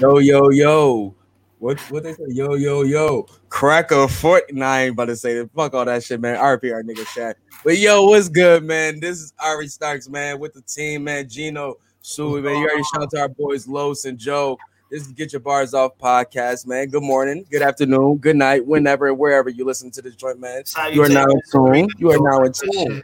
[0.00, 1.14] Yo, yo, yo.
[1.58, 2.24] What what they say?
[2.28, 3.26] Yo, yo, yo.
[3.50, 4.50] Cracker Fort.
[4.50, 5.50] Nah, I ain't about to say that.
[5.54, 6.38] Fuck all that shit, man.
[6.38, 7.36] RP our nigga chat.
[7.62, 8.98] But yo, what's good, man?
[8.98, 11.28] This is Ari Starks, man, with the team, man.
[11.28, 12.56] Gino, Sui, man.
[12.56, 14.56] You already shout out to our boys Los and Joe.
[14.90, 16.88] This is Get Your Bars Off podcast, man.
[16.88, 20.62] Good morning, good afternoon, good night, whenever and wherever you listen to this joint, man.
[20.92, 21.88] You are now in tune.
[21.98, 23.02] You are now in tune.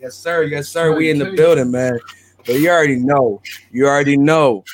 [0.00, 0.42] Yes, sir.
[0.42, 0.96] Yes, sir.
[0.96, 2.00] We in the building, man.
[2.44, 3.40] But you already know.
[3.70, 4.64] You already know.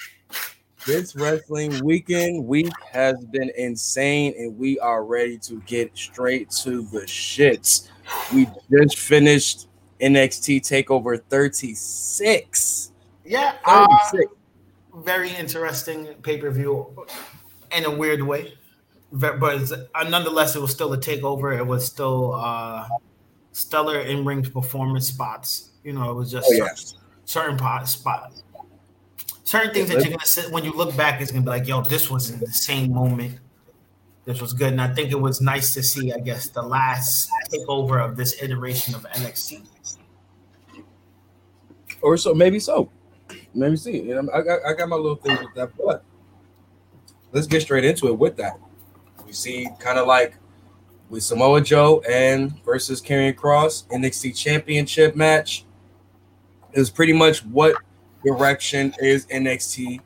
[0.87, 6.83] This wrestling weekend week has been insane, and we are ready to get straight to
[6.83, 7.89] the shits.
[8.35, 12.93] We just finished NXT Takeover 36.
[13.25, 13.87] Yeah, uh,
[14.97, 16.95] very interesting pay per view
[17.75, 18.53] in a weird way,
[19.11, 21.59] but uh, nonetheless, it was still a takeover.
[21.59, 22.87] It was still uh,
[23.53, 25.71] stellar in ring performance spots.
[25.83, 26.75] You know, it was just oh, yeah.
[26.75, 28.44] certain, certain spots
[29.45, 31.83] certain things that you're gonna sit when you look back is gonna be like, yo,
[31.83, 33.39] this was in the same moment.
[34.25, 36.13] This was good, and I think it was nice to see.
[36.13, 39.63] I guess the last takeover of this iteration of NXT,
[42.01, 42.91] or so maybe so,
[43.53, 44.01] maybe see.
[44.01, 46.03] You know, I got I got my little things with that, but
[47.33, 48.59] let's get straight into it with that.
[49.27, 50.39] We see kind of like
[51.11, 55.67] with Samoa Joe and versus Karrion Kross NXT Championship match.
[56.73, 57.77] It was pretty much what
[58.25, 60.01] direction is NXT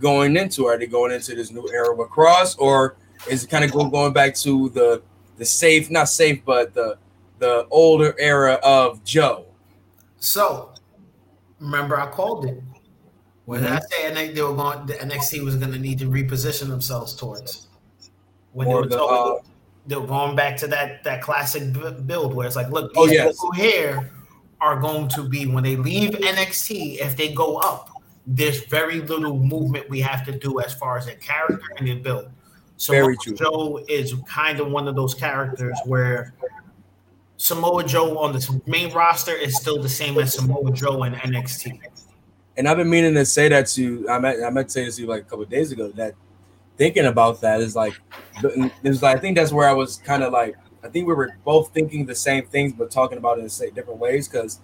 [0.00, 0.66] going into?
[0.66, 2.96] Are they going into this new era of Kross, or
[3.28, 5.02] is it kind of going back to the
[5.36, 6.98] the safe, not safe, but the
[7.38, 9.46] the older era of Joe?
[10.18, 10.74] So,
[11.58, 12.62] remember, I called it
[13.46, 13.74] when mm-hmm.
[13.74, 17.68] I say they were going, the NXT was going to need to reposition themselves towards
[18.52, 19.38] when they were, the, uh,
[19.86, 21.72] they were going back to that that classic
[22.06, 23.32] build where it's like, look, these oh, yes.
[23.32, 24.10] people here
[24.60, 27.90] are going to be when they leave NXT, if they go up,
[28.26, 31.96] there's very little movement we have to do as far as their character and their
[31.96, 32.30] build.
[32.76, 33.34] So very true.
[33.34, 36.34] Joe is kind of one of those characters where
[37.36, 41.80] Samoa Joe on the main roster is still the same as Samoa Joe in NXT.
[42.56, 44.08] And I've been meaning to say that to you.
[44.08, 45.90] I meant I meant to say this to you like a couple days ago.
[45.92, 46.14] That
[46.76, 47.98] thinking about that is like,
[48.42, 51.14] it was like I think that's where I was kind of like I think we
[51.14, 54.60] were both thinking the same things, but talking about it in different ways because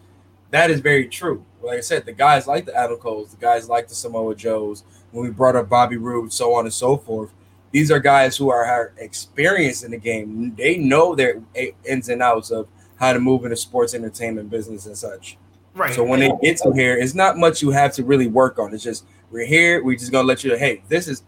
[0.51, 1.45] that is very true.
[1.63, 4.85] Like I said, the guys like the Adam Coles, the guys like the Samoa Joes.
[5.13, 7.31] When we brought up Bobby Roode, so on and so forth,
[7.73, 10.55] these are guys who are experienced in the game.
[10.57, 11.43] They know their
[11.85, 15.37] ins and outs of how to move in the sports entertainment business and such.
[15.75, 15.95] Right.
[15.95, 18.73] So when they get to here, it's not much you have to really work on.
[18.73, 19.85] It's just we're here.
[19.85, 20.57] We're just gonna let you.
[20.57, 21.23] Hey, this is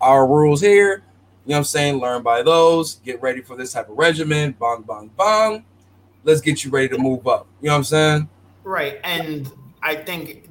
[0.00, 1.02] our rules here.
[1.44, 1.98] You know what I'm saying?
[1.98, 2.96] Learn by those.
[3.04, 4.52] Get ready for this type of regimen.
[4.52, 5.64] Bong, bong, bong.
[6.22, 7.46] Let's get you ready to move up.
[7.60, 8.28] You know what I'm saying?
[8.62, 8.98] Right.
[9.04, 10.48] And I think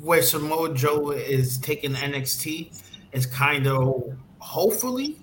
[0.00, 2.80] where Samoa Joe is taking NXT
[3.12, 5.18] is kind of hopefully,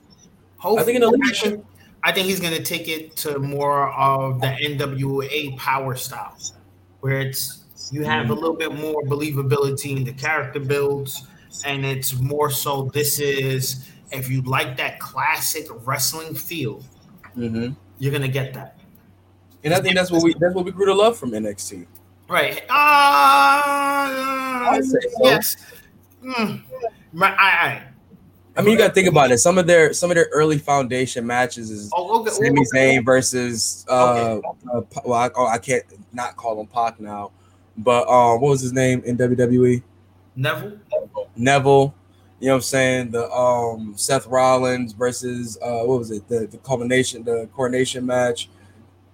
[0.57, 0.97] hopefully.
[0.97, 1.65] I think,
[2.03, 6.37] I think he's going to take it to more of the NWA power style,
[6.99, 8.33] where it's you have a mm-hmm.
[8.33, 11.25] little bit more believability in the character builds,
[11.65, 16.83] and it's more so this is if you like that classic wrestling feel,
[17.37, 17.73] mm-hmm.
[17.99, 18.79] you're gonna get that.
[19.63, 21.87] And I think that's what we that's what we grew to love from NXT.
[22.27, 22.63] Right.
[22.69, 24.11] Uh,
[24.81, 24.97] so.
[25.21, 25.55] Yes.
[26.23, 26.61] Mm.
[27.21, 27.83] I, I,
[28.57, 29.39] I mean, you got to think about it.
[29.39, 32.31] Some of their some of their early foundation matches is oh, okay.
[32.31, 34.47] Sami Zayn versus uh, okay.
[34.73, 35.83] uh well, I, oh, I can't
[36.13, 37.31] not call him Pac now,
[37.77, 39.83] but um, what was his name in WWE?
[40.35, 40.79] Neville.
[41.35, 41.93] Neville
[42.39, 43.11] you know what I'm saying?
[43.11, 46.27] The um Seth Rollins versus uh what was it?
[46.27, 48.49] The the culmination, the coronation match,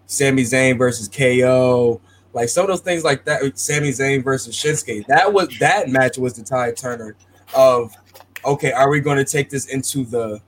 [0.07, 2.01] Sami Zayn versus KO.
[2.33, 5.05] Like some of those things like that, Sami Zayn versus Shinsuke.
[5.07, 7.15] That was that match was the tie turner
[7.53, 7.93] of
[8.43, 10.41] okay, are we going to take this into the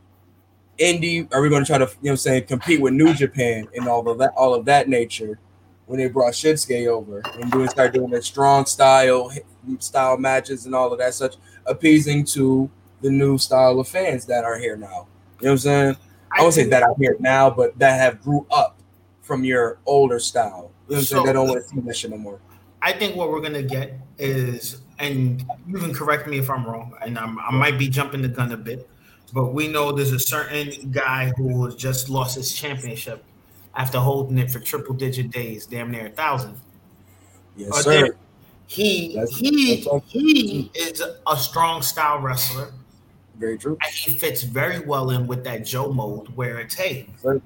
[0.79, 1.31] indie?
[1.34, 3.67] Are we going to try to, you know what I'm saying, compete with New Japan
[3.75, 5.40] and all of that, all of that nature
[5.85, 9.31] when they brought Shinsuke over and doing start doing that strong style
[9.79, 11.35] style matches and all of that such
[11.66, 12.70] appeasing to
[13.02, 15.08] the new style of fans that are here now.
[15.40, 15.97] You know what I'm saying?
[16.32, 18.79] I, I won't say that are here now, but that have grew up
[19.22, 20.72] from your older style.
[20.88, 21.26] You know what I'm so, saying?
[21.26, 22.40] They don't want to see that shit no more.
[22.82, 26.93] I think what we're gonna get is, and you can correct me if I'm wrong,
[27.02, 28.90] and I'm, i might be jumping the gun a bit,
[29.32, 33.23] but we know there's a certain guy who has just lost his championship
[33.76, 36.59] after holding it for triple digit days, damn near a thousand.
[37.55, 38.16] Yes, sir.
[38.68, 42.74] He that's, he that's he is a strong style wrestler.
[43.38, 43.78] Very true.
[43.84, 47.08] And he fits very well in with that Joe mode where it's hey.
[47.24, 47.42] Right.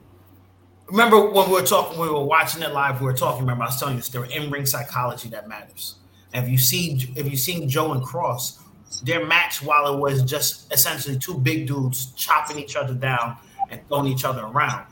[0.89, 3.01] Remember when we were talking, we were watching it live.
[3.01, 3.41] We were talking.
[3.41, 5.95] Remember, I was telling you, it's their in ring psychology that matters.
[6.33, 8.59] And if you see, if you seen Joe and Kross,
[9.03, 13.37] their match, while it was just essentially two big dudes chopping each other down
[13.69, 14.85] and throwing each other around,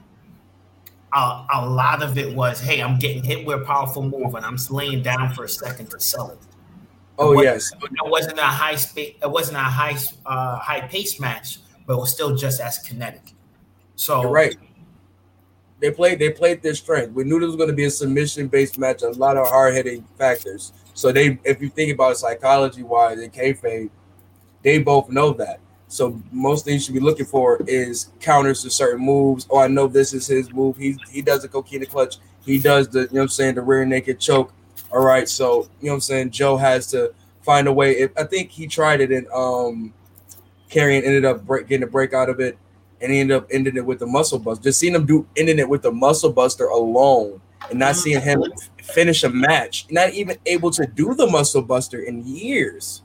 [1.13, 4.45] uh, a lot of it was, hey, I'm getting hit with a powerful move and
[4.45, 6.39] I'm laying down for a second to sell it.
[7.17, 9.15] Oh it yes, it wasn't a high space.
[9.21, 13.33] It wasn't a high uh, high pace match, but it was still just as kinetic.
[13.95, 14.57] So You're right.
[15.79, 16.19] They played.
[16.19, 17.13] They played their strength.
[17.13, 19.01] We knew this was going to be a submission based match.
[19.01, 20.73] A lot of hard hitting factors.
[20.93, 23.89] So they, if you think about it psychology wise and kayfabe,
[24.63, 25.59] they both know that.
[25.87, 29.47] So most things you should be looking for is counters to certain moves.
[29.49, 30.77] Oh, I know this is his move.
[30.77, 32.17] He he does the coquina clutch.
[32.45, 34.53] He does the you know what I'm saying the rear naked choke.
[34.91, 36.31] All right, so you know what I'm saying.
[36.31, 37.91] Joe has to find a way.
[37.91, 39.93] If, I think he tried it and um,
[40.69, 42.57] Karrion ended up break, getting a break out of it,
[43.01, 44.63] and he ended up ending it with the muscle buster.
[44.63, 47.39] Just seeing him do ending it with the muscle buster alone,
[47.69, 48.43] and not seeing him
[48.81, 53.03] finish a match, not even able to do the muscle buster in years.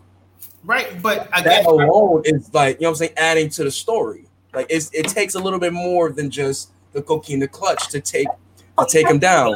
[0.65, 3.71] Right, but I that alone is like you know what I'm saying, adding to the
[3.71, 4.27] story.
[4.53, 8.29] Like it's it takes a little bit more than just the coquina clutch to take
[8.79, 9.55] to take him down.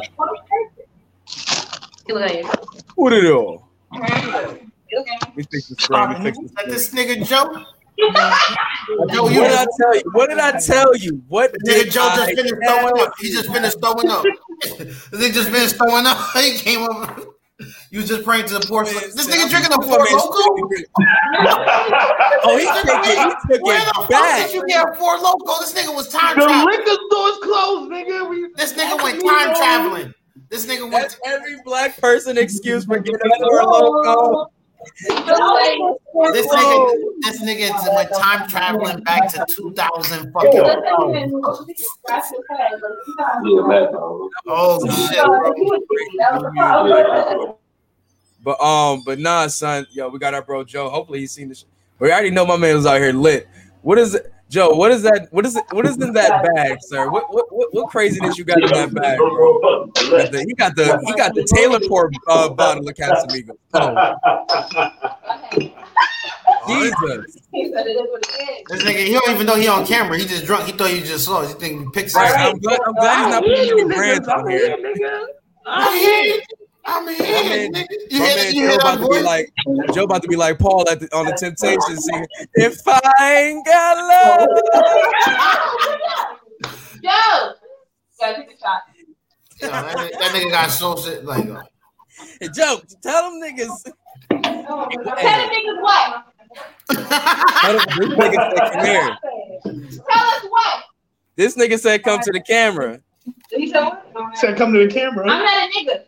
[2.95, 3.67] What it all?
[5.35, 6.09] We fix the screen.
[6.09, 6.69] We fix the screen.
[6.69, 7.65] This nigga Joe.
[9.11, 10.11] Joe, what did I tell you?
[10.11, 11.23] What did I tell you?
[11.27, 13.13] What did Joe just finished throwing up?
[13.19, 14.25] He just finished throwing up.
[14.63, 16.17] he just finished throwing up.
[16.35, 17.34] He came up.
[17.95, 18.83] You was just praying to the poor.
[18.83, 20.35] This nigga drinking a Four Loko.
[22.43, 23.17] oh, he took it.
[23.17, 24.41] He took Where it the back.
[24.41, 25.61] fuck did you get a Four Loko?
[25.61, 26.37] This nigga was time.
[26.37, 28.29] The liquor store's closed, nigga.
[28.29, 30.13] We, This nigga went time traveling.
[30.49, 31.03] This nigga went.
[31.03, 34.47] That's every black person excuse for getting a Four Loko.
[36.33, 41.31] This nigga, this nigga went time traveling back to 2000 fucking.
[44.47, 44.85] Oh
[47.47, 47.55] shit.
[48.45, 50.87] But um, but nah, son, yo, we got our bro Joe.
[50.87, 51.65] Hopefully he's seen this.
[51.97, 53.47] We already know my man was out here lit.
[53.81, 54.31] What is it?
[54.49, 55.29] Joe, what is that?
[55.31, 55.63] What is it?
[55.71, 57.09] What is in that bag, sir?
[57.09, 59.89] What what what, what craziness you got in that bag, bro?
[60.45, 63.57] He got the he got the Taylor Port uh, bottle of Casamigos.
[63.73, 65.71] Oh.
[66.67, 67.37] Jesus.
[67.51, 70.17] This nigga, he don't even know he on camera.
[70.17, 70.65] He just drunk.
[70.65, 71.45] He thought he just saw.
[71.45, 72.13] He think he picked.
[72.13, 72.79] Right, I'm glad.
[72.85, 74.77] I'm glad he's not putting any brands on here.
[75.65, 76.41] I'm here.
[76.85, 77.17] I'm here.
[77.19, 77.85] Man, nigga.
[78.11, 79.53] You my man Joe about to be like
[79.93, 82.27] Joe about to be like Paul at the, on the Temptations singing.
[82.53, 84.47] If I ain't got love.
[87.03, 87.53] Joe,
[88.19, 88.81] gotta take a shot.
[89.61, 91.49] Yo, that, that, nigga got so shit like.
[91.49, 91.63] Uh,
[92.39, 93.83] hey, Joe, tell them niggas.
[94.29, 96.25] Tell them niggas what?
[97.61, 99.17] tell them, this nigga said, come here.
[100.09, 100.83] Tell us what.
[101.35, 102.99] This nigga said, come to the camera.
[103.49, 103.89] He said,
[104.35, 105.29] said come to the camera.
[105.29, 106.03] I'm not a nigga.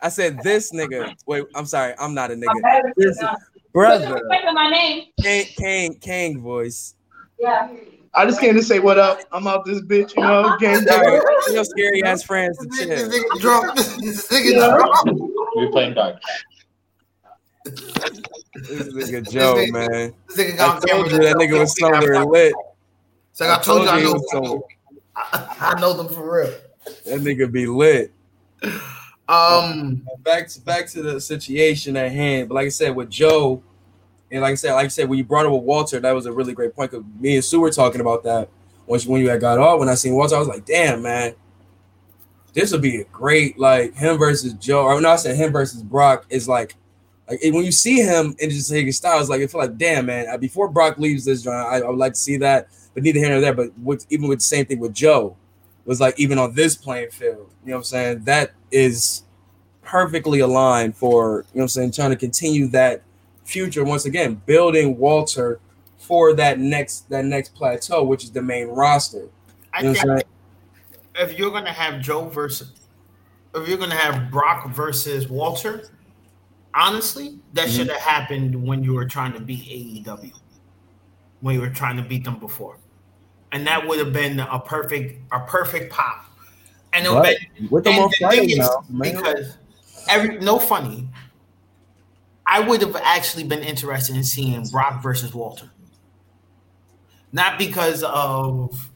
[0.00, 1.14] I said this nigga.
[1.26, 1.94] Wait, I'm sorry.
[1.98, 2.92] I'm not a nigga.
[2.96, 3.18] This
[3.72, 4.20] brother.
[4.52, 5.04] My name.
[5.20, 6.94] Kang, Kang, Kang voice.
[7.38, 7.68] Yeah.
[8.14, 9.20] I just came to say what up.
[9.30, 10.56] I'm out this bitch, you know.
[10.60, 12.88] Game Sorry, you know, scary ass friends to chill.
[12.88, 13.74] This nigga drunk.
[13.76, 15.20] This nigga drunk.
[15.54, 16.16] We're playing dog.
[17.64, 20.14] This nigga Joe, this nigga, man.
[20.28, 22.54] This nigga got I told you that nigga was somewhere lit.
[23.32, 24.66] So I, I told, told you I know.
[25.14, 26.54] I, I know them for real.
[27.04, 28.12] That nigga be lit.
[29.28, 32.48] Um, back to back to the situation at hand.
[32.48, 33.62] But like I said, with Joe,
[34.30, 36.26] and like I said, like I said, when you brought up with Walter, that was
[36.26, 36.92] a really great point.
[36.92, 38.48] Cause me and Sue were talking about that
[38.86, 39.80] when when you had got off.
[39.80, 41.34] When I seen Walter, I was like, damn man,
[42.52, 44.84] this would be a great like him versus Joe.
[44.84, 46.76] Or no, I said him versus Brock is like.
[47.28, 50.06] Like when you see him in just his style, it's like it feel like, damn
[50.06, 50.38] man.
[50.38, 53.30] Before Brock leaves this joint, I, I would like to see that, but neither here
[53.30, 53.52] nor there.
[53.52, 55.36] But with, even with the same thing with Joe,
[55.86, 58.24] was like even on this playing field, you know what I'm saying?
[58.24, 59.22] That is
[59.82, 63.02] perfectly aligned for, you know what I'm saying, trying to continue that
[63.44, 65.60] future once again, building Walter
[65.96, 69.28] for that next that next plateau, which is the main roster.
[69.72, 70.24] I think
[71.14, 72.72] if you're gonna have Joe versus
[73.54, 75.88] if you're gonna have Brock versus Walter,
[76.74, 77.76] honestly, that mm-hmm.
[77.76, 80.32] should have happened when you were trying to beat AEW.
[81.40, 82.78] When you were trying to beat them before
[83.52, 86.24] and that would have been a perfect a perfect pop.
[86.92, 89.58] And it would been with them on Friday now, because
[90.08, 91.08] every no funny.
[92.48, 95.68] I would have actually been interested in seeing Brock versus Walter.
[97.32, 98.88] Not because of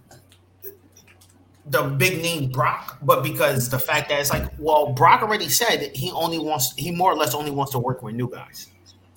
[1.66, 5.90] the big name Brock, but because the fact that it's like, well, Brock already said
[5.96, 8.68] he only wants, he more or less only wants to work with new guys.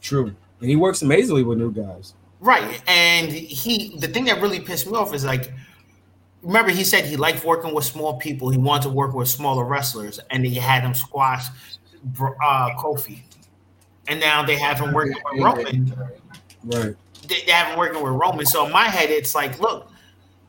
[0.01, 0.35] True.
[0.61, 2.15] And he works amazingly with new guys.
[2.43, 2.83] Right.
[2.87, 5.53] And he the thing that really pissed me off is like
[6.41, 8.49] remember he said he liked working with small people.
[8.49, 11.47] He wanted to work with smaller wrestlers and he had him squash
[12.19, 13.21] uh, Kofi.
[14.09, 15.93] and now they have him working with Roman.
[16.65, 16.95] Right.
[17.29, 18.45] They, they have him working with Roman.
[18.45, 19.89] So in my head, it's like, look,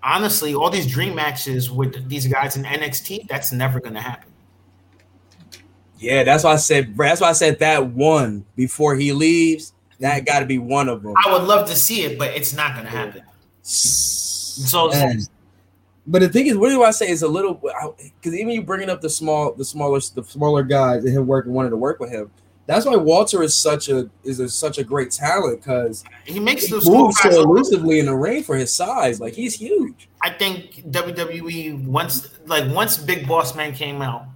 [0.03, 4.33] honestly, all these dream matches with these guys in NXT, that's never going to happen.
[6.01, 6.97] Yeah, that's why I said.
[6.97, 9.74] That's why I said that one before he leaves.
[10.01, 11.15] That got to be one of them.
[11.25, 13.23] I would love to see it, but it's not going to happen.
[13.63, 15.21] So Man.
[16.07, 18.91] But the thing is, what do I say is a little because even you bringing
[18.91, 22.11] up the small, the smaller, the smaller guys and him working wanted to work with
[22.11, 22.31] him.
[22.67, 26.65] That's why Walter is such a is a, such a great talent because he makes
[26.67, 29.21] he the small moves so elusively in the ring for his size.
[29.21, 30.09] Like he's huge.
[30.23, 34.27] I think WWE once like once Big Boss Man came out,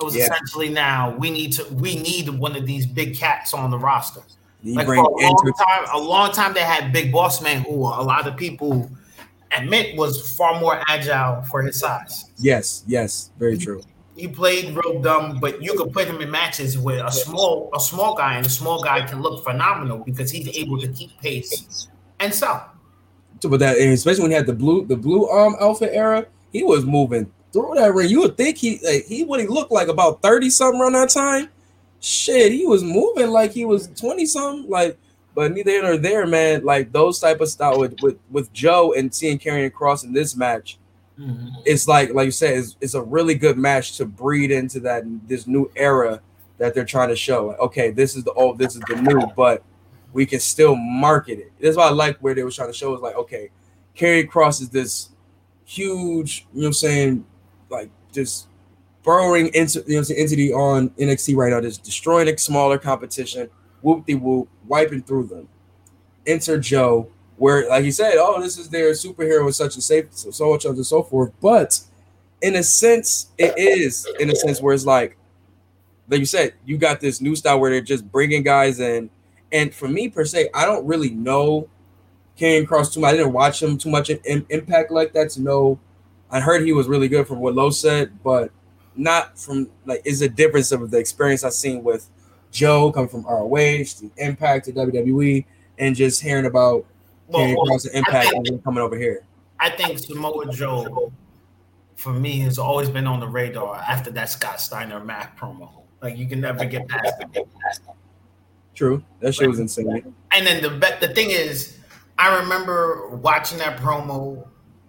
[0.00, 0.24] it was Yeah.
[0.24, 4.22] essentially now we need to we need one of these big cats on the roster.
[4.62, 7.62] You Like for a long inter- time, a long time they had Big Boss Man,
[7.62, 8.90] who a lot of people
[9.56, 12.30] admit was far more agile for his size.
[12.38, 13.82] yes, yes, very true.
[14.16, 17.80] He played real dumb, but you could put him in matches with a small a
[17.80, 21.88] small guy, and a small guy can look phenomenal because he's able to keep pace
[22.18, 22.72] and sell.
[23.42, 26.26] So, But that, especially when he had the blue, the blue um, arm outfit era,
[26.50, 28.08] he was moving through that ring.
[28.08, 31.10] You would think he, like, he what he looked like about thirty something around that
[31.10, 31.50] time.
[32.00, 34.70] Shit, he was moving like he was twenty something.
[34.70, 34.98] Like,
[35.34, 36.64] but neither here nor there, man.
[36.64, 40.36] Like those type of style with with, with Joe and seeing Karrion Kross in this
[40.36, 40.78] match,
[41.18, 41.48] mm-hmm.
[41.64, 45.04] it's like like you said, it's, it's a really good match to breed into that
[45.26, 46.20] this new era
[46.58, 47.46] that they're trying to show.
[47.46, 49.62] Like, okay, this is the old, this is the new, but
[50.12, 51.52] we can still market it.
[51.60, 53.50] That's why I like where they were trying to show is like, okay,
[53.94, 55.10] Karrion Kross is this
[55.66, 57.26] huge, you know what I'm saying,
[57.68, 58.46] like just
[59.06, 63.48] burrowing into you know entity on NXT right now, just destroying a smaller competition,
[63.80, 65.48] whoop de whoop, wiping through them.
[66.26, 70.30] Enter Joe, where like he said, oh, this is their superhero such and safe, so
[70.32, 71.32] so much and so forth.
[71.40, 71.80] But
[72.42, 75.16] in a sense, it is in a sense where it's like,
[76.08, 79.08] like you said, you got this new style where they're just bringing guys in.
[79.52, 81.68] And for me per se, I don't really know
[82.36, 83.14] Karrion Kross too much.
[83.14, 85.78] I didn't watch him too much in, in Impact like that to know.
[86.28, 88.50] I heard he was really good from what Lowe said, but
[88.96, 92.08] not from like is a difference of the experience I've seen with
[92.50, 95.44] Joe coming from ROH to Impact to WWE
[95.78, 96.84] and just hearing about
[97.30, 99.22] Karrion Well, Kross and Impact think- and then coming over here.
[99.58, 101.10] I think Samoa Joe,
[101.96, 105.70] for me, has always been on the radar after that Scott Steiner Mac promo.
[106.02, 107.48] Like you can never get past it.
[108.74, 110.14] True, that shit was insane.
[110.32, 110.68] And then the
[111.00, 111.78] the thing is,
[112.18, 114.46] I remember watching that promo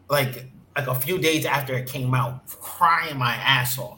[0.10, 3.97] like like a few days after it came out, crying my ass off.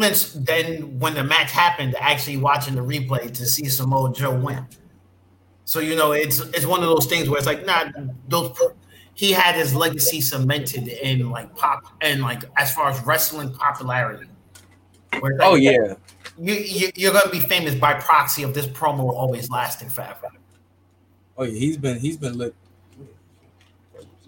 [0.00, 4.66] Then then when the match happened, actually watching the replay to see Samoa Joe win.
[5.64, 7.90] So you know, it's it's one of those things where it's like, nah,
[8.28, 8.56] those
[9.14, 14.28] he had his legacy cemented in like pop and like as far as wrestling popularity.
[15.12, 15.94] Like, Oh yeah,
[16.38, 20.30] you, you you're gonna be famous by proxy of this promo always lasting forever.
[21.36, 21.58] oh yeah.
[21.58, 22.54] He's been he's been lit.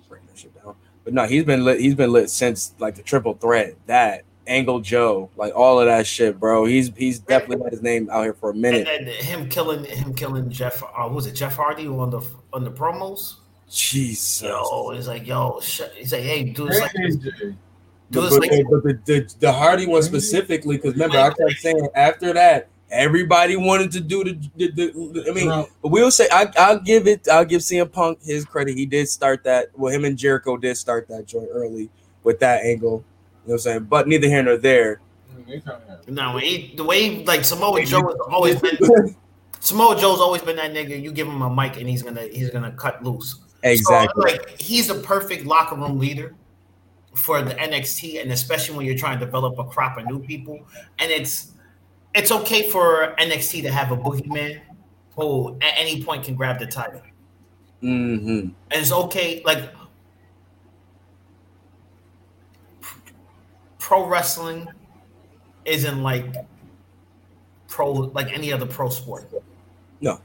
[0.08, 0.76] Breaking that shit down.
[1.04, 1.80] But no, he's been lit.
[1.80, 3.76] He's been lit since like the triple threat.
[3.86, 6.64] That Angle Joe, like all of that shit, bro.
[6.66, 8.84] He's he's definitely had his name out here for a And minute.
[8.86, 10.82] then him killing him killing Jeff.
[10.82, 12.20] Uh, what was it Jeff Hardy on the
[12.52, 13.36] on the promos?
[13.70, 14.42] Jesus.
[14.42, 15.80] Yo, he's like, yo, sh-.
[15.94, 17.22] he's like, hey, dude, it's like, AJ.
[17.22, 17.56] dude,
[18.10, 21.88] But, it's like, but the, the, the Hardy one specifically, because remember, I kept saying
[21.94, 24.32] after that, everybody wanted to do the.
[24.56, 27.26] the, the I mean, Bro, but we'll say I, I'll give it.
[27.28, 28.76] I'll give CM Punk his credit.
[28.76, 29.70] He did start that.
[29.74, 31.90] Well, him and Jericho did start that joint early
[32.22, 33.04] with that angle.
[33.44, 33.84] You know what I'm saying?
[33.84, 35.00] But neither here nor there.
[35.46, 38.78] they kinda have- no, he, the way like Samoa Joe has always been.
[39.60, 41.00] Samoa Joe's always been that nigga.
[41.00, 43.40] You give him a mic and he's gonna he's gonna cut loose.
[43.62, 44.30] exactly.
[44.30, 46.34] So, like he's a perfect locker room leader
[47.14, 50.58] for the NXT, and especially when you're trying to develop a crop of new people.
[50.98, 51.52] And it's
[52.14, 54.60] it's okay for NXT to have a boogeyman
[55.16, 57.02] who at any point can grab the title.
[57.82, 58.28] Mm-hmm.
[58.30, 59.70] And it's okay, like
[63.84, 64.66] pro wrestling
[65.66, 66.24] isn't like
[67.68, 69.30] pro like any other pro sport.
[70.00, 70.22] No.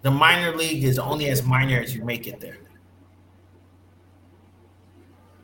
[0.00, 2.56] The minor league is only as minor as you make it there.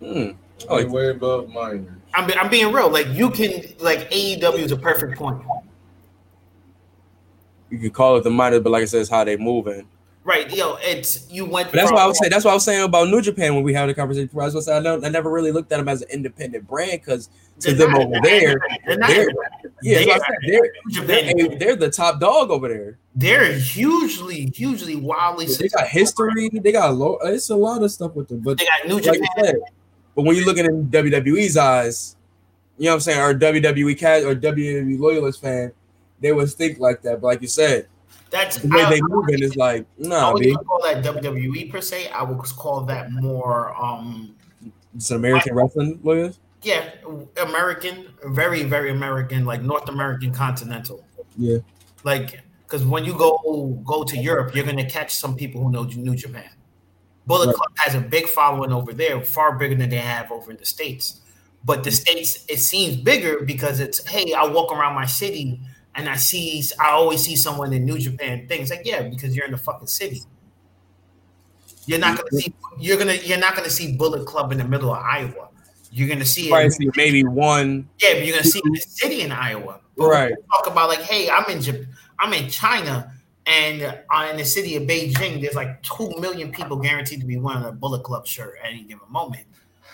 [0.00, 0.36] Mm.
[0.70, 1.92] Oh, Oh, way above minors.
[2.14, 2.88] I'm, be- I'm being real.
[2.88, 5.42] Like you can like AEW is a perfect point.
[7.68, 9.86] you could call it the minor, but like I said, it's how they moving.
[10.26, 11.68] Right, yo, it's you went.
[11.70, 12.30] But that's from- what I was saying.
[12.30, 14.30] That's what I was saying about New Japan when we had the conversation.
[14.32, 17.28] I was I, don't, I never really looked at them as an independent brand because
[17.60, 19.28] to them not- over there, they're not- they're
[19.82, 22.98] yeah, they that's what I are- they're, they're, they're the top dog over there.
[23.14, 25.44] they're hugely, hugely wildly.
[25.46, 26.48] They got history.
[26.48, 27.18] They got a lot.
[27.24, 28.40] It's a lot of stuff with them.
[28.40, 29.28] But They got New like Japan.
[29.44, 29.56] said,
[30.14, 32.16] but when you're looking in WWE's eyes,
[32.78, 35.72] you know what I'm saying, or WWE cat or WWE loyalist fan,
[36.20, 37.20] they would think like that.
[37.20, 37.88] But like you said,
[38.34, 40.16] That's the way I- they moving is like, no.
[40.16, 42.08] I wouldn't call that WWE per se.
[42.08, 44.34] I would call that more, um,
[44.96, 46.40] It's an American wrestling lawyers.
[46.62, 46.90] yeah,
[47.40, 51.04] American, very, very American, like North American continental.
[51.38, 51.58] Yeah.
[52.02, 53.30] Like, because when you go
[53.84, 56.50] go to Europe, you're gonna catch some people who know New Japan.
[57.26, 57.54] Bullet Right.
[57.56, 60.66] Club has a big following over there, far bigger than they have over in the
[60.66, 61.20] states.
[61.64, 65.60] But the states, it seems bigger because it's hey, I walk around my city
[65.96, 69.46] and I see, I always see someone in New Japan things like yeah, because you're
[69.46, 70.22] in the fucking city.
[71.86, 74.92] You're not gonna see, you're gonna, you're not gonna see Bullet Club in the middle
[74.92, 75.48] of Iowa.
[75.90, 77.88] You're gonna see it, see maybe one.
[78.02, 79.80] yeah, but you're gonna see in the city in Iowa.
[79.96, 80.34] But Right.
[80.50, 81.86] Talk about like, hey, I'm in Jap-
[82.18, 83.12] I'm in China,
[83.46, 87.36] and uh, in the city of Beijing, there's like two million people guaranteed to be
[87.36, 89.44] wearing a Bullet Club shirt at any given moment.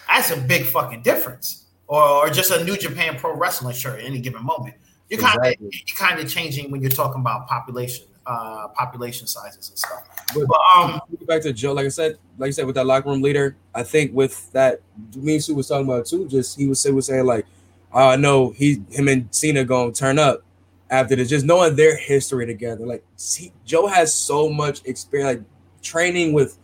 [0.09, 1.67] That's a big fucking difference.
[1.87, 4.77] Or, or just a New Japan Pro Wrestling shirt at any given moment.
[5.11, 9.69] You're kind of you're kind of changing when you're talking about population, uh, population sizes
[9.71, 10.09] and stuff.
[10.35, 13.09] But- But um, back to Joe, like I said, like I said, with that locker
[13.09, 14.81] room leader, I think with that,
[15.17, 16.29] me and Sue was talking about too.
[16.29, 17.45] Just he was say was saying like,
[17.93, 20.43] oh, I know he, him and Cena gonna turn up
[20.91, 21.29] after this.
[21.29, 25.47] Just knowing their history together, like see, Joe has so much experience, like
[25.83, 26.57] training with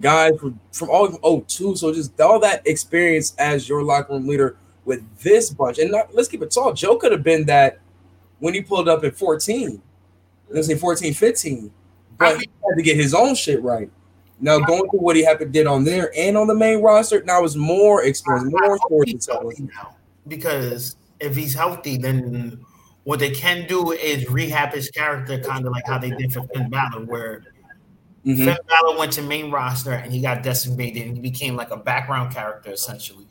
[0.00, 1.74] guys from from all oh two.
[1.74, 6.14] So just all that experience as your locker room leader with this bunch, and not,
[6.14, 6.72] let's keep it tall.
[6.72, 7.80] Joe could have been that
[8.40, 9.82] when he pulled up at fourteen.
[10.50, 11.70] Let's say 14, 15
[12.18, 13.90] but he had to get his own shit right.
[14.40, 17.44] Now going through what he to did on there and on the main roster, now
[17.44, 19.94] is more experience, more hope sports he's healthy now
[20.26, 22.64] because if he's healthy, then
[23.04, 26.46] what they can do is rehab his character, kind of like how they did for
[26.54, 27.42] Finn Balor, where
[28.26, 28.44] Mhm.
[28.44, 31.76] Finn Balor went to main roster and he got decimated and he became like a
[31.76, 33.26] background character essentially.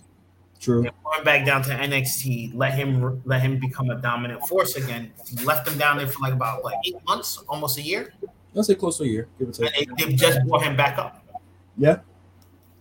[0.59, 0.83] True.
[0.85, 5.11] And going back down to NXT, let him let him become a dominant force again.
[5.27, 8.13] He left him down there for like about like eight months, almost a year,
[8.57, 9.27] I'll say close to a year.
[9.37, 11.23] Give it and to they, they just brought him back up.
[11.77, 11.99] Yeah.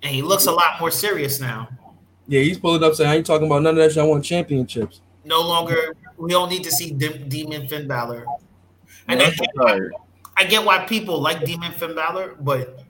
[0.02, 1.68] and he looks a lot more serious now.
[2.28, 4.02] Yeah, he's pulling up saying, I ain't talking about none of that shit.
[4.02, 5.00] I want championships.
[5.24, 8.24] no longer we don't need to see De- Demon Finn Balor.
[9.08, 9.92] And I get, tired.
[10.36, 12.82] I get why people like Demon Finn Balor, but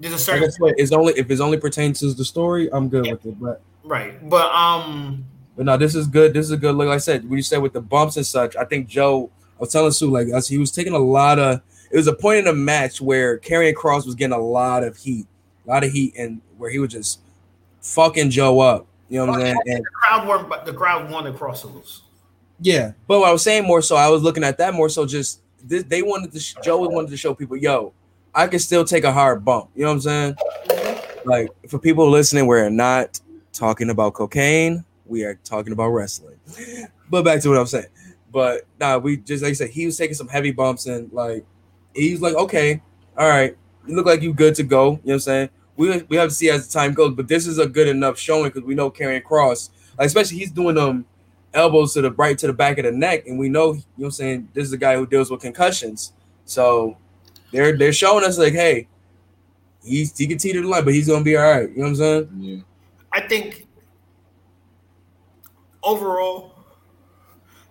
[0.00, 2.68] there's a Like certain I said, it's only if it's only pertains to the story,
[2.72, 3.40] I'm good with it.
[3.40, 4.28] But right.
[4.28, 5.24] But um
[5.56, 6.32] but no, this is good.
[6.32, 6.88] This is a good look.
[6.88, 9.60] Like I said, when you said with the bumps and such, I think Joe, I
[9.60, 11.60] was telling Sue, like us, he was taking a lot of
[11.90, 14.96] it was a point in the match where Karrion Kross was getting a lot of
[14.96, 15.26] heat,
[15.66, 17.20] a lot of heat, and where he was just
[17.82, 18.86] fucking Joe up.
[19.10, 19.56] You know what I'm saying?
[19.66, 22.02] And the crowd weren't but the crowd wanted Kross to lose.
[22.60, 25.04] Yeah, but what I was saying more so, I was looking at that more so.
[25.04, 26.62] Just this, they wanted to.
[26.62, 27.92] Joe wanted to show people, yo,
[28.34, 29.70] I can still take a hard bump.
[29.74, 30.34] You know what I'm saying?
[30.34, 31.28] Mm-hmm.
[31.28, 33.20] Like for people listening, we're not
[33.52, 34.84] talking about cocaine.
[35.06, 36.36] We are talking about wrestling.
[37.10, 37.86] But back to what I'm saying.
[38.32, 41.44] But nah, we just like I said, he was taking some heavy bumps and like
[41.94, 42.80] he's like, okay,
[43.18, 44.84] all right, you look like you good to go.
[44.84, 45.50] You know what I'm saying?
[45.76, 48.18] We we have to see as the time goes, but this is a good enough
[48.18, 51.04] showing because we know Karrion Kross, like especially he's doing them
[51.52, 53.84] elbows to the right to the back of the neck, and we know, you know
[53.96, 56.12] what I'm saying, this is a guy who deals with concussions.
[56.44, 56.96] So
[57.52, 58.88] they're they're showing us like, hey,
[59.84, 61.70] he's he can teeter the line, but he's gonna be all right.
[61.70, 62.30] You know what I'm saying?
[62.38, 62.56] Yeah.
[63.12, 63.66] I think
[65.82, 66.54] overall,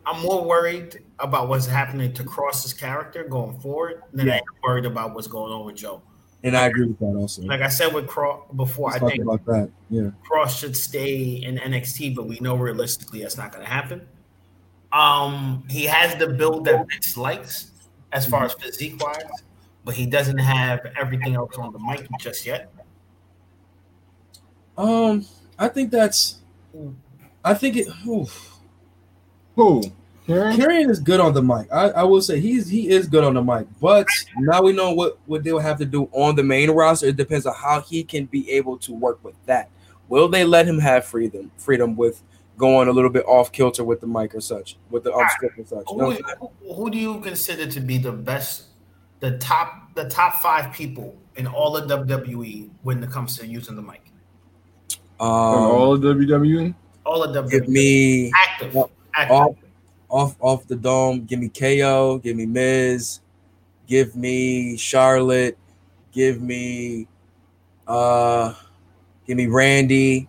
[0.05, 4.85] I'm more worried about what's happening to Kross's character going forward than I am worried
[4.85, 6.01] about what's going on with Joe.
[6.43, 7.41] And I agree with that also.
[7.41, 9.69] Like I said with Kross before, Let's I think about that.
[9.89, 10.11] Yeah.
[10.29, 14.07] Kross should stay in NXT, but we know realistically that's not going to happen.
[14.93, 17.71] Um, he has the build that Vince likes
[18.11, 19.21] as far as physique wise,
[19.85, 22.71] but he doesn't have everything else on the mic just yet.
[24.77, 25.25] Um,
[25.57, 26.39] I think that's.
[27.43, 27.87] I think it.
[28.07, 28.57] oof.
[29.55, 29.83] Who?
[30.29, 30.89] Karen?
[30.89, 31.67] Is good on the mic.
[31.71, 34.91] I, I will say he's he is good on the mic, but now we know
[34.91, 37.07] what what they'll have to do on the main roster.
[37.07, 39.69] It depends on how he can be able to work with that.
[40.07, 42.21] Will they let him have freedom freedom with
[42.57, 45.57] going a little bit off kilter with the mic or such, with the off script
[45.57, 45.85] and such?
[45.87, 48.68] Who, what who, who do you consider to be the best,
[49.19, 53.75] the top, the top five people in all of WWE when it comes to using
[53.75, 54.01] the mic?
[55.17, 56.73] From Um, all of WWE?
[57.05, 59.32] All of WWE give me active, Well, active.
[59.36, 59.55] off
[60.10, 61.25] off off the dome.
[61.25, 62.19] Give me KO.
[62.19, 63.19] Give me Miz.
[63.88, 65.58] Give me Charlotte.
[66.12, 67.08] Give me
[67.88, 68.53] uh
[69.27, 70.27] give me Randy.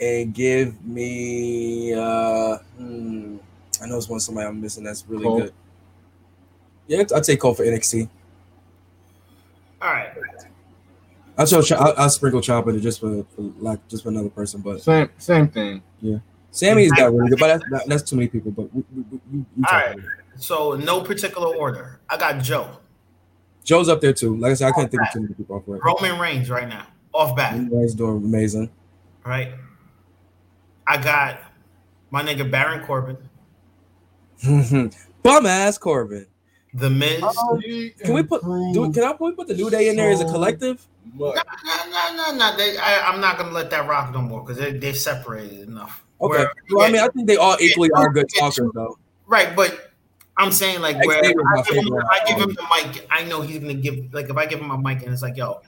[0.00, 3.36] And give me uh hmm,
[3.82, 5.40] I know it's one somebody I'm missing that's really Cole.
[5.40, 5.54] good.
[6.90, 8.08] Yeah, I'd take Cole for NXT.
[9.80, 10.10] all right,
[11.38, 14.82] I'll show I'll, I'll sprinkle Chop just for, for like just for another person, but
[14.82, 15.84] Same same thing.
[16.00, 16.18] Yeah,
[16.50, 18.50] Sami's got really good, but that's, that, that's too many people.
[18.50, 19.96] But we, we, we, you, you All right.
[20.34, 22.00] So no particular order.
[22.10, 22.78] I got Joe.
[23.62, 24.36] Joe's up there too.
[24.36, 25.80] Like I said, I can't think of too many people off right.
[25.84, 26.88] Roman Reigns right now.
[27.14, 27.54] Off back.
[27.54, 28.68] He's doing amazing.
[29.24, 29.54] Right.
[30.88, 31.38] I got
[32.10, 33.16] my nigga Baron Corbin.
[35.22, 36.26] Bum ass Corbin.
[36.74, 37.22] The Miz.
[37.22, 37.60] Um,
[37.98, 38.42] can we put?
[38.42, 40.86] Do, can I can we put the New Day in there as a collective?
[41.16, 41.42] No, no,
[41.90, 42.56] no, no, no.
[42.56, 46.04] They, I, I'm not gonna let that rock no more because they they separated enough.
[46.20, 46.38] Okay.
[46.38, 48.98] Where- Well, I mean, I think they all equally are good talkers, though.
[49.26, 49.90] right, but
[50.36, 51.92] I'm saying like where Xavier's I give, him.
[51.94, 54.70] I give him the mic, I know he's gonna give like if I give him
[54.70, 55.60] a mic and it's like, yo,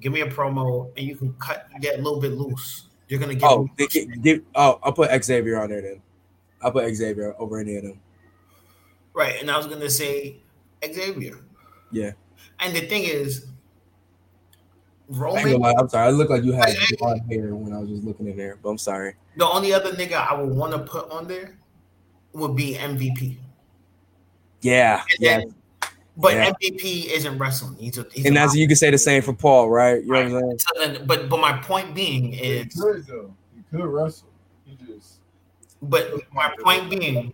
[0.00, 2.88] give me a promo and you can cut get a little bit loose.
[3.08, 6.02] You're gonna give Oh, him they get, give, oh, I'll put Xavier on there then.
[6.60, 8.00] I'll put Xavier over any of them.
[9.14, 9.40] right.
[9.40, 10.36] And I was gonna say
[10.84, 11.38] Xavier.
[11.90, 12.12] Yeah.
[12.60, 13.46] And the thing is,
[15.08, 15.60] Roman.
[15.60, 16.08] Lie, I'm sorry.
[16.08, 18.70] I look like you had blonde hair when I was just looking in there, but
[18.70, 19.14] I'm sorry.
[19.36, 21.58] The only other nigga I would want to put on there
[22.32, 23.36] would be MVP.
[24.62, 25.38] Yeah, And yeah.
[25.38, 25.54] then-
[26.16, 26.50] but Yeah.
[26.52, 27.74] MVP isn't wrestling.
[27.78, 30.02] He's a he's And a that's you can say the same for Paul, right?
[30.04, 30.96] You know what I'm saying?
[30.98, 33.34] So but but my point being He is, could though.
[33.56, 34.28] He could wrestle.
[34.66, 35.20] He just
[35.80, 37.32] but my point being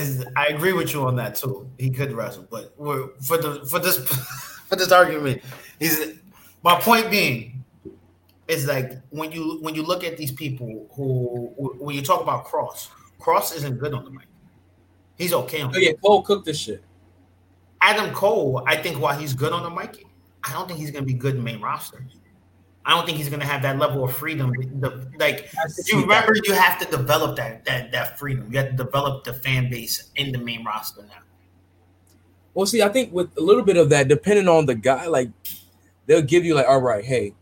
[0.00, 1.68] is, I agree with you on that too.
[1.78, 3.98] He could wrestle, but we're, for the for this
[4.66, 5.42] for this argument,
[5.80, 6.18] is
[6.62, 7.64] my point being
[8.48, 12.46] is like when you when you look at these people who when you talk about
[12.46, 12.88] Kross,
[13.20, 14.26] Kross isn't good on the mic.
[15.16, 15.74] He's okay on.
[15.74, 16.82] Oh yeah, Cole cooked this shit.
[17.80, 20.04] Adam Cole, I think while he's good on the mic,
[20.44, 22.04] I don't think he's going to be good in main roster.
[22.84, 24.52] I don't think he's going to have that level of freedom.
[24.80, 25.52] The, like
[25.86, 28.52] you remember, you have to develop that that that freedom.
[28.52, 31.22] You have to develop the fan base in the main roster now.
[32.54, 35.30] Well, see, I think with a little bit of that, depending on the guy, like
[36.06, 37.34] they'll give you like, all right, hey,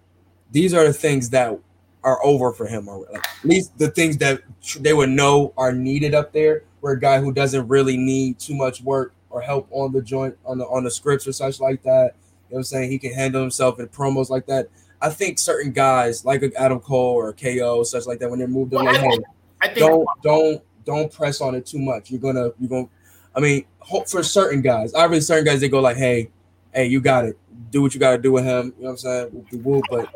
[0.53, 1.59] these are the things that
[2.03, 4.43] are over for him, or like at least the things that
[4.79, 6.65] they would know are needed up there.
[6.81, 10.37] Where a guy who doesn't really need too much work or help on the joint
[10.45, 12.15] on the on the scripts or such like that.
[12.49, 12.91] You know what I'm saying?
[12.91, 14.69] He can handle himself in promos like that.
[15.03, 18.73] I think certain guys like Adam Cole or KO, such like that, when they're moved
[18.73, 19.25] Well, on, I think,
[19.63, 22.11] I think don't don't don't press on it too much.
[22.11, 22.89] You're gonna you're gonna.
[23.35, 24.93] I mean, hope for certain guys.
[24.95, 26.31] Obviously, certain guys they go like, hey,
[26.75, 27.39] hey, you got it.
[27.71, 28.75] Do what you got to do with him.
[28.77, 29.29] You know what I'm saying?
[29.33, 30.09] Whoop de whoop, But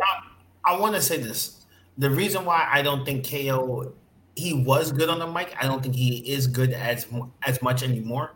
[0.65, 1.65] I want to say this:
[1.99, 3.93] the reason why I don't think KO
[4.37, 7.07] he was good on the mic, I don't think he is good as
[7.47, 8.33] as much anymore.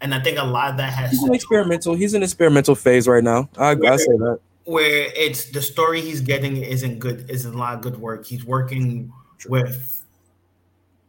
[0.00, 1.94] And I think a lot of that has he's an experimental.
[1.94, 3.48] He's in experimental phase right now.
[3.58, 4.40] I, I say that.
[4.64, 8.26] Where it's the story he's getting isn't good, isn't a lot of good work.
[8.26, 9.12] He's working
[9.48, 10.02] with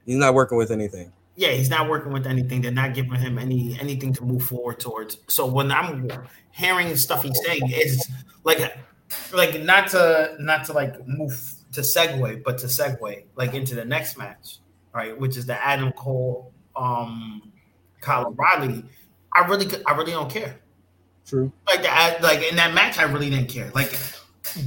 [0.05, 1.11] He's not working with anything.
[1.35, 2.61] yeah, he's not working with anything.
[2.61, 5.17] They're not giving him any anything to move forward towards.
[5.27, 6.09] So when I'm
[6.51, 8.09] hearing stuff he's saying, it's
[8.43, 8.59] like
[9.33, 13.85] like not to not to like move to segue, but to segue like into the
[13.85, 14.57] next match,
[14.93, 15.17] right?
[15.17, 17.51] Which is the Adam Cole um
[18.01, 18.83] Kyle O'Reilly.
[19.33, 20.60] I really I really don't care.
[21.31, 21.51] True.
[21.65, 23.71] Like that like in that match, I really didn't care.
[23.73, 23.97] Like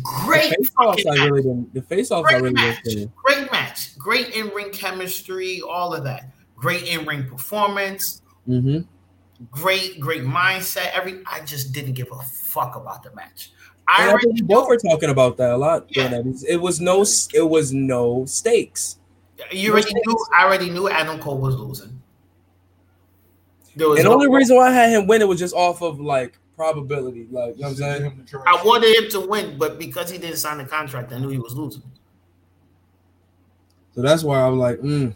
[0.03, 1.75] great the face offs, fucking I really didn't.
[1.75, 2.83] The face offs, I Great really match.
[2.85, 2.99] didn't.
[3.01, 3.13] care.
[3.23, 3.99] Great match.
[3.99, 6.31] Great in ring chemistry, all of that.
[6.57, 8.23] Great in ring performance.
[8.49, 8.79] Mm-hmm.
[9.51, 10.91] Great, great mindset.
[10.95, 13.53] Every I just didn't give a fuck about the match.
[13.87, 15.95] I I think both were talking about that a lot.
[15.95, 16.23] Yeah.
[16.49, 17.05] It was no.
[17.35, 18.97] It was no stakes.
[19.51, 20.27] you already knew.
[20.35, 22.01] I already knew Adam Cole was losing.
[23.77, 25.55] There was And the no- only reason why I had him win it was just
[25.55, 27.27] off of like probability.
[27.31, 28.03] Like you know what I'm saying?
[28.03, 28.43] him to try.
[28.47, 31.39] I wanted him to win, but because he didn't sign the contract, I knew he
[31.39, 31.83] was losing.
[33.95, 35.15] So that's why I'm like, mm,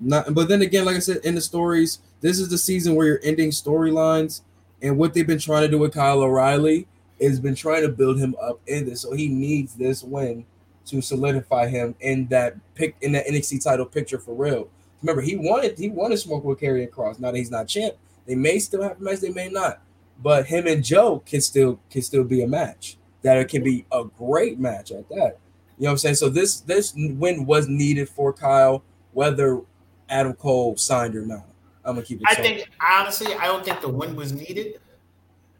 [0.00, 0.34] not.
[0.34, 3.20] But then again, like I said, in the stories, this is the season where you're
[3.22, 4.42] ending storylines,
[4.82, 6.86] and what they've been trying to do with Kyle O'Reilly
[7.18, 9.02] is been trying to build him up in this.
[9.02, 10.44] So he needs this win
[10.86, 14.68] to solidify him in that pick in that NXT title picture for real.
[15.02, 17.18] Remember, he wanted he wanted smoke with Karrion Kross.
[17.18, 17.94] Now that he's not champ,
[18.26, 19.80] they may still have a match, they may not.
[20.20, 22.96] But him and Joe can still can still be a match.
[23.22, 25.38] That it can be a great match at that.
[25.78, 26.14] You know what I'm saying?
[26.16, 29.60] So this this win was needed for Kyle, whether
[30.08, 31.46] Adam Cole signed or not.
[31.84, 32.26] I'm gonna keep it.
[32.28, 34.80] I think honestly, I don't think the win was needed,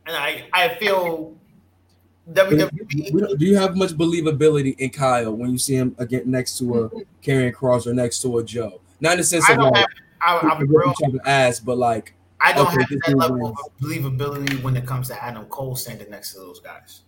[0.06, 1.36] and I I feel
[2.30, 3.38] WWE.
[3.38, 6.88] Do you have much believability in Kyle when you see him again next to a
[7.22, 8.80] Karrion Kross or next to a Joe?
[9.00, 9.86] Not in the sense I of don't like
[10.20, 10.42] have.
[10.44, 10.94] I, I'm real.
[11.24, 13.56] ass, but like I don't Okay, have that level wins.
[13.58, 17.02] of believability when it comes to Adam Cole standing next to those guys.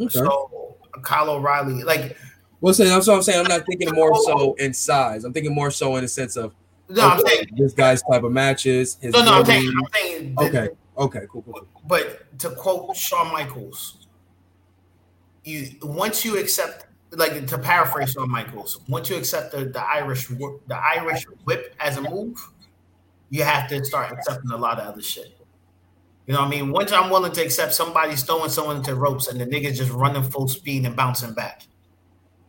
[0.00, 0.08] okay.
[0.10, 2.16] So Kyle O'Reilly, like
[2.60, 3.40] well, so that's what I'm saying.
[3.40, 5.24] I'm not thinking more so in size.
[5.24, 6.54] I'm thinking more so in the sense of
[6.88, 8.98] no, I'm saying this guy's type of matches.
[9.00, 9.72] His no, no, I'm saying.
[9.76, 11.54] I'm saying okay, okay, cool, cool.
[11.54, 11.68] cool.
[11.86, 14.06] But to quote Shawn Michaels,
[15.44, 20.28] you once you accept like to paraphrase Shawn Michaels, once you accept the, the Irish
[20.28, 22.38] the Irish whip as a move,
[23.32, 25.34] you have to start accepting a lot of other shit.
[26.26, 26.70] You know what I mean?
[26.70, 30.22] Once I'm willing to accept somebody's throwing someone into ropes and the niggas just running
[30.22, 31.62] full speed and bouncing back.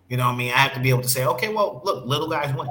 [0.10, 0.52] You know what I mean?
[0.52, 2.67] I have to be able to say, okay, well, look, little guys win.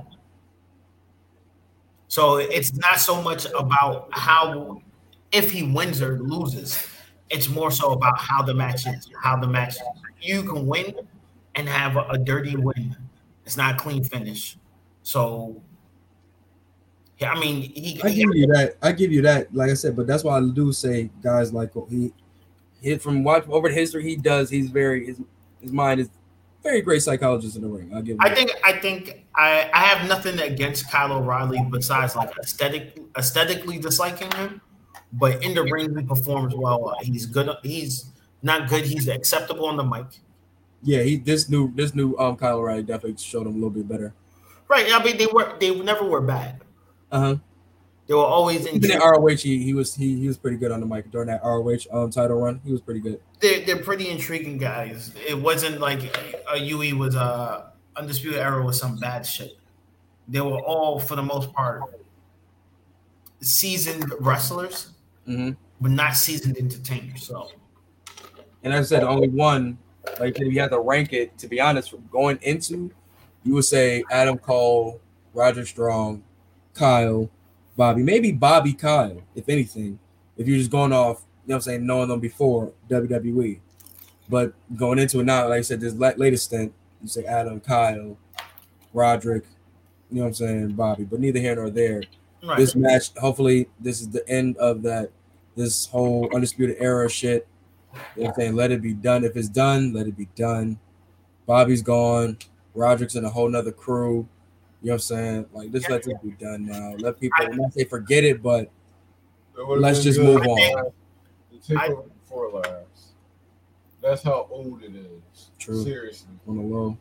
[2.08, 4.82] So it's not so much about how
[5.32, 6.86] if he wins or loses.
[7.30, 9.76] It's more so about how the match is, how the match
[10.20, 10.94] you can win
[11.54, 12.94] and have a, a dirty win.
[13.46, 14.58] It's not a clean finish.
[15.02, 15.62] So
[17.24, 18.76] I mean, he, I he- give you that.
[18.82, 19.54] I give you that.
[19.54, 22.12] Like I said, but that's why I do say guys like he,
[22.80, 24.50] he from watch over the history he does.
[24.50, 25.20] He's very his
[25.60, 26.10] his mind is
[26.62, 27.90] very great psychologist in the ring.
[27.94, 28.16] I'll give.
[28.20, 28.36] I that.
[28.38, 34.30] think I think I, I have nothing against Kyle O'Reilly besides like aesthetic aesthetically disliking
[34.32, 34.60] him,
[35.12, 36.94] but in the ring he performs well.
[37.02, 37.50] He's good.
[37.62, 38.10] He's
[38.42, 38.84] not good.
[38.84, 40.06] He's acceptable on the mic.
[40.82, 43.88] yeah, he this new this new um Kyle O'Reilly definitely showed him a little bit
[43.88, 44.14] better.
[44.68, 44.86] Right.
[44.90, 46.60] I mean, they were they never were bad.
[47.12, 47.36] Uh huh.
[48.08, 48.76] They were always in.
[48.76, 51.42] Even ROH, he, he was he, he was pretty good on the mic during that
[51.44, 52.60] ROH um title run.
[52.64, 53.20] He was pretty good.
[53.40, 55.14] They're, they're pretty intriguing guys.
[55.26, 56.16] It wasn't like
[56.52, 59.52] a UE was a undisputed era with some bad shit.
[60.28, 61.82] They were all, for the most part,
[63.40, 64.90] seasoned wrestlers,
[65.26, 67.26] hmm but not seasoned entertainers.
[67.26, 67.50] So
[68.62, 69.78] And as I said, only one
[70.20, 71.36] like if you had to rank it.
[71.38, 72.90] To be honest, from going into,
[73.44, 75.00] you would say Adam Cole,
[75.34, 76.22] Roderick Strong,
[76.74, 77.30] Kyle,
[77.76, 79.98] Bobby, maybe Bobby Kyle, if anything.
[80.36, 83.60] If you're just going off, you know what I'm saying, knowing them before WWE.
[84.28, 88.16] But going into it now, like I said, this latest stint, you say Adam, Kyle,
[88.94, 89.44] Roderick,
[90.10, 91.04] you know what I'm saying, Bobby.
[91.04, 92.02] But neither here nor there.
[92.42, 92.58] right.
[92.58, 95.10] This match, hopefully, this is the end of that,
[95.56, 97.46] this whole undisputed era shit.
[97.92, 98.54] You know what I'm saying?
[98.54, 99.24] Let it be done.
[99.24, 100.78] If it's done, let it be done.
[101.46, 102.38] Bobby's gone.
[102.74, 104.26] Roderick's in a whole nother crew.
[104.82, 105.46] You know what I'm saying?
[105.52, 106.94] Like, just let this be done now.
[106.98, 108.70] Let people, I'm not say forget it, but
[109.56, 110.56] It let's just good move on.
[111.52, 112.50] to take I- over before.
[114.02, 115.50] That's how old it is.
[115.60, 115.84] True.
[115.84, 116.32] Seriously.
[116.48, 116.98] On the low.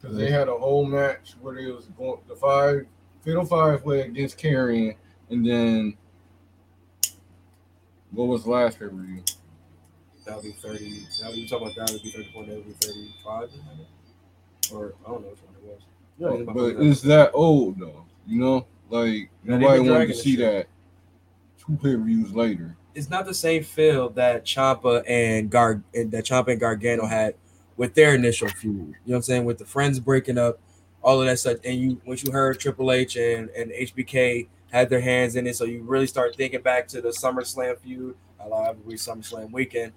[0.00, 2.86] Because they had a whole match where they was going the five
[3.24, 4.96] fatal five way against Karrion,
[5.30, 5.96] and then
[8.10, 9.22] what was the last pay per view?
[10.26, 11.06] That would be 30.
[11.22, 13.50] That you talking about that would be 34, that would be 35.
[14.72, 15.28] Or I don't know
[16.22, 16.56] which one it was.
[16.56, 18.66] Yeah, it's about But it's that old though, you know.
[18.90, 20.66] Like Yeah, nobody been wanted to see that
[21.58, 22.76] two pay views later.
[22.94, 27.34] it's not the same feel that Ciampa and Gar that Ciampa and Gargano had
[27.76, 28.74] with their initial feud.
[28.74, 29.44] You know what I'm saying?
[29.46, 30.60] With the friends breaking up,
[31.02, 31.56] all of that stuff.
[31.64, 35.56] And you once you heard Triple H and, and HBK had their hands in it,
[35.56, 38.14] so you really start thinking back to the SummerSlam feud.
[38.38, 39.92] I love every SummerSlam weekend.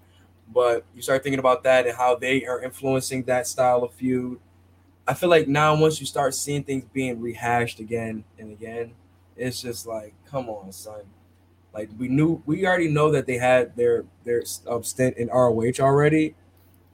[0.53, 4.39] But you start thinking about that and how they are influencing that style of feud.
[5.07, 8.93] I feel like now once you start seeing things being rehashed again and again,
[9.37, 11.01] it's just like, come on, son.
[11.73, 15.73] Like we knew, we already know that they had their their um, stint in ROH
[15.79, 16.33] already,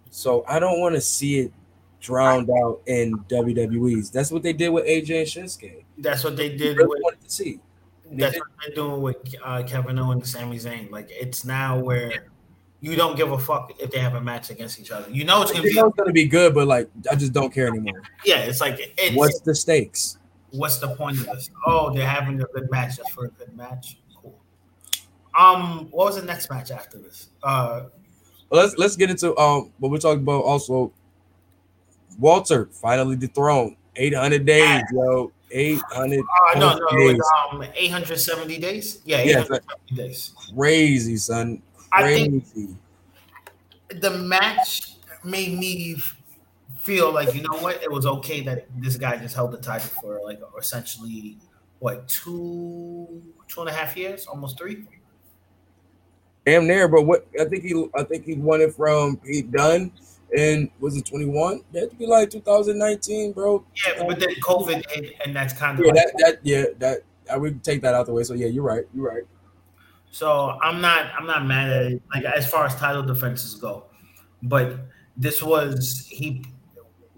[0.09, 1.53] so I don't want to see it
[1.99, 4.09] drowned out in WWE's.
[4.09, 5.83] That's what they did with AJ and Shinsuke.
[5.99, 7.59] that's what they did really with wanted to see.
[8.11, 10.89] That's what they're doing with uh, Kevin Owens and Sami Zayn.
[10.89, 12.30] Like it's now where
[12.81, 15.09] you don't give a fuck if they have a match against each other.
[15.09, 17.67] You know it's gonna be it's gonna be good, but like I just don't care
[17.67, 18.01] anymore.
[18.25, 18.39] yeah.
[18.39, 20.17] It's like it's What's the stakes?
[20.51, 21.49] what's the point of this?
[21.65, 23.97] Oh, they're having a good match just for a good match.
[24.21, 24.35] Cool.
[25.39, 27.29] Um, what was the next match after this?
[27.41, 27.83] Uh,
[28.49, 30.43] Well, let's let's get into um what we're talking about.
[30.43, 30.91] Also,
[32.19, 33.75] Walter finally dethroned.
[33.95, 35.31] Eight hundred days, yo.
[35.51, 36.21] Eight hundred
[36.55, 37.17] uh no, no, it days.
[37.17, 39.01] was um 870 days.
[39.05, 40.33] Yeah, Yeah, 870 days.
[40.55, 41.61] Crazy, son.
[41.91, 42.45] I think-
[43.89, 45.97] The match made me
[46.79, 47.81] feel like you know what?
[47.83, 51.37] It was okay that this guy just held the title for like essentially
[51.79, 54.85] what two two and a half years, almost three.
[56.45, 56.87] damn near.
[56.87, 59.91] But what I think he, I think he won it from Pete Dunne,
[60.35, 61.61] and was it twenty one?
[61.73, 63.63] That would be like two thousand nineteen, bro.
[63.85, 67.01] Yeah, but then COVID hit, and that's kind of Yeah, like, that, that, yeah, that.
[67.31, 68.23] I would take that out the way.
[68.23, 68.85] So yeah, you're right.
[68.93, 69.23] You're right.
[70.11, 72.01] So I'm not I'm not mad at it.
[72.13, 73.85] Like as far as title defenses go,
[74.43, 74.75] but
[75.17, 76.45] this was he.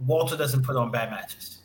[0.06, 1.60] Walter doesn't put on bad matches.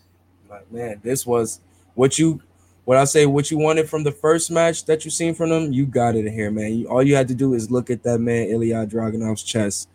[0.50, 1.60] Like man, this was
[1.94, 2.42] what you.
[2.86, 5.74] What I say, what you wanted from the first match that you seen from them,
[5.74, 6.72] you got it here, man.
[6.72, 9.90] You, all you had to do is look at that man Ilja Dragunov's chest.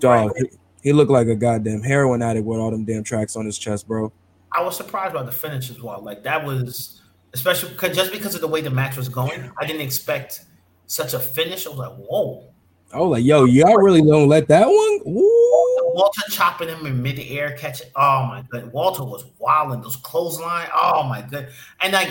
[0.00, 0.46] Dog, he,
[0.82, 3.86] he looked like a goddamn heroin addict with all them damn tracks on his chest,
[3.86, 4.12] bro.
[4.50, 6.02] I was surprised by the finish as well.
[6.02, 7.00] Like that was
[7.32, 10.46] especially because just because of the way the match was going, I didn't expect
[10.86, 11.66] such a finish.
[11.66, 12.48] I was like, whoa.
[12.92, 15.00] I was like, yo, y'all really don't let that one.
[15.04, 15.46] Woo.
[15.94, 17.88] Walter chopping him in midair, catching.
[17.96, 20.68] Oh my god, Walter was wilding those clothesline.
[20.74, 21.48] Oh my god,
[21.80, 22.10] and like,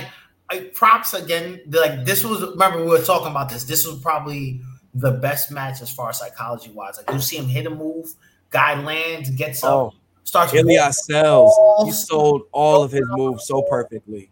[0.52, 1.62] like props again.
[1.68, 2.42] Like this was.
[2.42, 3.64] Remember we were talking about this.
[3.64, 4.62] This was probably
[4.96, 6.98] the best match as far as psychology wise.
[6.98, 8.12] Like you see him hit a move,
[8.50, 10.54] guy lands, gets up, Oh, starts.
[10.54, 11.54] Ilias sells.
[11.86, 14.32] He sold all of his moves so perfectly.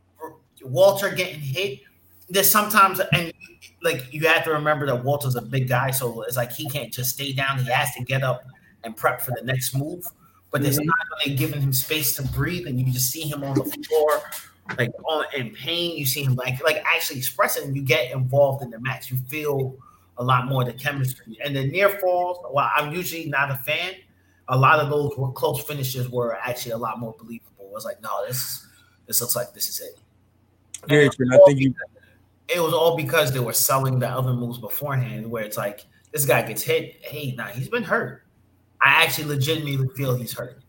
[0.63, 1.82] Walter getting hit.
[2.34, 3.32] There's sometimes and
[3.84, 6.91] like you have to remember that Walter's a big guy, so it's like he can't
[6.91, 7.60] just stay down.
[7.60, 8.43] He has to get up
[8.84, 10.06] and prep for the next move.
[10.52, 10.86] But there's Mhm.
[10.86, 14.22] not really giving him space to breathe, and you just see him on the floor,
[14.78, 15.98] like on in pain.
[15.98, 17.76] You see him like like actually expressing.
[17.76, 19.12] You get involved in the match.
[19.12, 19.76] You feel
[20.17, 22.38] a lot more of the chemistry and the near falls.
[22.52, 23.93] Well, I'm usually not a fan.
[24.48, 27.65] A lot of those were close finishes were actually a lot more believable.
[27.65, 28.65] It was like, no, this
[29.08, 29.98] this looks like this is it.
[30.88, 31.28] Very true.
[31.32, 31.92] I think you all-
[32.47, 36.25] it was all because they were selling the other moves beforehand, where it's like this
[36.25, 36.97] guy gets hit.
[37.01, 38.23] Hey, nah, he's been hurt.
[38.82, 40.62] I actually legitimately feel he's hurt.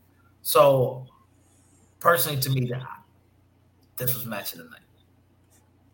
[0.43, 1.07] So,
[1.99, 2.71] personally, to me,
[3.97, 4.81] this was match of the night.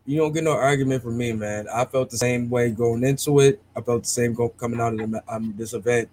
[0.05, 1.67] you don't get no argument from me, man.
[1.73, 3.61] I felt the same way going into it.
[3.75, 6.09] I felt the same coming out of the, um, this event.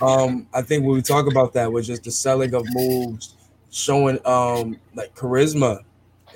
[0.00, 3.34] Um, I think when we talk about that was just the selling of moves,
[3.70, 5.82] showing um like charisma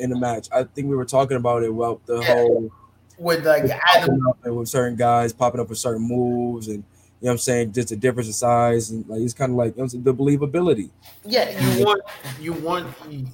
[0.00, 0.48] in the match.
[0.52, 1.72] I think we were talking about it.
[1.74, 2.34] Well, the Yeah.
[2.34, 2.70] whole
[3.18, 6.82] With like Adam, with certain guys popping up with certain moves, and you
[7.26, 9.76] know what I'm saying, just the difference in size, and like it's kind of like
[9.76, 10.90] you know, the believability.
[11.24, 12.02] yeah, you want
[12.40, 13.26] you want you,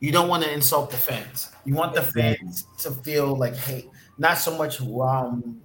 [0.00, 1.48] you don't want to insult the fans.
[1.64, 5.62] You want the fans to feel like, hey, not so much um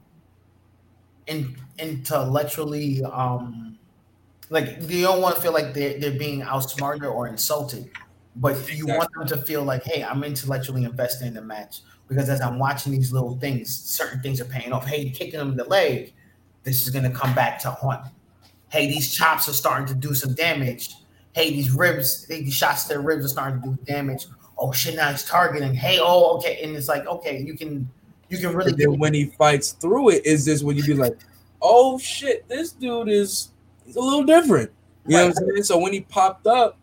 [1.28, 3.78] in, intellectually um
[4.50, 7.90] like you don't want to feel like they're, they're being outsmarted or insulted
[8.40, 12.30] but you want them to feel like hey i'm intellectually invested in the match because
[12.30, 14.86] as i'm watching these little things certain things are paying off.
[14.86, 16.14] Hey kicking them in the leg.
[16.64, 18.08] This is going to come back to haunt
[18.70, 20.96] hey these chops are starting to do some damage.
[21.34, 24.28] Hey these ribs these shots to their ribs are starting to do damage.
[24.58, 25.74] Oh shit now he's targeting.
[25.74, 26.60] Hey oh okay.
[26.64, 27.90] And it's like okay you can
[28.30, 30.94] you can really And then when he fights through it, is this when you be
[30.94, 31.18] like,
[31.62, 33.52] oh shit, this dude is
[33.86, 34.72] he's a little different.
[35.06, 35.64] You know what I'm saying?
[35.64, 36.78] So when he popped up,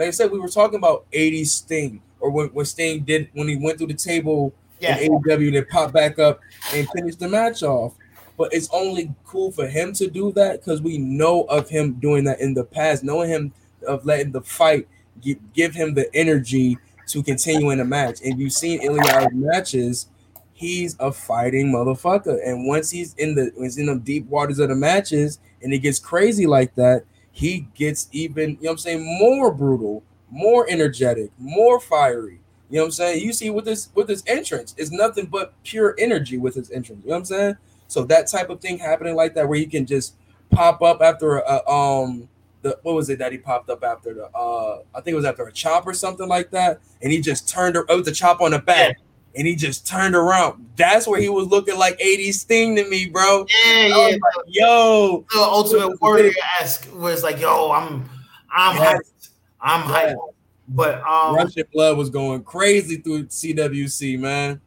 [0.00, 3.46] like I said, we were talking about 80s Sting, or when, when Sting did when
[3.48, 6.40] he went through the table yeah in AEW, then popped back up
[6.74, 7.94] and finished the match off.
[8.38, 12.24] But it's only cool for him to do that because we know of him doing
[12.24, 13.52] that in the past, knowing him
[13.86, 14.88] of letting the fight
[15.20, 18.20] give, give him the energy to continue in the match.
[18.24, 20.06] And you've seen Ilya's matches,
[20.54, 22.38] he's a fighting motherfucker.
[22.42, 25.80] And once he's in the he's in the deep waters of the matches and it
[25.80, 27.04] gets crazy like that,
[27.40, 32.38] he gets even, you know what I'm saying, more brutal, more energetic, more fiery.
[32.68, 33.24] You know what I'm saying?
[33.24, 37.00] You see with this with this entrance, it's nothing but pure energy with his entrance.
[37.02, 37.56] You know what I'm saying?
[37.88, 40.16] So that type of thing happening like that, where he can just
[40.50, 42.28] pop up after a, um
[42.60, 45.24] the what was it that he popped up after the uh I think it was
[45.24, 48.42] after a chop or something like that, and he just turned it was the chop
[48.42, 48.98] on the back,
[49.36, 50.66] and he just turned around.
[50.76, 53.46] That's where he was looking like 80s Sting to me, bro.
[53.64, 58.08] yeah yeah like, Yo, the Ultimate Warrior esque was like, yo, I'm
[58.52, 58.94] I'm Yeah.
[58.94, 59.28] hyped.
[59.60, 60.12] I'm Yeah.
[60.14, 60.32] hyped.
[60.68, 64.60] But um Russian blood was going crazy through CWC, man.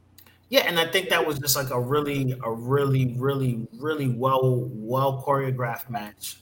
[0.50, 4.70] yeah, and I think that was just like a really, a really, really, really well,
[4.74, 6.38] well choreographed match.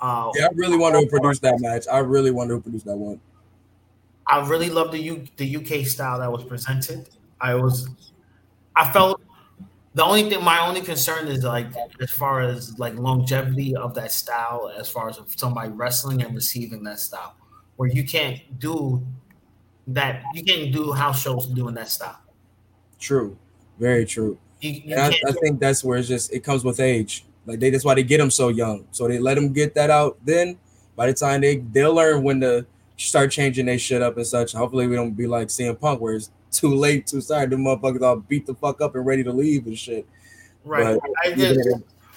[0.00, 1.86] Uh Yeah, I really wanted to produce that match.
[1.90, 3.20] I really wanted to produce that one.
[4.26, 7.08] I really love the U the UK style that was presented.
[7.40, 7.88] I was
[8.74, 9.20] I felt
[9.94, 11.66] the only thing my only concern is like
[12.00, 16.84] as far as like longevity of that style, as far as somebody wrestling and receiving
[16.84, 17.34] that style,
[17.76, 19.04] where you can't do
[19.88, 22.20] that, you can't do house shows doing that style.
[23.00, 23.36] True,
[23.78, 24.38] very true.
[24.60, 27.24] You, you And I, I think that's where it's just it comes with age.
[27.46, 28.86] Like they that's why they get them so young.
[28.92, 30.18] So they let them get that out.
[30.24, 30.58] Then
[30.94, 34.52] by the time they they'll learn when to start changing their shit up and such.
[34.52, 37.46] Hopefully we don't be like CM Punk where it's too late, too sorry.
[37.46, 40.06] The motherfuckers all beat the fuck up and ready to leave and shit.
[40.64, 40.98] right.
[41.00, 41.58] But- I did,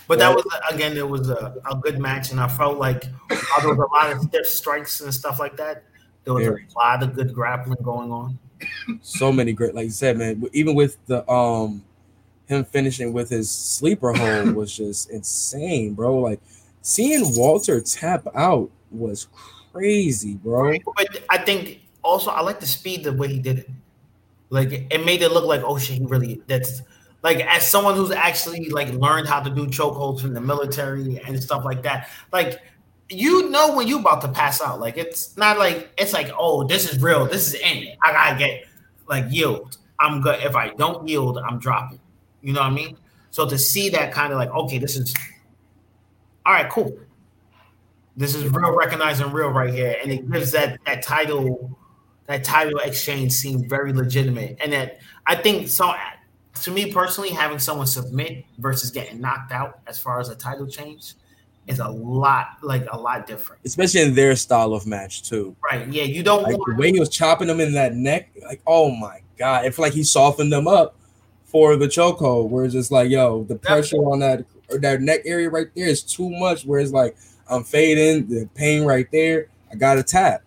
[0.07, 3.61] but that was again, it was a, a good match, and I felt like while
[3.61, 5.83] there was a lot of stiff strikes and stuff like that,
[6.23, 8.37] there was a lot of good grappling going on.
[9.01, 10.43] so many great, like you said, man.
[10.53, 11.83] Even with the um
[12.47, 16.17] him finishing with his sleeper hold was just insane, bro.
[16.17, 16.41] Like
[16.81, 19.27] seeing Walter tap out was
[19.71, 20.73] crazy, bro.
[20.97, 23.69] But I think also I like the speed the way he did it.
[24.51, 26.81] Like it made it look like oh shit, he really that's
[27.23, 31.41] like as someone who's actually like learned how to do chokeholds from the military and
[31.41, 32.09] stuff like that.
[32.33, 32.61] Like
[33.09, 34.81] you know when you about to pass out.
[34.81, 37.25] Like it's not like it's like oh this is real.
[37.25, 37.95] This is in.
[38.03, 38.65] I gotta get
[39.07, 39.77] like yield.
[39.99, 40.43] I'm good.
[40.43, 42.01] If I don't yield, I'm dropping.
[42.41, 42.97] You know what I mean?
[43.29, 45.13] So to see that kind of like okay, this is
[46.45, 46.97] all right, cool.
[48.17, 51.77] This is real recognizing real right here, and it gives that that title
[52.27, 54.57] that title exchange seemed very legitimate.
[54.63, 55.93] And that I think so.
[56.63, 60.67] To me personally, having someone submit versus getting knocked out as far as a title
[60.67, 61.15] change
[61.67, 63.61] is a lot like a lot different.
[63.65, 65.55] especially in their style of match too.
[65.63, 65.87] Right?
[65.87, 68.91] Yeah, you don't Like the way he was chopping them in that neck, like oh
[68.91, 70.95] my god, it's like he softened them up
[71.45, 72.49] for the chokehold.
[72.49, 75.87] Where it's just like, yo, the pressure on that or that neck area right there
[75.87, 76.65] is too much.
[76.65, 77.15] Where it's like
[77.49, 79.47] I'm fading, the pain right there.
[79.71, 80.41] I got to tap.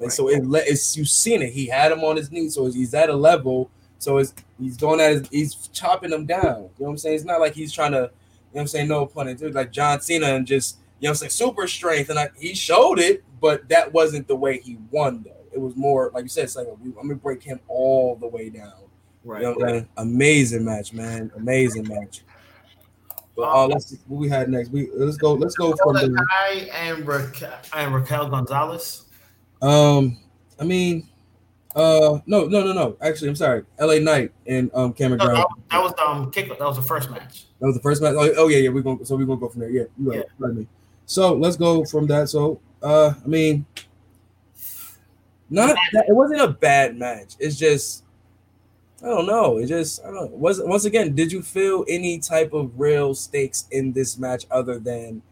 [0.00, 1.52] And so it let it's you've seen it.
[1.52, 3.70] He had him on his knee, so he's at a level.
[3.98, 6.42] So it's he's going at his, he's chopping them down.
[6.42, 7.16] You know what I'm saying?
[7.16, 8.10] It's not like he's trying to, you know
[8.52, 11.16] what I'm saying, no pun intended, like John Cena and just you know what I'm
[11.16, 12.08] saying, super strength.
[12.08, 15.36] And like he showed it, but that wasn't the way he won though.
[15.52, 18.48] It was more like you said, it's like I'm gonna break him all the way
[18.48, 18.72] down.
[19.22, 19.42] right.
[19.42, 19.88] You know what I'm?
[19.98, 21.30] Amazing match, man.
[21.36, 22.22] Amazing match.
[23.36, 24.70] But uh, let's what we had next.
[24.70, 25.38] We let's go.
[29.62, 30.18] Um,
[30.58, 31.08] I mean,
[31.74, 32.96] uh, no, no, no, no.
[33.00, 33.64] Actually, I'm sorry.
[33.78, 34.00] L.A.
[34.00, 35.38] Knight and um Cameron No, Grimes.
[35.38, 36.48] that, that was um, kick.
[36.48, 37.46] That was the first match.
[37.60, 38.14] That was the first match.
[38.16, 38.70] Oh, oh yeah, yeah.
[38.70, 39.04] We're going.
[39.04, 39.70] So we're gonna go from there.
[39.70, 40.24] Yeah, you right.
[40.38, 40.66] right me.
[41.06, 42.28] So let's go from that.
[42.28, 43.66] So, uh, I mean,
[45.48, 47.34] not that, it wasn't a bad match.
[47.38, 48.04] It's just
[49.02, 49.58] I don't know.
[49.58, 50.26] It just I don't know.
[50.36, 54.78] Was once again, did you feel any type of real stakes in this match other
[54.78, 55.22] than?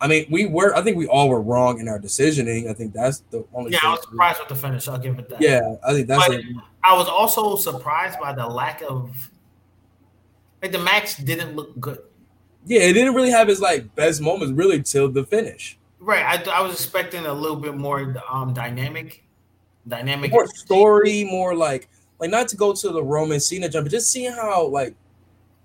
[0.00, 0.74] I mean, we were.
[0.76, 2.68] I think we all were wrong in our decisioning.
[2.68, 3.72] I think that's the only.
[3.72, 3.78] Yeah.
[3.82, 4.88] I was surprised with the finish.
[4.88, 5.40] I'll give it that.
[5.40, 6.26] Yeah, I think that's.
[6.26, 6.46] But- it.
[6.82, 9.30] I was also surprised by the lack of
[10.62, 11.98] like the match didn't look good.
[12.66, 15.78] Yeah, it didn't really have its like best moments really till the finish.
[15.98, 16.24] Right.
[16.24, 19.24] I, I was expecting a little bit more um dynamic,
[19.88, 20.32] dynamic.
[20.32, 21.88] more story, more like
[22.18, 24.94] like not to go to the Roman Cena jump, but just seeing how like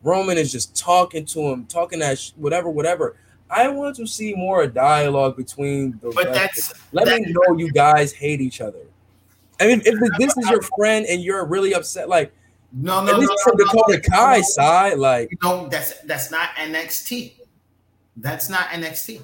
[0.04, 3.16] Roman is just talking to him, talking that sh- whatever, whatever.
[3.50, 6.12] I want to see more dialogue between the.
[6.12, 8.80] But that's let that- me know you guys hate each other.
[9.60, 12.32] I mean, if this is your friend and you're really upset, like
[12.72, 14.44] no, no, no, least no, from no, Dakota no, Kai no.
[14.44, 15.72] side, like You don't.
[15.72, 17.34] That's that's not NXT.
[18.18, 19.24] That's not NXT.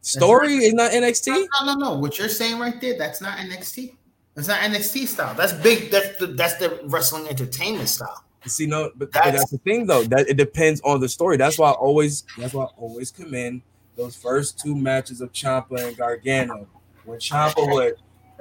[0.00, 1.26] story is not NXT.
[1.28, 1.98] No, no, no, no.
[1.98, 3.94] What you're saying right there, that's not NXT.
[4.34, 5.34] That's not NXT style.
[5.34, 5.90] That's big.
[5.90, 8.22] That's the that's the wrestling entertainment style.
[8.44, 10.04] See, no, but but That's- that's, the thing though.
[10.04, 11.36] That it depends on the story.
[11.36, 13.62] That's why I always that's why I always commend
[13.96, 16.68] those first two matches of Ciampa and Gargano.
[17.04, 17.96] When Ciampa would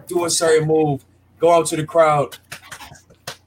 [0.07, 1.05] do a certain move,
[1.39, 2.37] go out to the crowd,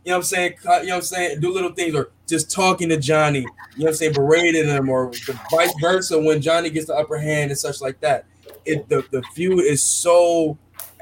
[0.08, 0.54] you know what I'm saying?
[0.62, 1.40] You know what I'm saying?
[1.40, 4.88] Do little things or just talking to Johnny, you know what I'm saying, berating him,
[4.88, 8.24] or the vice versa when Johnny gets the upper hand and such like that.
[8.64, 10.56] It the, the feud is so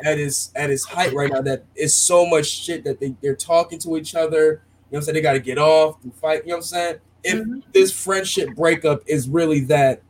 [0.05, 3.37] at its at its height right now that it's so much shit that they, they're
[3.37, 4.63] talking to each other.
[4.91, 5.15] You know what I'm saying?
[5.15, 6.43] They got to get off and fight.
[6.45, 6.97] You know what I'm saying?
[7.25, 10.01] If this friendship breakup is really that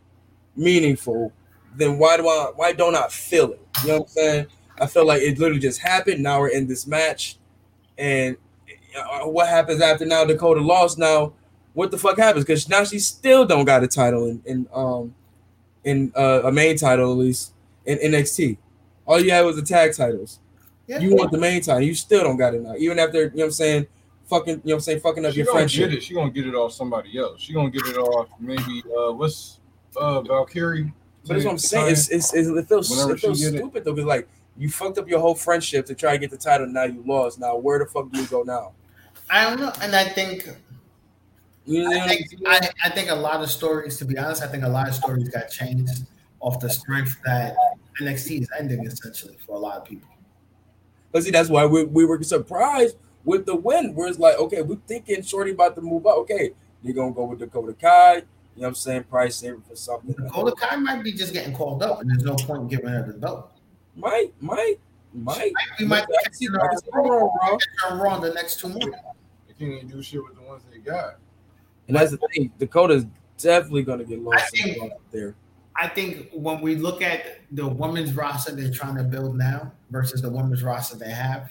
[0.55, 1.33] meaningful,
[1.75, 3.67] then why do I why don't I feel it?
[3.83, 4.47] You know what I'm saying?
[4.79, 6.23] I feel like it literally just happened.
[6.23, 7.39] Now we're in this match,
[7.97, 8.37] and
[8.97, 10.25] uh, what happens after now?
[10.25, 10.99] Dakota lost.
[10.99, 11.33] Now,
[11.73, 12.45] what the fuck happens?
[12.45, 15.15] Because now she still don't got a title in, in um
[15.85, 17.53] in uh, a main title at least
[17.87, 18.59] in NXT.
[19.07, 20.41] All you had was the tag titles.
[20.87, 20.99] Yeah.
[20.99, 21.83] You want the main title.
[21.83, 22.75] You still don't got it now.
[22.77, 23.87] Even after you know what I'm saying,
[24.27, 25.91] fucking you know what I'm saying, fucking up She your gonna friendship.
[25.91, 26.03] get it.
[26.03, 27.41] She gonna get it off somebody else.
[27.41, 29.61] She gonna get it off maybe uh what's
[29.97, 30.93] uh Valkyrie.
[31.27, 31.93] But that's what I'm saying.
[31.93, 33.59] It's, it's, it's, it feels, it feels she get it.
[33.59, 33.93] stupid though.
[33.93, 36.67] Because like you fucked up your whole friendship to try to get the title.
[36.67, 37.39] Now you lost.
[37.41, 38.73] Now where the fuck do you go now?
[39.29, 40.49] I don't know, and I think
[41.65, 42.27] You know I think?
[42.47, 44.95] I, I think a lot of stories, to be honest, I think a lot of
[44.95, 46.05] stories got changed
[46.39, 47.57] off the strength that
[48.01, 50.09] NXT is ending essentially for a lot of people.
[51.11, 52.97] But see, that's why we, we were surprised
[53.27, 53.95] with the win.
[53.95, 56.17] Where it's like, okay, we're thinking Shorty about to move up.
[56.19, 56.53] Okay,
[56.83, 58.15] you're gonna go with Dakota Kai.
[58.15, 59.05] You know what I'm saying?
[59.05, 60.13] Price saver for something.
[60.15, 63.03] Dakota Kai might be just getting called up, and there's no point in giving her
[63.07, 63.53] the belt.
[63.95, 64.77] Might, might,
[65.13, 65.53] might.
[65.79, 67.59] We might I can see- I can see her wrong, bro.
[67.91, 68.87] her Raw the next two months.
[69.47, 71.19] They can't even do shit with the ones they got.
[71.89, 72.51] And that's the thing.
[72.59, 73.05] Dakota's
[73.39, 75.35] definitely gonna get lost think- out there.
[75.79, 80.23] I think when we look at the women's roster they're trying to build now versus
[80.23, 81.51] the women's roster they have,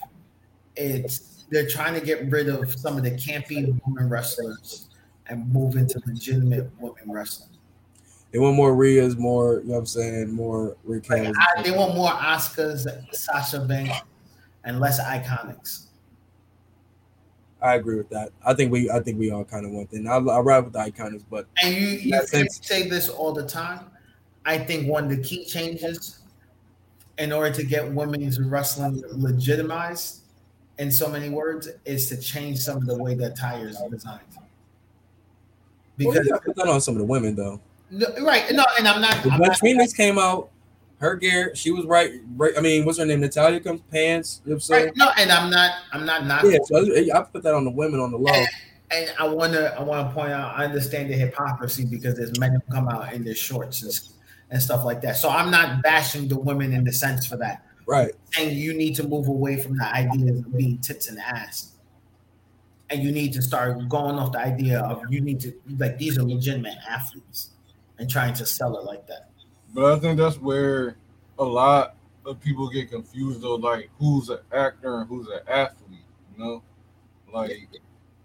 [0.75, 4.87] it's they're trying to get rid of some of the campy women wrestlers
[5.27, 7.49] and move into legitimate women wrestling.
[8.31, 11.95] They want more Rheas, more, you know what I'm saying, more Like, I, they want
[11.95, 13.95] more Asukas, Sasha Banks,
[14.65, 15.85] and less Iconics.
[17.61, 18.31] I agree with that.
[18.45, 20.05] I think we I think we all kind of want that.
[20.05, 23.79] I I ride with the iconics, but And you, you say this all the time.
[24.45, 26.19] I think one of the key changes
[27.17, 30.24] in order to get women's wrestling legitimized,
[30.77, 34.21] in so many words, is to change some of the way that tires are designed.
[34.35, 34.45] well,
[35.97, 37.59] Because you got put that on some of the women though.
[37.91, 39.25] no, right, no, and I'm not.
[39.25, 40.49] Not Phoenix came out
[40.99, 42.13] her gear, she was right.
[42.35, 43.19] right I mean, what's her name?
[43.21, 44.41] Natalya comes pants.
[44.45, 44.85] You know what I'm saying?
[44.85, 44.97] Right.
[44.97, 45.71] No, and I'm not.
[45.91, 46.51] I'm not knocking.
[46.51, 48.33] Yeah, so I, I put that on the women on the low.
[48.33, 48.47] And,
[48.91, 52.73] and I wanna I wanna point out I understand the hypocrisy because there's men who
[52.73, 53.91] come out in their shorts and,
[54.51, 55.17] and stuff like that.
[55.17, 57.64] So I'm not bashing the women in the sense for that.
[57.85, 58.13] Right.
[58.39, 61.73] And you need to move away from the idea of being tits and ass.
[62.89, 66.17] And you need to start going off the idea of you need to like these
[66.17, 67.51] are legitimate athletes
[67.97, 69.29] and trying to sell it like that.
[69.73, 70.97] But I think that's where
[71.39, 75.99] a lot of people get confused though, like who's an actor and who's an athlete,
[76.35, 76.63] you know?
[77.33, 77.67] Like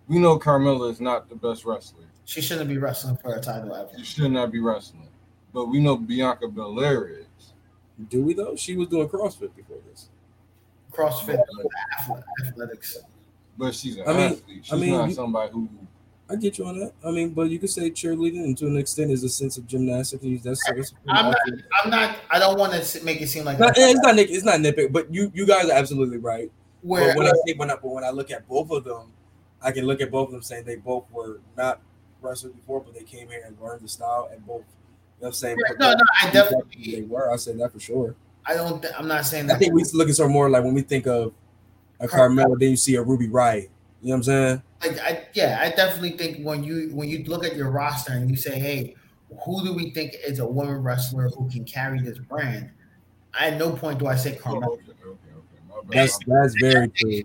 [0.09, 2.05] we know Carmella is not the best wrestler.
[2.25, 3.91] She shouldn't be wrestling for a title ever.
[3.99, 5.09] She should not be wrestling.
[5.53, 7.27] But we know Bianca Belair is.
[8.09, 8.57] Do we though?
[8.57, 10.09] She was doing CrossFit before this.
[10.93, 12.15] CrossFit uh,
[12.47, 12.99] athletics.
[13.59, 14.65] But she's an I mean- athlete.
[14.65, 15.69] She's I mean, not you- somebody who
[16.29, 16.93] I get you on that.
[17.05, 19.67] I mean, but you could say cheerleading, and to an extent, is a sense of
[19.67, 20.23] gymnastics.
[20.45, 21.37] That's, that's I'm not,
[21.85, 22.17] I'm not.
[22.31, 24.93] I don't want to make it seem like Not- it's not nit- it's not nitpick,
[24.93, 26.51] but you you guys are absolutely right.
[26.83, 29.13] where But when I say when I but when I look at both of them,
[29.61, 31.81] I can look at both of them saying they both were not
[32.23, 34.63] wrestlers before, but they came here and learned the style and both.
[35.21, 35.57] You know what I'm saying?
[35.69, 37.31] Right, no, no, I definitely- they were.
[37.31, 38.15] I said that for sure.
[38.47, 38.81] I don't.
[38.81, 39.57] th- I'm not saying that.
[39.57, 41.35] I think we look at some more like when we think of
[42.01, 43.69] a Carmella, then you see a Ruby Riott.
[44.01, 44.63] You know what I'm saying?
[44.83, 48.31] like I yeah, I definitely think when you when you look at your roster and
[48.31, 48.97] you say, hey,
[49.45, 52.71] who do we think is a woman wrestler who can carry this brand?
[53.39, 55.13] I at no point do I say Oh, Carmella, okay, okay,
[55.77, 55.87] okay.
[55.91, 57.23] That's that's very true.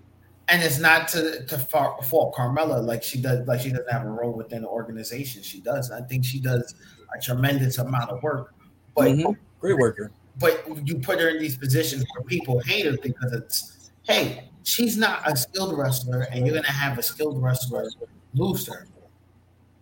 [0.48, 4.04] and it's not to to far, fault Carmella like she does like she doesn't have
[4.04, 5.42] a role within the organization.
[5.42, 5.90] She does.
[5.90, 6.74] I think she does
[7.14, 8.54] a tremendous amount of work,
[8.94, 9.36] but Mhm.
[9.60, 10.10] Great worker.
[10.38, 14.96] but you put her in these positions where people hate her because it's hey, she's
[14.96, 17.88] not a skilled wrestler, and you're gonna have a skilled wrestler
[18.34, 18.86] lose her.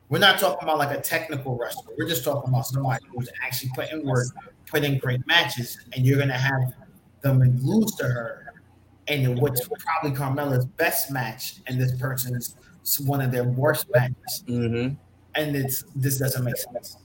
[0.09, 1.93] We're not talking about like a technical wrestler.
[1.99, 4.27] We're just talking about somebody who's actually putting work,
[4.67, 6.73] putting great matches, and you're gonna have
[7.23, 8.41] them lose to her.
[9.09, 12.57] And what's probably Carmella's best match, and this person's
[13.01, 14.95] one of their worst matches, Mm-hmm.
[15.35, 16.97] and it's this doesn't make sense.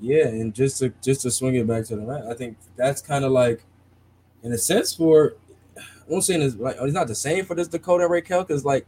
[0.00, 3.00] Yeah, and just to just to swing it back to the match, I think that's
[3.00, 3.64] kind of like,
[4.42, 5.34] in a sense, for
[5.78, 8.86] I won't say it's like it's not the same for this Dakota Raquel because like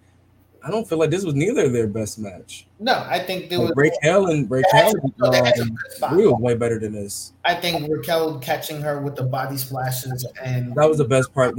[0.62, 2.66] I don't feel like this was neither their best match.
[2.78, 3.72] No, I think there was.
[3.74, 6.16] Raquel and Raquel, um, good spots.
[6.16, 7.32] Way better than this.
[7.44, 11.58] I think Raquel catching her with the body splashes and That was the best part.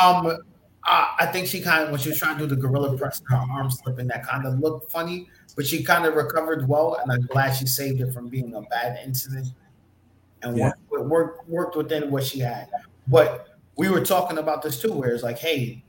[0.00, 0.38] Um
[0.84, 3.22] uh, I think she kind of when she was trying to do the gorilla press,
[3.28, 5.28] her arm slipping that kind of looked funny,
[5.60, 8.62] but she kind of recovered well, and I'm glad she saved it from being a
[8.62, 9.48] bad incident
[10.40, 10.72] and Yeah.
[10.88, 12.68] worked, worked worked within what she had.
[13.08, 13.46] But
[13.76, 15.84] we were talking about this too, where it's like, hey,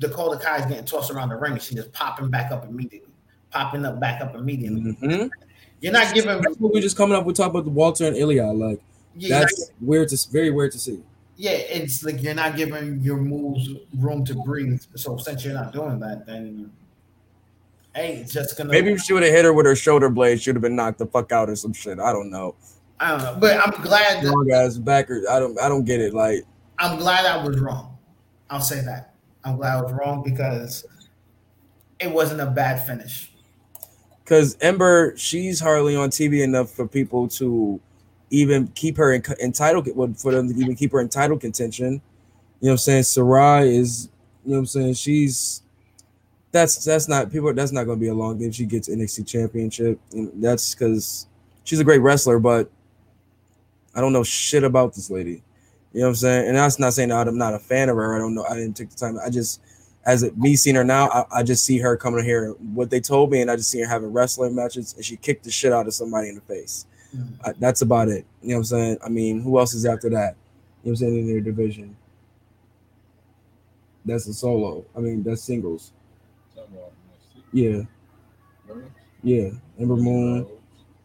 [0.00, 3.12] Dakota Kai is getting tossed around the ring, and she just popping back up immediately,
[3.52, 4.80] popping up back up immediately.
[5.00, 5.30] Mhm.
[5.80, 8.16] You're not giving, That's what we just coming up with talking about the Walter and
[8.16, 8.46] Ilya.
[8.46, 8.80] Like
[9.14, 11.00] not that's weird to very weird to see.
[11.36, 13.68] yeah, it's like you're not giving your moves
[14.00, 14.82] room to breathe.
[14.96, 16.72] So since you're not doing that, then
[17.94, 20.54] hey, just gonna Maybe if she would have hit her with her shoulder blade, she'd
[20.54, 21.98] have been knocked the fuck out or some shit.
[21.98, 22.54] I don't know.
[23.00, 23.36] I don't know.
[23.40, 25.26] But I'm glad that guys, backers.
[25.28, 25.58] I don't.
[25.60, 26.14] I don't get it.
[26.14, 26.44] Like
[26.78, 27.96] I'm glad I was wrong.
[28.50, 29.14] I'll say that.
[29.44, 30.86] I'm glad I was wrong because
[31.98, 33.30] it wasn't a bad finish.
[34.24, 37.80] because Ember, she's hardly on TV enough for people to
[38.30, 39.82] even keep her in, in title
[40.16, 42.00] for them to even keep her in title contention.
[42.60, 43.02] You know what I'm saying?
[43.02, 44.08] Sarray is,
[44.44, 44.94] you know what I'm saying?
[44.94, 45.62] She's
[46.54, 47.52] that's that's not people.
[47.52, 48.52] That's not going to be a long game.
[48.52, 49.98] She gets NXT Championship.
[50.12, 51.26] And that's because
[51.64, 52.70] she's a great wrestler, but
[53.92, 55.42] I don't know shit about this lady.
[55.92, 56.48] You know what I'm saying?
[56.48, 58.14] And that's not saying that I'm not a fan of her.
[58.14, 58.44] I don't know.
[58.44, 59.18] I didn't take the time.
[59.24, 59.60] I just
[60.06, 62.50] as it, me seeing her now, I, I just see her coming here.
[62.52, 65.42] What they told me, and I just see her having wrestling matches, and she kicked
[65.42, 66.86] the shit out of somebody in the face.
[67.16, 67.32] Mhm.
[67.44, 68.24] I, that's about it.
[68.42, 68.98] You know what I'm saying?
[69.04, 70.36] I mean, who else is after that?
[70.84, 71.96] You know what I'm saying in their division?
[74.04, 74.84] That's a solo.
[74.96, 75.90] I mean, that's singles.
[77.54, 77.82] Yeah,
[79.22, 79.50] yeah.
[79.78, 80.46] Ember Moon,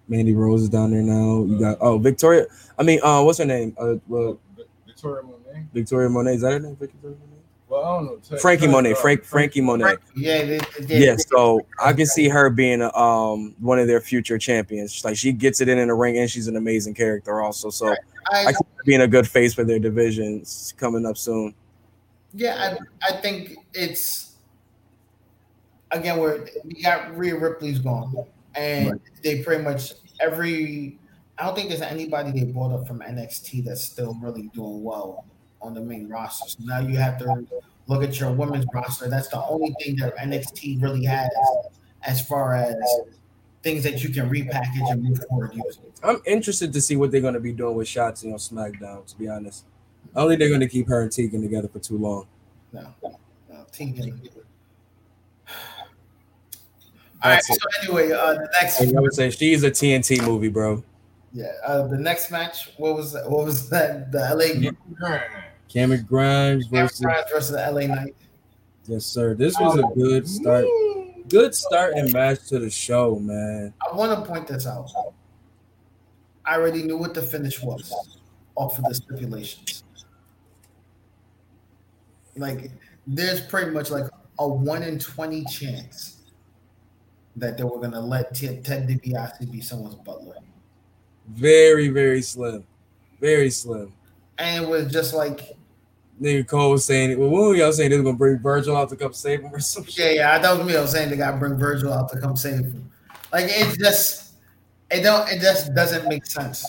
[0.08, 1.44] Mandy Rose is down there now.
[1.46, 2.48] You got oh Victoria.
[2.78, 3.76] I mean, uh, what's her name?
[3.80, 4.40] Uh, well,
[4.88, 5.66] Victoria Monet.
[5.74, 6.34] Victoria Monet.
[6.36, 6.76] Is that her name?
[6.76, 7.26] Victoria Monet?
[7.68, 8.38] Well, I don't know.
[8.40, 8.94] Frankie Tech- Monet.
[8.94, 9.98] uh, Frank Frankie Monet.
[10.16, 14.40] Yeah, they, they, Yeah, so I can see her being um one of their future
[14.40, 15.06] champions.
[15.06, 17.70] Like she gets it in in the ring, and she's an amazing character also.
[17.70, 17.90] So
[18.32, 21.54] I, I see her being a good face for their divisions coming up soon.
[22.34, 24.29] yeah, I, I think it's
[25.92, 28.16] again where we got Rhea Ripley's gone,
[28.56, 29.02] and Right.
[29.24, 30.98] they pretty much every.
[31.38, 35.26] I don't think there's anybody they brought up from NXT that's still really doing well
[35.62, 36.50] on the main roster.
[36.50, 37.46] So now you have to
[37.88, 39.08] look at your women's roster.
[39.10, 41.30] That's the only thing that NXT really has
[42.04, 42.76] as far as
[43.64, 45.84] things that you can repackage and move forward using.
[46.04, 49.06] I'm interested to see what they're going to be doing with Shotzi on SmackDown.
[49.06, 49.66] To be honest,
[50.16, 52.26] I don't think they're going to keep her and Tegan together for too long.
[52.74, 52.94] No,
[53.50, 54.22] no Tegan.
[57.22, 57.44] All right.
[57.44, 58.82] So anyway, uh, the next.
[58.82, 60.84] I would say she's a TNT movie, bro.
[61.34, 61.52] Yeah.
[61.66, 62.72] Uh, the next match.
[62.78, 63.30] What was that?
[63.30, 64.12] What was that?
[64.12, 64.72] The LA.
[65.68, 68.16] Cameron Grimes versus, Grimes versus the LA Knight.
[68.88, 69.36] Yes, sir.
[69.36, 70.66] This was a good start.
[71.28, 73.72] Good start and match to the show, man.
[73.88, 74.90] I want to point this out.
[76.44, 77.94] I already knew what the finish was
[78.56, 79.84] off of the stipulations.
[82.36, 82.72] Like,
[83.06, 84.06] there's pretty much like
[84.40, 86.19] a one in twenty chance
[87.40, 90.36] that they were gonna let Ted, Ted DiBiase be someone's butler.
[91.28, 92.64] Very, very slim.
[93.20, 93.94] Very slim.
[94.38, 95.58] And it was just like
[96.22, 97.20] Nigga Cole was saying it.
[97.20, 99.54] Well, what were y'all saying they were gonna bring Virgil out to come save him
[99.54, 99.94] or something?
[99.98, 100.36] Yeah, yeah.
[100.36, 102.92] I thought me I was saying they gotta bring Virgil out to come save him.
[103.32, 104.34] Like it just
[104.92, 106.66] it don't it just doesn't make sense.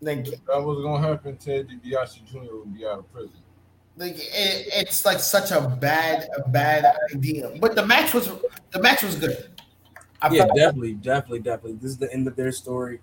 [0.00, 2.56] Like that was gonna happen, Ted DiBiase Jr.
[2.56, 3.36] would be out of prison.
[3.96, 7.52] Like it, it's like such a bad, a bad idea.
[7.60, 8.28] But the match was
[8.72, 9.50] the match was good.
[10.20, 11.74] I yeah, definitely, definitely, definitely.
[11.74, 13.00] This is the end of their story.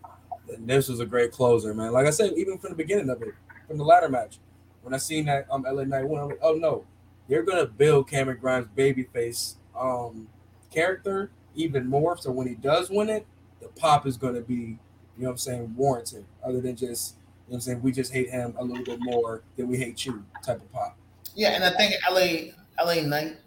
[0.54, 1.94] And this was a great closer, man.
[1.94, 3.34] Like I said, even from the beginning of it,
[3.68, 4.40] from the ladder match,
[4.82, 6.84] when I seen that um LA Knight win, I'm like, oh no,
[7.30, 10.28] they're gonna build Cameron Grimes' babyface um
[10.74, 12.18] character even more.
[12.18, 13.26] So when he does win it,
[13.62, 14.78] the pop is gonna be, you
[15.18, 17.16] know what I'm saying, warranted, other than just
[17.52, 20.06] know what I'm saying, we just hate him a little bit more than we hate
[20.06, 20.98] you type of pop.
[21.36, 23.38] Yeah, and I think LA LA Knight,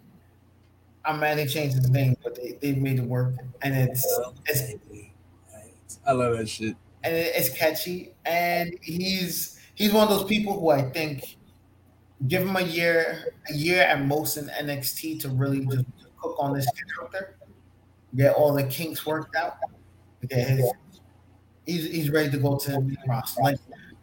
[1.03, 3.33] I'm mad they changed his name, but they, they made it work.
[3.61, 4.05] And it's
[4.45, 6.75] it's I love that shit.
[7.03, 8.13] And it's catchy.
[8.25, 11.37] And he's he's one of those people who I think
[12.27, 15.85] give him a year, a year at most in NXT to really just
[16.21, 17.37] cook on this character,
[18.15, 19.57] get all the kinks worked out.
[20.27, 20.71] Get his,
[21.65, 23.41] he's he's ready to go to the roster.
[23.41, 23.59] Like,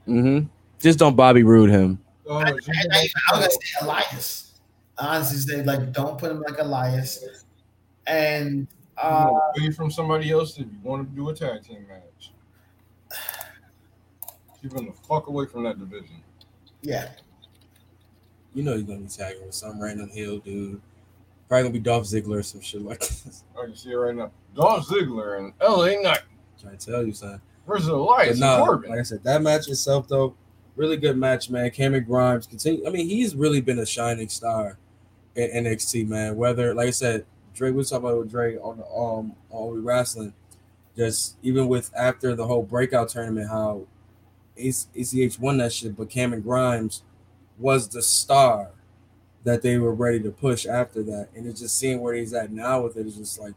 [0.07, 0.47] mm-hmm.
[0.81, 1.99] just don't Bobby Roode him.
[2.31, 2.67] I, I, I, was
[3.31, 4.61] gonna say Elias.
[4.99, 7.45] Honestly, say like don't put him like Elias.
[8.07, 12.33] And uh, wait from somebody else if you want to do a tag team match.
[14.61, 16.23] Keep him the fuck away from that division.
[16.83, 17.11] Yeah.
[18.55, 20.81] You know he's gonna be tagging with some random heel dude.
[21.49, 23.45] Probably gonna be Dolph Ziggler or some shit like this.
[23.61, 24.31] I can see it right now.
[24.55, 26.23] Dolph Ziggler and LA Knight.
[26.61, 27.41] Trying to tell you, son.
[27.67, 28.91] Versus Elias nah, Corbin.
[28.91, 30.35] Like I said, that match itself though,
[30.77, 31.71] really good match, man.
[31.71, 32.87] Cameron Grimes continue.
[32.87, 34.79] I mean, he's really been a shining star
[35.37, 36.37] in NXT, man.
[36.37, 39.81] Whether, like I said, Dre was talking about with Dre on the um on we
[39.81, 40.35] wrestling.
[40.97, 43.87] Just even with after the whole breakout tournament, how
[44.57, 47.03] ACH won that shit, but Cameron Grimes
[47.59, 48.71] was the star
[49.45, 51.29] that they were ready to push after that.
[51.35, 53.55] And it's just seeing where he's at now with it is just like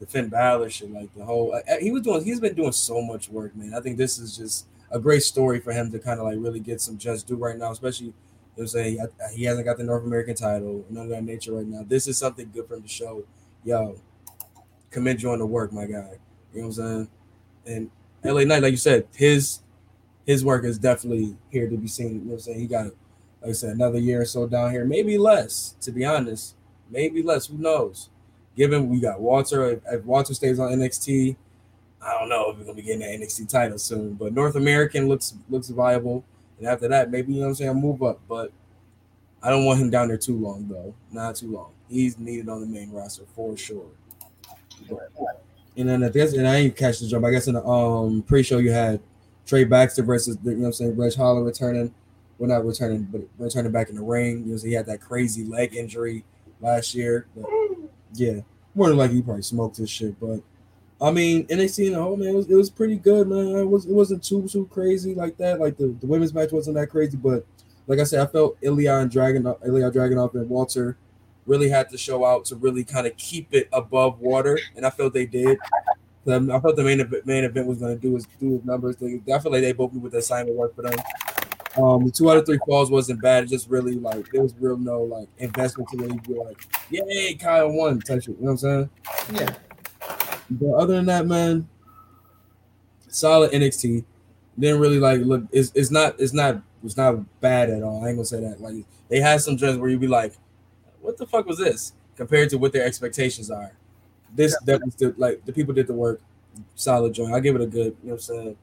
[0.00, 2.24] the Finn Balor shit, like the whole he was doing.
[2.24, 3.74] He's been doing so much work, man.
[3.74, 6.58] I think this is just a great story for him to kind of like really
[6.58, 8.14] get some just do right now, especially you
[8.56, 8.98] know saying
[9.34, 11.84] he hasn't got the North American title, none of that nature right now.
[11.86, 13.24] This is something good for him to show.
[13.62, 14.00] Yo,
[14.90, 16.18] commend you on the work, my guy.
[16.54, 17.08] You know what I'm saying?
[17.66, 17.90] And
[18.24, 19.60] LA Knight, like you said, his
[20.24, 22.08] his work is definitely here to be seen.
[22.08, 22.60] You know what I'm saying?
[22.60, 22.86] He got,
[23.42, 26.54] like I said, another year or so down here, maybe less, to be honest.
[26.90, 27.46] Maybe less.
[27.46, 28.08] Who knows?
[28.56, 31.36] Given we got Walter, if, Walter stays on NXT,
[32.02, 34.14] I don't know if we're gonna be getting that NXT title soon.
[34.14, 36.24] But North American looks looks viable.
[36.58, 38.20] And after that, maybe you know what I'm saying, move up.
[38.28, 38.52] But
[39.42, 40.94] I don't want him down there too long though.
[41.12, 41.70] Not too long.
[41.88, 43.86] He's needed on the main roster for sure.
[45.76, 47.24] and then I guess and I didn't catch the jump.
[47.24, 49.00] I guess in the um pre-show you had
[49.46, 51.94] Trey Baxter versus you know what I'm saying, Ridge Holland returning.
[52.38, 54.44] Well, not returning, but returning back in the ring.
[54.46, 56.24] You know, he had that crazy leg injury
[56.60, 57.26] last year.
[57.36, 57.44] But
[58.14, 58.40] yeah,
[58.74, 60.18] more than likely he probably smoked his shit.
[60.20, 60.40] But
[61.00, 63.56] I mean, NXT in the whole man, it was, it was pretty good, man.
[63.56, 65.60] It was it wasn't too too crazy like that.
[65.60, 67.46] Like the, the women's match wasn't that crazy, but
[67.86, 70.96] like I said, I felt Ilya and Dragon Ilya Dragunov and Walter
[71.46, 74.90] really had to show out to really kind of keep it above water, and I
[74.90, 75.58] felt they did.
[76.26, 78.64] Um, I felt the main event, main event was going to do his do his
[78.64, 78.96] numbers.
[78.96, 80.98] They, I feel like they both knew what the assignment work for them.
[81.76, 83.44] Um, the two out of three falls wasn't bad.
[83.44, 87.34] It just really like there was real no like investment to really be like, yay,
[87.34, 88.36] Kyle won type shit.
[88.38, 88.88] You know what I'm
[89.28, 89.40] saying?
[89.40, 89.54] Yeah.
[90.50, 91.68] But other than that, man,
[93.08, 94.04] solid NXT.
[94.58, 95.44] Didn't really like look.
[95.52, 98.04] It's, it's not it's not it's not bad at all.
[98.04, 98.60] I ain't gonna say that.
[98.60, 100.34] Like they had some joints where you'd be like,
[101.00, 103.72] what the fuck was this compared to what their expectations are
[104.34, 104.72] this yeah.
[104.72, 106.20] definitely still like the people did the work.
[106.74, 107.34] Solid joint.
[107.34, 108.56] I give it a good, you know what I'm saying?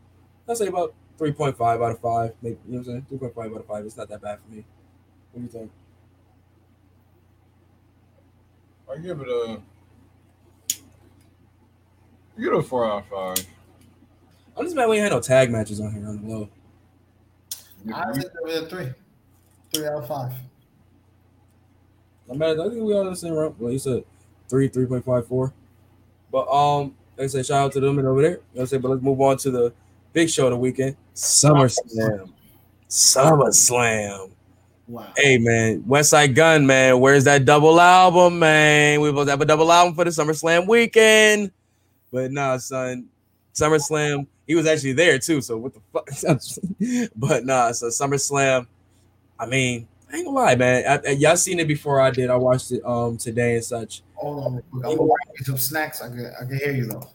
[0.48, 2.32] I'll say about 3.5 out of 5.
[2.42, 3.34] Maybe, you know what I'm saying?
[3.34, 3.86] 3.5 out of 5.
[3.86, 4.64] It's not that bad for me.
[5.32, 5.72] What do you think?
[8.90, 9.62] I give it a
[12.38, 13.46] You get a four out of five.
[14.56, 16.50] I'm just mad we ain't had no tag matches on here on the low.
[17.94, 18.90] I think it was a three.
[19.74, 20.32] Three out of five.
[22.30, 22.60] I'm mad.
[22.60, 23.56] I think we all in the same round.
[23.60, 24.04] Well, you said
[24.50, 25.54] three, three point five four.
[26.32, 28.32] But um, like I said, shout out to them and over there.
[28.32, 28.82] You know what I'm saying?
[28.82, 29.74] But let's move on to the
[30.14, 30.96] big show of the weekend.
[31.18, 32.32] SummerSlam.
[32.90, 34.32] SummerSlam.
[34.88, 35.12] Wow.
[35.18, 37.00] Hey man, Westside Gunn, man.
[37.00, 39.02] Where's that double album, man?
[39.02, 41.52] We to have a double album for the SummerSlam weekend.
[42.12, 43.08] But nah, son.
[43.54, 45.42] SummerSlam, he was actually there too.
[45.42, 47.10] So what the fuck?
[47.16, 48.68] but nah, so SummerSlam.
[49.40, 50.84] I mean, I ain't gonna lie, man.
[50.88, 52.30] I, I- y'all seen it before I did.
[52.30, 54.04] I watched it um today and such.
[54.14, 54.64] Hold on.
[54.72, 56.00] I'm gonna you some snacks.
[56.00, 57.10] I can I can hear you though.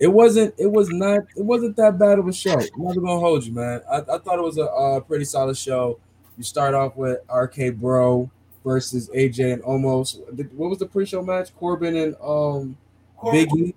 [0.00, 0.54] It wasn't.
[0.58, 1.20] It was not.
[1.36, 2.52] It wasn't that bad of a show.
[2.52, 3.80] I'm not gonna hold you, man.
[3.90, 5.98] I, I thought it was a, uh pretty solid show.
[6.36, 8.30] You start off with RK Bro
[8.64, 10.20] versus AJ and Omos.
[10.52, 11.54] What was the pre-show match?
[11.56, 12.76] Corbin and um
[13.20, 13.74] Biggie.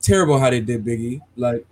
[0.00, 1.22] Terrible how they did Biggie.
[1.36, 1.66] Like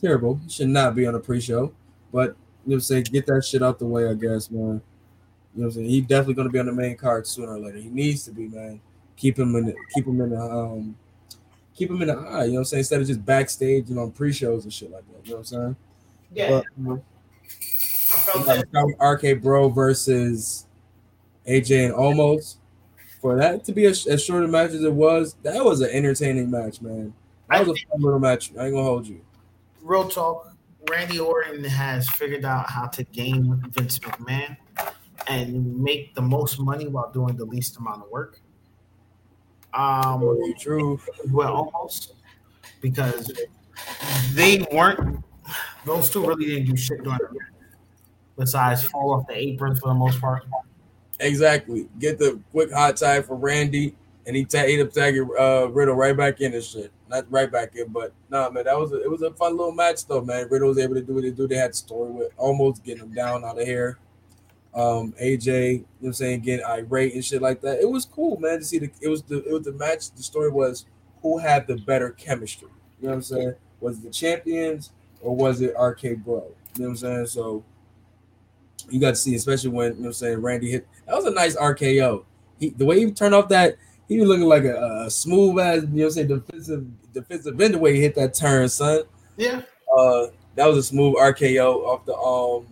[0.00, 0.38] terrible.
[0.48, 1.72] Should not be on a pre-show.
[2.12, 2.34] But you know
[2.64, 3.04] what I'm saying?
[3.04, 4.60] Get that shit out the way, I guess, man.
[4.60, 4.80] You know
[5.54, 5.88] what I'm saying?
[5.88, 7.78] He definitely gonna be on the main card sooner or later.
[7.78, 8.80] He needs to be, man.
[9.16, 10.94] Keep him in the keep him in the um
[11.80, 12.78] keep him in the eye, you know what I'm saying?
[12.80, 15.26] Instead of just backstage and on pre-shows and shit like that.
[15.26, 15.76] You know what I'm saying?
[16.32, 17.04] Yeah, But, you know,
[18.12, 19.24] I felt like.
[19.24, 20.66] RK Bro versus
[21.46, 22.56] AJ and Omos
[23.20, 25.90] for that to be a, as short a match as it was, that was an
[25.90, 27.14] entertaining match, man.
[27.48, 28.52] That was a fun little match.
[28.58, 29.22] I ain't gonna hold you.
[29.82, 30.54] Real talk.
[30.90, 34.56] Randy Orton has figured out how to game Vince McMahon
[35.28, 38.40] and make the most money while doing the least amount of work.
[39.72, 41.00] Um, true.
[41.30, 42.14] well, almost
[42.80, 43.32] because
[44.34, 45.24] they weren't.
[45.84, 47.38] Those two really didn't do shit during the
[48.40, 50.44] besides fall off the apron for the most part.
[51.20, 51.86] Exactly.
[51.98, 53.94] Get the quick hot tag for Randy,
[54.26, 56.90] and he ta- he up tagging uh, Riddle right back in and shit.
[57.08, 59.72] Not right back in, but nah, man, that was a, it was a fun little
[59.72, 60.48] match though, man.
[60.50, 61.46] Riddle was able to do what they do.
[61.46, 63.98] They had story with Omos getting him down out of here.
[64.74, 67.80] Um, AJ, you know what I'm saying, getting irate and shit like that.
[67.80, 70.12] It was cool, man, to see the it was the it was the match.
[70.12, 70.86] The story was
[71.22, 72.68] who had the better chemistry.
[73.00, 73.54] You know what I'm saying?
[73.80, 76.54] Was it the champions or was it RK Bro?
[76.76, 77.26] You know what I'm saying?
[77.26, 77.64] So
[78.88, 80.86] you got to see, especially when you know what I'm saying Randy hit.
[81.06, 82.24] That was a nice RKO.
[82.58, 83.76] He the way he turned off that,
[84.08, 87.60] he was looking like a, a smooth as you know what I'm saying defensive defensive
[87.60, 89.02] end the way he hit that turn, son.
[89.36, 89.62] Yeah,
[89.96, 92.66] Uh that was a smooth RKO off the um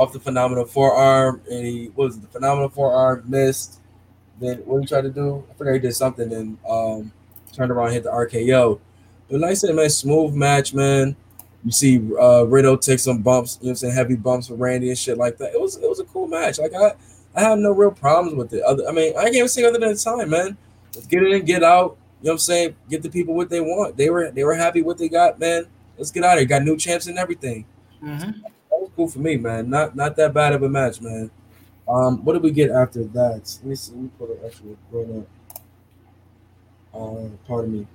[0.00, 3.80] off the phenomenal forearm, and he what was it, the phenomenal forearm missed.
[4.40, 5.44] Then what he tried to do?
[5.50, 7.12] I forgot he did something and um
[7.52, 8.80] turned around hit the RKO.
[9.30, 11.14] But like I said, man, smooth match, man.
[11.64, 14.88] You see uh Riddle take some bumps, you know I'm saying, heavy bumps for Randy
[14.88, 15.52] and shit like that.
[15.52, 16.58] It was it was a cool match.
[16.58, 16.94] Like I
[17.34, 18.62] I have no real problems with it.
[18.62, 20.56] Other I mean, I can't even say other than the time, man.
[20.94, 21.98] Let's get in get out.
[22.22, 22.76] You know what I'm saying?
[22.88, 23.98] Get the people what they want.
[23.98, 25.66] They were they were happy what they got, man.
[25.98, 26.48] Let's get out of here.
[26.48, 27.66] Got new champs and everything.
[28.02, 28.40] Mhm.
[29.00, 29.70] Cool for me, man.
[29.70, 31.30] Not not that bad of a match, man.
[31.88, 33.58] Um, what did we get after that?
[33.62, 33.92] Let me see.
[33.92, 35.26] Let me pull it actually bring
[36.92, 37.00] up.
[37.00, 37.86] Um, pardon me.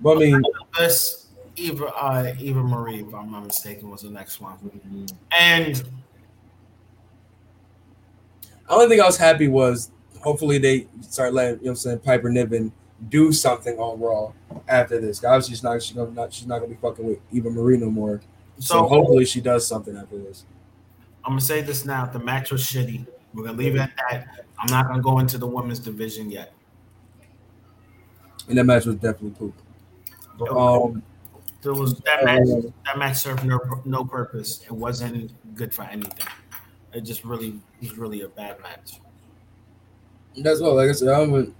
[0.00, 0.42] But I mean,
[0.78, 4.56] this Eva uh, Eva Marie, if I'm not mistaken, was the next one,
[5.38, 5.84] and the
[8.70, 9.90] only thing I was happy was
[10.22, 12.72] hopefully they start letting you know what I'm saying Piper Niven
[13.10, 14.32] do something on Raw
[14.66, 15.22] after this.
[15.22, 17.90] Obviously, she's not she's gonna not she's not gonna be fucking with Eva Marie no
[17.90, 18.22] more.
[18.58, 20.46] So, so hopefully she does something after this.
[21.24, 23.06] I'm gonna say this now: the match was shitty.
[23.32, 24.44] We're gonna leave it at that.
[24.58, 26.52] I'm not gonna go into the women's division yet.
[28.48, 29.54] And that match was definitely poop.
[30.38, 31.02] But, um,
[31.62, 32.46] There was that match.
[32.84, 34.62] That match served no no purpose.
[34.64, 36.26] It wasn't good for anything.
[36.92, 39.00] It just really was really a bad match.
[40.36, 40.74] That's all.
[40.74, 41.54] Like I said, I would.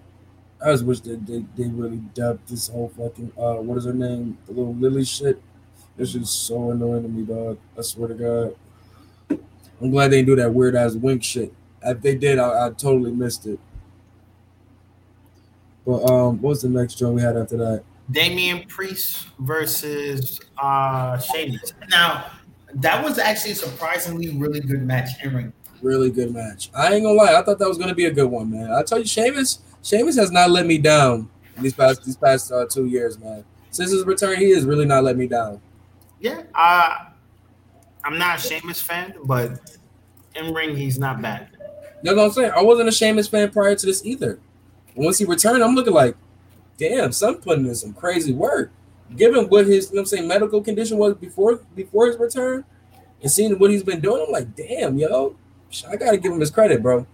[0.64, 3.92] I just wish that they, they really dubbed this whole fucking uh what is her
[3.92, 4.38] name?
[4.46, 5.40] The little Lily shit.
[5.96, 7.58] This is so annoying to me, dog.
[7.78, 8.56] I swear to God.
[9.80, 11.52] I'm glad they didn't do that weird ass wink shit.
[11.82, 13.58] If they did, I, I totally missed it.
[15.86, 17.84] But um, what was the next joint we had after that?
[18.10, 21.72] Damian Priest versus uh Sheamus.
[21.88, 22.30] Now,
[22.74, 25.52] that was actually a surprisingly really good match in ring.
[25.82, 26.70] Really good match.
[26.74, 28.72] I ain't gonna lie, I thought that was gonna be a good one, man.
[28.72, 32.66] I told you, Sheamus, Sheamus has not let me down these past these past uh,
[32.66, 33.44] two years, man.
[33.70, 35.60] Since his return, he has really not let me down.
[36.20, 37.10] Yeah, uh,
[38.04, 39.60] I'm not a Sheamus fan, but
[40.34, 41.48] in ring he's not bad.
[42.02, 42.52] That's what I'm saying.
[42.54, 44.38] I wasn't a Sheamus fan prior to this either.
[44.94, 46.16] Once he returned, I'm looking like,
[46.76, 48.70] damn, son putting in some crazy work.
[49.16, 52.64] Given what his you know I'm saying medical condition was before before his return,
[53.22, 55.36] and seeing what he's been doing, I'm like, damn, yo,
[55.88, 57.06] I gotta give him his credit, bro.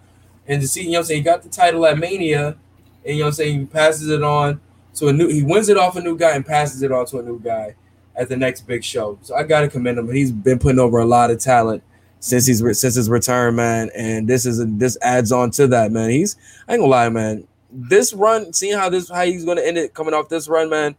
[0.47, 2.57] And to see, you know what I'm saying, he got the title at Mania,
[3.05, 4.61] and you know what I'm saying, he passes it on.
[4.95, 5.29] to a new.
[5.29, 7.75] He wins it off a new guy and passes it on to a new guy
[8.21, 9.19] at the next big show.
[9.23, 10.13] So I gotta commend him.
[10.13, 11.83] He's been putting over a lot of talent
[12.21, 13.91] since he's since his return, man.
[13.97, 16.11] And this is this adds on to that, man.
[16.11, 16.37] He's
[16.69, 17.49] I ain't gonna lie, man.
[17.73, 20.95] This run, seeing how this how he's gonna end it coming off this run, man.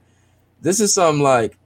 [0.62, 1.58] This is some like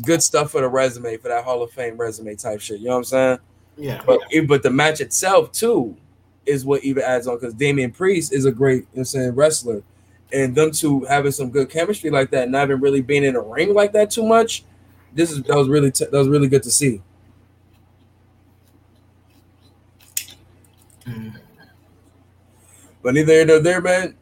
[0.00, 2.80] good stuff for the resume for that Hall of Fame resume type shit.
[2.80, 3.38] You know what I'm saying?
[3.76, 4.02] Yeah.
[4.06, 5.94] But but the match itself too
[6.46, 9.04] is what even adds on because Damian Priest is a great, you know what I'm
[9.04, 9.82] saying, wrestler.
[10.32, 13.40] And them two having some good chemistry like that, not even really being in a
[13.40, 14.64] ring like that too much.
[15.14, 17.02] This is that was really t- that was really good to see.
[21.06, 21.38] Mm.
[23.02, 24.16] But neither here nor there, man.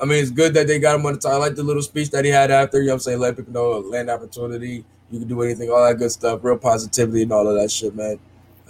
[0.00, 1.32] I mean, it's good that they got him on the top.
[1.32, 3.18] I like the little speech that he had after, you know what I'm saying?
[3.20, 4.84] Let people know land opportunity.
[5.10, 7.96] You can do anything, all that good stuff, real positivity and all of that shit,
[7.96, 8.18] man.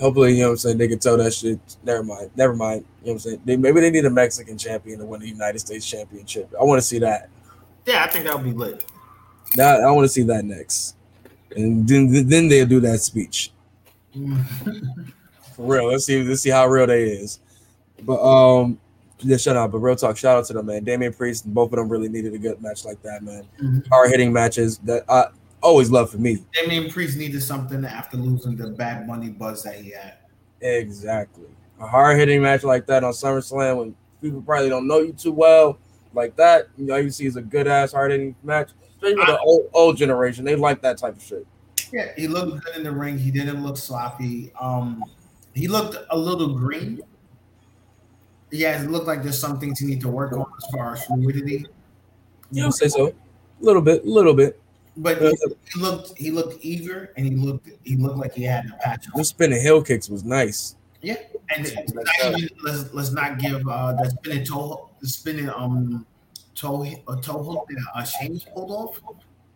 [0.01, 1.59] Hopefully, you know what I'm saying, they can tell that shit.
[1.83, 2.31] Never mind.
[2.37, 2.85] Never mind.
[3.03, 3.43] You know what I'm saying?
[3.45, 6.53] They, maybe they need a Mexican champion to win the United States Championship.
[6.59, 7.29] I want to see that.
[7.85, 8.85] Yeah, I think that would be lit.
[9.57, 10.95] That I want to see that next.
[11.57, 13.53] And then then they'll do that speech.
[14.15, 15.89] For real.
[15.89, 16.23] Let's see.
[16.23, 17.41] Let's see how real they is.
[18.03, 18.79] But um,
[19.21, 19.73] yeah, shut up.
[19.73, 20.17] But real talk.
[20.17, 20.85] Shout out to them, man.
[20.85, 21.53] Damian Priest.
[21.53, 23.45] Both of them really needed a good match like that, man.
[23.61, 23.87] Mhm.
[23.89, 25.27] Hard hitting matches that I
[25.63, 26.45] always love for me.
[26.55, 30.15] Damian Priest needed something after losing the Bad Bunny buzz that he had.
[30.61, 31.47] Exactly.
[31.81, 35.33] A hard hitting match like that on SummerSlam when people probably don't know you too
[35.33, 35.79] well,
[36.15, 36.69] like that.
[36.77, 38.71] You know, you see is a good ass hard hitting match.
[38.99, 41.47] Especially with the old, old generation, they like that type of shit.
[41.93, 43.17] Yeah, he looked good in the ring.
[43.17, 44.53] He didn't look sloppy.
[44.61, 45.05] Um,
[45.55, 47.01] he looked a little green.
[48.51, 51.05] Yeah, it looked like there's some things he need to work on as far as
[51.05, 51.67] fluidity.
[52.51, 53.09] You know, say so.
[53.09, 53.13] A
[53.61, 54.61] little bit, a little bit.
[54.97, 55.37] But he,
[55.73, 59.07] he looked he looked eager and he looked he looked like he had a patch
[59.07, 59.13] on.
[59.17, 60.75] The spinning heel kicks was nice.
[61.03, 61.17] Yeah,
[61.55, 66.05] and let's not, even, let's, let's not give uh the spinning toe the spinning um
[66.59, 69.01] toe a toe hook that uh, Sheamus pulled off.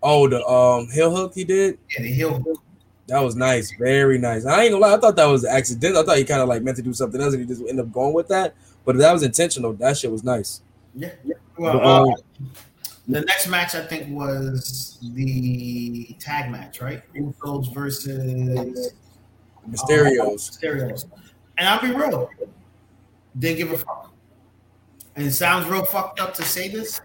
[0.03, 1.78] Oh, the um heel hook he did.
[1.90, 2.62] Yeah, the heel hook.
[3.09, 4.46] That was nice, very nice.
[4.46, 6.03] I ain't gonna lie, I thought that was accidental.
[6.03, 7.80] I thought he kind of like meant to do something else, and he just ended
[7.80, 8.55] up going with that.
[8.84, 9.72] But that was intentional.
[9.74, 10.62] That shit was nice.
[10.94, 11.11] Yeah.
[11.57, 12.14] Well, But, uh, um,
[13.09, 17.03] The next match I think was the tag match, right?
[17.14, 18.92] Usos versus
[19.68, 20.50] Mysterios.
[20.59, 21.07] Mysterios.
[21.59, 22.30] And I'll be real,
[23.38, 24.11] didn't give a fuck.
[25.16, 27.00] And it sounds real fucked up to say this.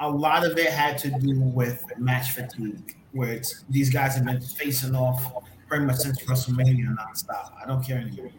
[0.00, 4.24] A lot of it had to do with match fatigue, where it's these guys have
[4.24, 5.32] been facing off
[5.68, 7.52] pretty much since WrestleMania nonstop.
[7.62, 8.30] I don't care anymore.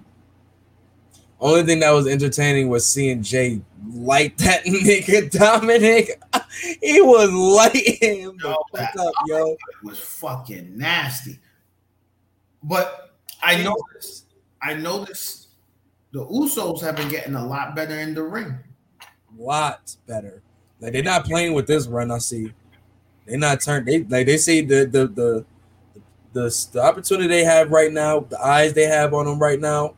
[1.40, 6.10] Only thing that was entertaining was seeing Jey light that nigga Dominik.
[6.82, 9.52] he was lighting him the Yo, fuck that- up, yo.
[9.54, 11.40] It was fucking nasty.
[12.64, 14.26] But I noticed,
[14.62, 15.50] I noticed
[16.12, 18.58] the Usos have been getting a lot better in the ring.
[19.38, 20.42] Lots better.
[20.80, 22.12] Like they're not playing with this run.
[22.12, 22.54] I see.
[23.26, 23.86] They're not turned.
[23.86, 25.46] They like they see the the the
[26.34, 29.96] the, the opportunity they have right now, the eyes they have on them right now,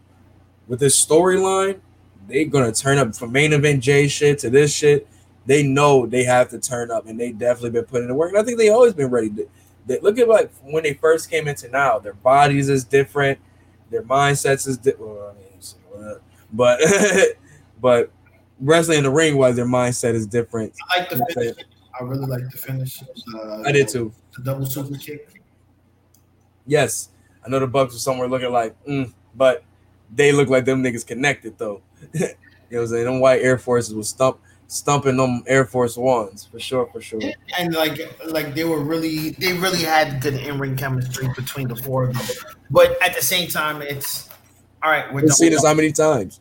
[0.68, 1.80] with this storyline,
[2.28, 5.08] they're gonna turn up from main event J shit to this shit.
[5.46, 8.32] They know they have to turn up, and they definitely been putting in the work.
[8.32, 9.30] And I think they always been ready.
[9.32, 9.48] To,
[9.88, 13.40] they, look at like when they first came into now, their bodies is different,
[13.90, 15.12] their mindsets is different.
[15.12, 16.20] Well, I mean, uh,
[16.54, 16.80] but
[17.82, 18.12] but
[18.60, 20.74] wrestling in the ring wise, their mindset is different.
[20.96, 21.56] I like the finish.
[22.00, 23.04] I really like the finish.
[23.34, 24.14] Uh, I did too.
[24.36, 25.42] The double super kick.
[26.66, 27.10] Yes,
[27.46, 29.64] I know the Bucks were somewhere looking like, mm, but
[30.14, 31.82] they look like them niggas connected though.
[32.14, 32.28] you know
[32.70, 33.06] what I'm saying?
[33.06, 34.40] Them white Air Forces was stump
[34.70, 37.20] stumping them Air Force Ones for sure, for sure.
[37.58, 41.76] And like, like they were really, they really had good in ring chemistry between the
[41.76, 42.26] four of them.
[42.70, 44.30] But at the same time, it's
[44.82, 45.08] all right.
[45.10, 45.36] We're We've done.
[45.36, 46.40] seen this how many times?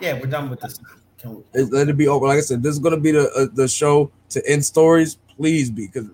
[0.00, 0.78] Yeah, we're done with this.
[1.18, 2.26] Can we- It- Let it be over.
[2.26, 5.18] Like I said, this is gonna be the uh, the show to end stories.
[5.36, 6.06] Please be, because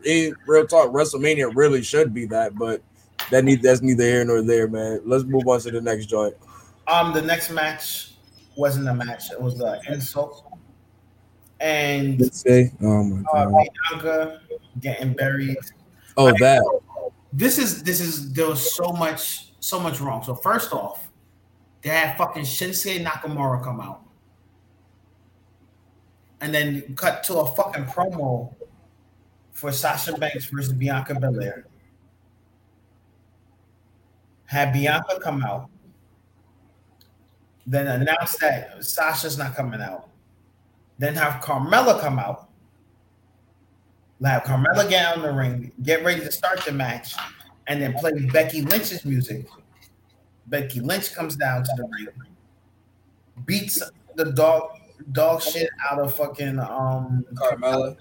[0.46, 2.82] real talk, WrestleMania really should be that, but
[3.30, 5.00] that need that's neither here nor there, man.
[5.04, 6.34] Let's move on to the next joint.
[6.86, 8.12] Um, the next match
[8.56, 10.44] wasn't a match; it was an insult.
[11.60, 14.40] And Let's say, oh my uh, god, Bianca
[14.80, 15.56] getting buried.
[16.16, 16.62] oh that
[17.32, 20.22] This is this is there was so much so much wrong.
[20.22, 21.08] So first off,
[21.82, 24.02] they had fucking Shinsuke Nakamura come out,
[26.44, 28.54] and then cut to a fucking promo
[29.52, 31.64] for Sasha Banks versus Bianca Belair.
[34.44, 35.70] Had Bianca come out,
[37.66, 40.10] then announce that Sasha's not coming out.
[40.98, 42.50] Then have Carmella come out.
[44.22, 47.14] Have Carmella get on the ring, get ready to start the match,
[47.68, 49.46] and then play Becky Lynch's music.
[50.48, 52.08] Becky Lynch comes down to the ring,
[53.46, 53.82] beats
[54.14, 54.78] the dog
[55.12, 57.96] dog shit out of fucking um Carmella.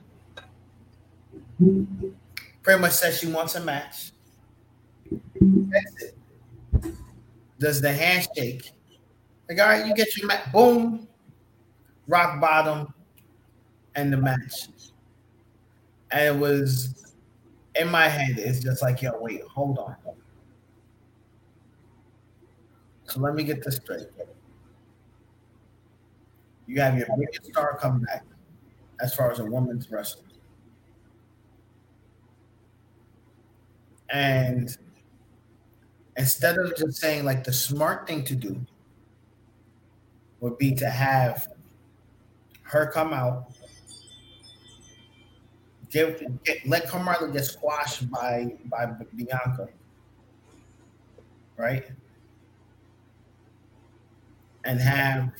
[2.62, 4.12] Pretty much says she wants a match.
[5.40, 6.16] That's it.
[7.60, 8.72] Does the handshake.
[9.50, 10.52] Like, all right, you get your match.
[10.52, 11.08] Boom.
[12.08, 12.94] Rock bottom.
[13.96, 14.68] And the match.
[16.12, 17.04] And it was
[17.76, 19.96] in my head, it's just like, yo, wait, hold on.
[23.06, 24.08] So let me get this straight.
[26.68, 28.26] You have your biggest star come back
[29.02, 30.24] as far as a woman's wrestler.
[34.10, 34.76] And
[36.16, 38.60] instead of just saying like the smart thing to do
[40.40, 41.48] would be to have
[42.64, 43.52] her come out,
[45.90, 48.86] give get, let Carmella get squashed by by
[49.16, 49.70] Bianca,
[51.58, 51.86] right?
[54.66, 55.32] And have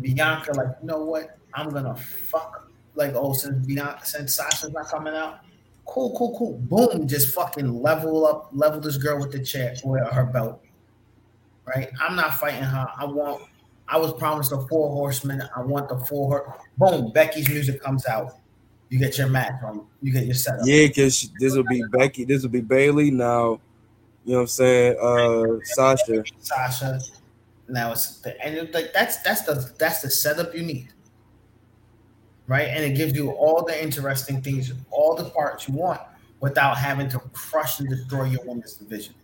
[0.00, 1.38] Bianca like, you know what?
[1.54, 5.40] I'm gonna fuck like oh since Bianca since Sasha's not coming out.
[5.84, 6.58] Cool, cool, cool.
[6.58, 10.62] Boom, just fucking level up, level this girl with the chair with her belt.
[11.66, 11.90] Right?
[12.00, 12.88] I'm not fighting her.
[12.96, 13.42] I want
[13.88, 15.42] I was promised the four horsemen.
[15.54, 18.32] I want the four boom, Becky's music comes out.
[18.88, 20.60] You get your match on you get your setup.
[20.64, 23.60] Yeah, because this will be Becky, this will be Bayley now.
[24.24, 24.96] You know what I'm saying?
[25.00, 26.24] Uh Sasha.
[26.40, 27.00] Sasha.
[27.68, 30.88] Now it's and it's like that's that's the that's the setup you need,
[32.46, 32.68] right?
[32.68, 36.00] And it gives you all the interesting things, all the parts you want,
[36.40, 39.14] without having to crush and destroy your women's division.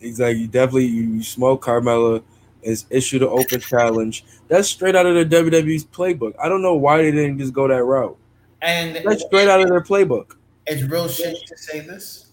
[0.00, 0.40] Exactly.
[0.40, 2.22] You definitely you smoke Carmella
[2.62, 4.24] is issued an open challenge.
[4.48, 6.34] That's straight out of the WWE's playbook.
[6.42, 8.16] I don't know why they didn't just go that route.
[8.62, 10.36] And that's straight out of their playbook.
[10.66, 12.26] It's real shit to say this.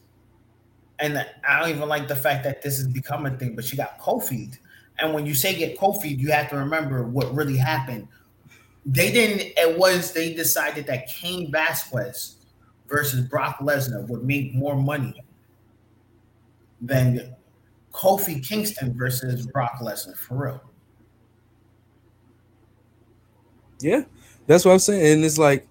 [0.99, 3.75] And I don't even like the fact that this has become a thing, but she
[3.75, 4.57] got Kofi
[5.01, 8.07] and when you say get Kofi, you have to remember what really happened.
[8.85, 12.37] They didn't, it was they decided that Cain Velasquez
[12.87, 15.21] versus Brock Lesnar would make more money
[16.81, 17.35] than
[17.93, 20.63] Kofi Kingston versus Brock Lesnar for real.
[23.81, 24.03] Yeah,
[24.47, 25.13] that's what I'm saying.
[25.13, 25.67] And it's like,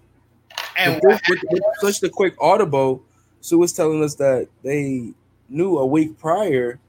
[0.77, 3.03] and with, with, with such a quick audible,
[3.41, 5.13] Sue was telling us that they
[5.49, 6.79] knew a week prior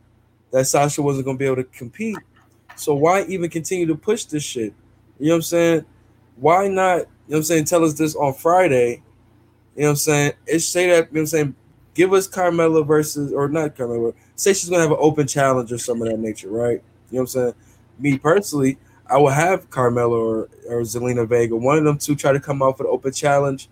[0.53, 2.17] that Sasha wasn't going to be able to compete.
[2.81, 4.73] So why even continue to push this shit?
[5.19, 5.85] You know what I'm saying?
[6.37, 9.03] Why not, you know what I'm saying, tell us this on Friday?
[9.77, 10.33] You know what I'm saying?
[10.47, 11.55] It's say that, you know what I'm saying,
[11.95, 15.79] give us Carmella versus, or not Carmella, say she's gonna have an open challenge or
[15.79, 16.83] some of that nature, right?
[17.11, 17.55] You know what I'm saying?
[17.99, 22.33] Me personally, I will have Carmella or, or Zelina Vega, one of them two try
[22.33, 23.69] to come out for the open challenge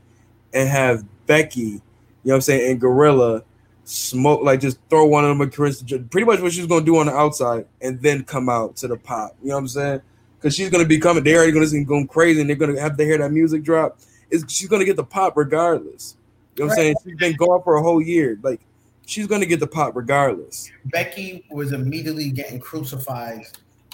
[0.53, 1.81] and have Becky, you know
[2.25, 3.43] what I'm saying, and Gorilla
[3.89, 6.99] smoke, like just throw one of them at Chris, pretty much what she's gonna do
[6.99, 9.35] on the outside, and then come out to the pop.
[9.43, 10.03] You know what I'm saying?
[10.37, 12.97] Because she's gonna be coming, they're already gonna be going crazy, and they're gonna have
[12.99, 13.99] to hear that music drop.
[14.31, 16.17] Is she's gonna get the pop regardless?
[16.57, 16.97] You know what I'm saying?
[17.05, 18.61] She's been gone for a whole year, like
[19.07, 20.71] she's gonna get the pop regardless.
[20.87, 23.47] Becky was immediately getting crucified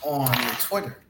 [0.02, 1.02] on Twitter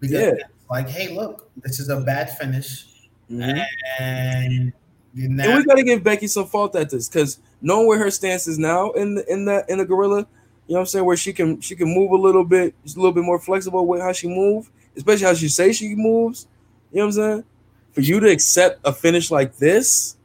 [0.00, 0.44] because, yeah.
[0.68, 2.86] like, hey, look, this is a bad finish,
[3.30, 3.60] mm-hmm.
[4.00, 4.72] and.
[5.14, 8.10] Now- and we got to give Becky some fault at this because knowing where her
[8.10, 10.18] stance is now in the, in that in the gorilla,
[10.66, 12.96] you know what I'm saying, where she can she can move a little bit, just
[12.96, 16.46] a little bit more flexible with how she move, especially how she say she moves.
[16.92, 17.44] You know what I'm saying?
[17.92, 20.16] For you to accept a finish like this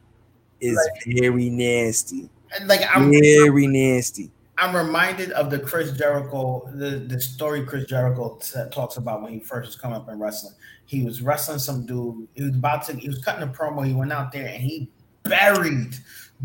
[0.60, 2.30] is like, very nasty.
[2.66, 4.32] Like I'm very nasty.
[4.58, 8.40] I'm reminded of the Chris Jericho, the, the story Chris Jericho
[8.72, 10.56] talks about when he first was coming up in wrestling.
[10.86, 12.28] He was wrestling some dude.
[12.34, 13.86] He was about to, he was cutting a promo.
[13.86, 14.90] He went out there and he
[15.24, 15.96] buried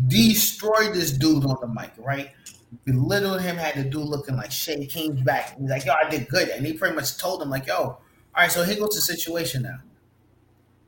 [0.07, 2.31] destroyed this dude on the mic, right?
[2.85, 4.89] Belittled him, had the dude looking like shit.
[4.89, 5.57] came back.
[5.59, 6.49] He's like, yo, I did good.
[6.49, 7.99] And he pretty much told him, like, yo, all
[8.35, 9.79] right, so here goes the situation now.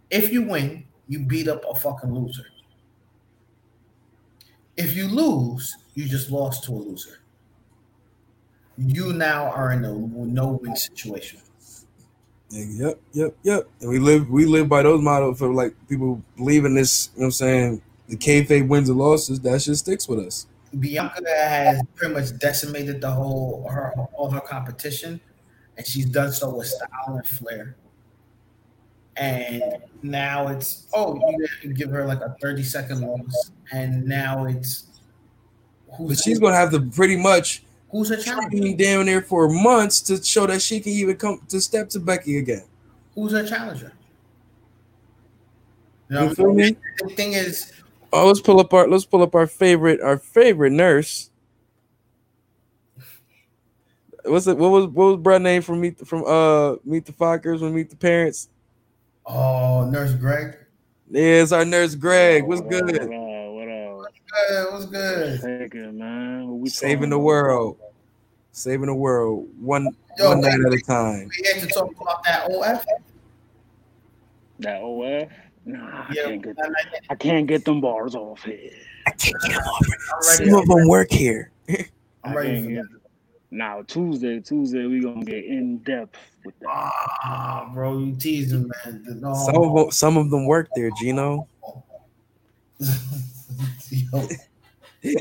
[0.10, 2.46] If you win, you beat up a fucking loser.
[4.78, 7.20] If you lose, you just lost to a loser.
[8.78, 11.40] You now are in a no-win situation.
[12.50, 13.70] Yep, yep, yep.
[13.82, 17.22] And we live we live by those models for like people believe in this, you
[17.22, 20.48] know what I'm saying, the kayfabe wins and losses, that shit sticks with us.
[20.80, 25.20] Bianca has pretty much decimated the whole her all her competition,
[25.78, 27.76] and she's done so with style and flair.
[29.18, 31.18] And now it's oh,
[31.64, 34.88] you give her like a thirty second loss, and now it's
[36.00, 40.22] but she's gonna have to pretty much who's her challenger down there for months to
[40.22, 42.66] show that she can even come to step to Becky again.
[43.14, 43.94] Who's her challenger?
[46.10, 46.76] You, know, you feel me?
[47.00, 47.72] The thing is,
[48.14, 51.30] Oh, let's pull up our let's pull up our favorite our favorite nurse.
[54.24, 54.58] What's it?
[54.58, 57.90] What was what was Brad name from meet from uh Meet the Fockers when Meet
[57.90, 58.50] the Parents?
[59.26, 60.58] Oh, Nurse Greg.
[61.10, 62.44] Yeah, it's our nurse Greg.
[62.46, 63.02] What's good?
[63.02, 63.98] Up, what up?
[63.98, 64.74] What's good?
[64.74, 65.42] What's good?
[65.60, 66.48] Taking man.
[66.48, 67.26] What we Saving talking the about?
[67.26, 67.78] world.
[68.52, 69.48] Saving the world.
[69.60, 71.30] One Yo, one night at a time.
[71.38, 72.86] We had to talk about that OF.
[74.60, 75.30] That OF.
[75.66, 76.56] Nah, I Yeah, can't get.
[76.58, 77.02] that night.
[77.10, 78.72] I can't get them bars off here.
[79.08, 79.86] I can't get them off.
[80.22, 81.52] Some of them work here.
[82.24, 82.86] I'm ready for get.
[83.52, 86.70] Now Tuesday, Tuesday we gonna get in depth with that.
[86.70, 89.06] Ah, bro, you teasing, man.
[89.22, 89.34] No.
[89.34, 91.48] Some of them, some of them work there, Gino.
[93.90, 94.28] Yo,
[95.02, 95.20] yeah,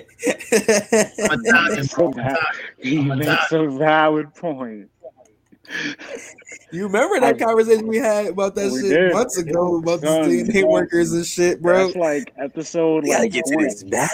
[1.30, 2.06] I'm Italian, bro.
[2.08, 2.38] I'm Italian.
[2.78, 4.90] He makes a valid point.
[6.72, 9.12] You remember that I- conversation we had about that shit did.
[9.12, 11.86] months ago about the Son, DNA workers and shit, bro.
[11.86, 13.90] That's like episode We gotta like get to this 20.
[13.90, 14.08] bag.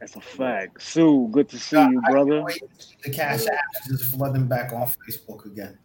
[0.00, 0.82] That's a fact.
[0.82, 2.30] Sue, good to see Nah, you, brother.
[2.32, 5.78] can't wait to see The cash apps is just flooding back on Facebook again.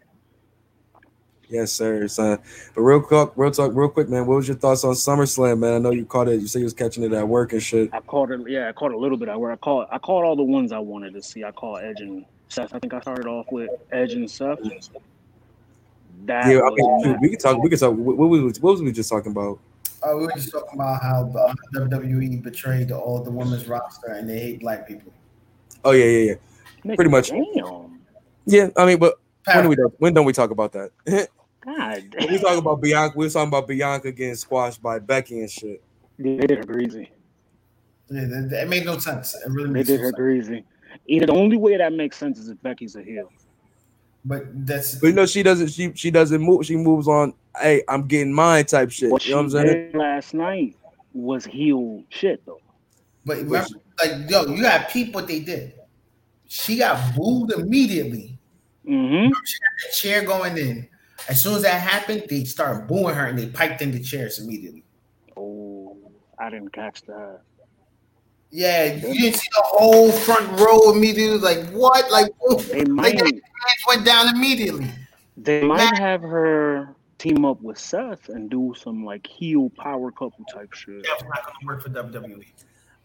[1.50, 2.40] Yes, sir, son.
[2.76, 4.26] But real quick, real talk, real quick, man.
[4.26, 5.76] What was your thoughts on SummerSlam, man?
[5.76, 6.42] I know you caught it.
[6.42, 7.90] You said you was catching it at work and shit.
[7.94, 8.42] I caught it.
[8.50, 9.30] Yeah, I caught a little bit.
[9.30, 9.88] I where I caught.
[9.90, 11.46] I caught all the ones I wanted to see.
[11.46, 12.74] I caught Edge and Seth.
[12.74, 14.60] I think I started off with Edge and Seth.
[16.26, 17.20] That Yeah, I mean, shoot, mad.
[17.22, 17.62] we can talk.
[17.62, 17.96] We can talk.
[17.96, 19.60] What, what, was- what was we just talking about?
[20.04, 24.30] Uh, we were just talking about how the WWE betrayed all the women's roster and
[24.30, 25.12] they hate black people.
[25.84, 26.34] Oh yeah, yeah, yeah,
[26.86, 27.30] Nigga, pretty much.
[27.30, 28.00] Damn.
[28.46, 28.70] yeah.
[28.78, 30.92] I mean, but when do we when don't we talk about that?
[31.66, 32.04] God.
[32.30, 33.18] We talk about Bianca.
[33.18, 35.82] We was talking about Bianca getting squashed by Becky and shit.
[36.20, 37.12] They did her greasy.
[38.10, 39.34] yeah, that- that- it made no sense.
[39.36, 40.16] It really They did no her sense.
[40.16, 40.64] greasy.
[41.08, 43.32] Either the only way that makes sense is if Becky's a heel.
[44.26, 45.70] But that's But you know, she doesn't.
[45.70, 46.66] She she doesn't move.
[46.66, 47.34] She moves on.
[47.60, 49.10] Hey, I'm getting mine type shit.
[49.10, 49.92] What you know what I'm she saying?
[49.92, 50.76] did last night
[51.14, 52.60] was heel shit though.
[53.26, 53.70] but remember,
[54.04, 55.74] like yo, you got peep what they did.
[56.48, 58.38] She got booed immediately.
[58.86, 59.30] Mm-hmm.
[59.30, 60.88] The chair going in.
[61.30, 64.40] As soon as that happened, they started booing her and they piped in the chairs
[64.40, 64.84] immediately.
[65.36, 65.98] Oh,
[66.40, 67.42] I didn't catch that.
[68.52, 71.38] Yeah, you didn't see the whole front row immediately.
[71.40, 72.10] Like what?
[72.12, 72.32] Like,
[72.70, 73.34] They might that
[73.88, 74.90] went down immediately.
[75.36, 75.96] they might Man.
[75.96, 81.04] have her team up with Seth and do some like heel power couple type shit.
[81.04, 82.46] That's not gonna work for WWE.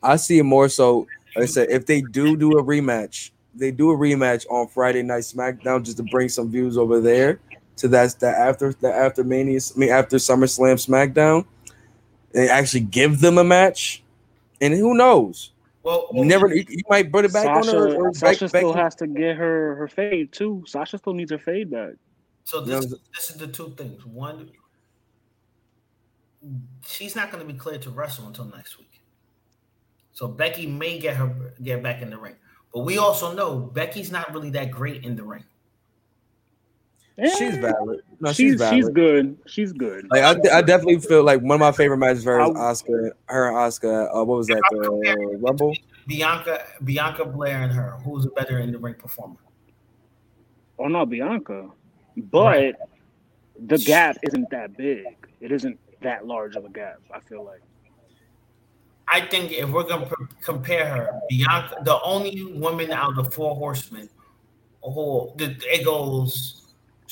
[0.03, 1.07] I see it more so.
[1.34, 5.03] Like I said, if they do do a rematch, they do a rematch on Friday
[5.03, 7.40] Night SmackDown just to bring some views over there
[7.76, 11.45] to that's the after the after Mania, I mean after SummerSlam SmackDown.
[12.32, 14.02] They actually give them a match,
[14.63, 15.53] and who knows?
[15.83, 17.95] Well, You never, you, you might put it back Sasha, on her.
[17.97, 20.63] Or Sasha Beck- still Becky- has to get her her fade too.
[20.67, 21.95] Sasha still needs her fade back.
[22.45, 24.05] So You know this, this is the two things.
[24.07, 24.49] One,
[26.87, 29.01] she's not going to be cleared to wrestle until next week.
[30.13, 32.37] So Becky may get her get back in the ring,
[32.73, 35.45] but we also know Becky's not really that great in the ring.
[37.19, 38.01] She's Eh, valid.
[38.21, 38.75] No, she's, she's valid.
[38.77, 39.39] she's good.
[39.47, 40.07] She's good.
[40.11, 43.11] Like I, I definitely feel like one of my favorite matches for her is Asuka,
[43.27, 44.09] her and Asuka.
[44.17, 44.63] Uh, what was that?
[44.71, 45.75] The Rumble.
[46.07, 47.99] Bianca, Bianca Belair, and her.
[48.05, 49.37] Who's a better in the ring performer?
[50.79, 51.69] Oh no, Bianca.
[52.17, 52.77] But
[53.67, 55.05] the gap isn't that big.
[55.41, 56.97] It isn't that large of a gap.
[57.15, 57.61] I feel like.
[59.07, 63.31] I think if we're going to compare her, Bianca, the only woman out of the
[63.31, 64.09] four horsemen,
[64.83, 66.62] who the, it goes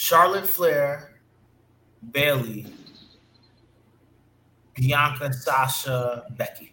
[0.01, 1.11] Charlotte Flair,
[2.11, 2.65] Bayley,
[4.75, 6.73] Bianca, Sasha, Becky.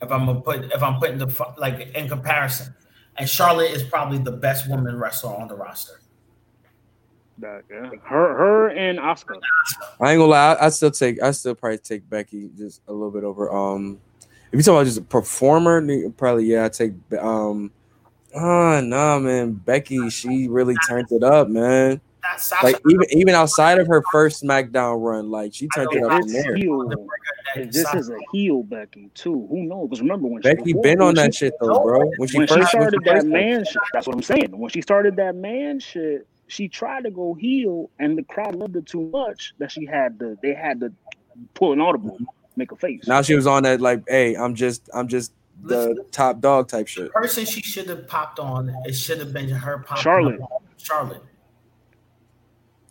[0.00, 2.72] If I'm gonna put, if I'm putting the like in comparison,
[3.16, 6.00] and Charlotte is probably the best woman wrestler on the roster.
[7.38, 7.90] That, yeah.
[8.04, 9.34] Her her and Asuka.
[10.00, 10.52] I ain't gonna lie.
[10.52, 11.20] I, I still take.
[11.20, 13.52] I still probably take Becky just a little bit over.
[13.52, 13.98] Um,
[14.52, 16.66] if you talk about just a performer, probably yeah.
[16.66, 16.92] I take.
[17.20, 17.72] Um,
[18.34, 19.52] ah, nah, man.
[19.52, 22.00] Becky, she really turned it up, man.
[22.62, 26.20] Like even even outside of her first SmackDown run, like she turned it up from
[26.22, 26.54] it's there.
[26.54, 26.88] heel,
[27.56, 29.88] this is a heel Becky too, who knows?
[29.88, 32.10] Because remember when Becky before- been on that she- shit though, bro.
[32.18, 34.22] When she when first she started when she that first- man shit, that's what I'm
[34.22, 34.56] saying.
[34.56, 38.76] When she started that man shit, she tried to go heel, and the crowd loved
[38.76, 40.38] it too much that she had to.
[40.42, 40.92] They had to
[41.54, 42.18] pull an audible,
[42.56, 43.06] make a face.
[43.08, 46.10] Now she was on that like, hey, I'm just I'm just the Listen.
[46.10, 47.04] top dog type shit.
[47.04, 50.40] The person she should have popped on, it should have been her popping Charlotte.
[50.76, 51.22] Charlotte.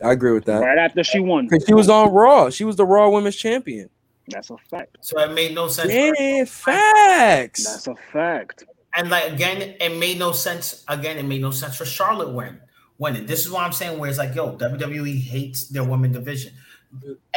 [0.04, 0.60] I agree with that.
[0.60, 2.50] right after she won, Cause she was on Raw.
[2.50, 3.90] She was the Raw Women's Champion.
[4.28, 4.98] that's a fact.
[5.02, 5.92] So it made no sense.
[5.92, 7.66] Yeah, facts.
[7.66, 8.64] That's a fact.
[8.96, 10.84] And like again, it made no sense.
[10.88, 12.60] Again, it made no sense for Charlotte win
[12.98, 13.26] winning.
[13.26, 14.00] This is what I'm saying.
[14.00, 16.54] Where it's like, yo, WWE hates their women division.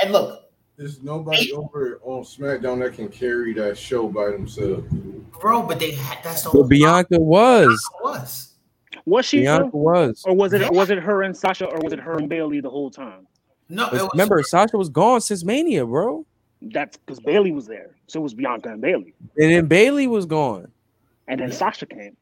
[0.03, 0.44] And look,
[0.77, 4.85] There's nobody over on SmackDown that can carry that show by themselves.
[5.41, 7.81] bro, but they had that's the But whole Bianca was.
[8.03, 8.51] was.
[9.07, 9.79] Was she, Bianca though?
[9.79, 10.23] was.
[10.27, 10.71] or was it Yeah.
[10.71, 13.27] was it her and Sasha, or was it her and Bayley the whole time?
[13.69, 16.27] No, it was, remember, Sasha was gone since Mania, bro.
[16.61, 17.95] That's because Bayley was there.
[18.09, 19.15] So it was Bianca and Bayley.
[19.39, 20.71] And then Bayley was gone.
[21.29, 22.17] And then Sasha came.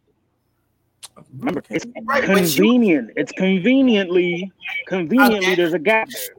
[1.39, 3.11] Remember, it's Right, but she- convenient.
[3.17, 4.51] It's conveniently,
[4.87, 5.55] conveniently, Okay.
[5.55, 6.37] there's a gap there.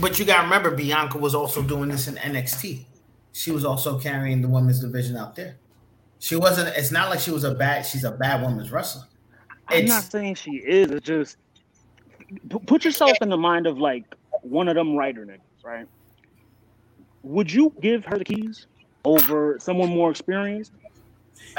[0.00, 2.84] But you gotta remember, Bianca was also doing this in NXT.
[3.32, 5.56] She was also carrying the women's division out there.
[6.18, 6.76] She wasn't.
[6.76, 7.82] It's not like she was a bad.
[7.86, 9.04] She's a bad women's wrestler.
[9.68, 10.90] I'm not saying she is.
[10.90, 11.36] It's just
[12.28, 14.04] p- put yourself in the mind of like
[14.42, 15.86] one of them writer niggas, right?
[17.22, 18.66] Would you give her the keys
[19.04, 20.72] over someone more experienced?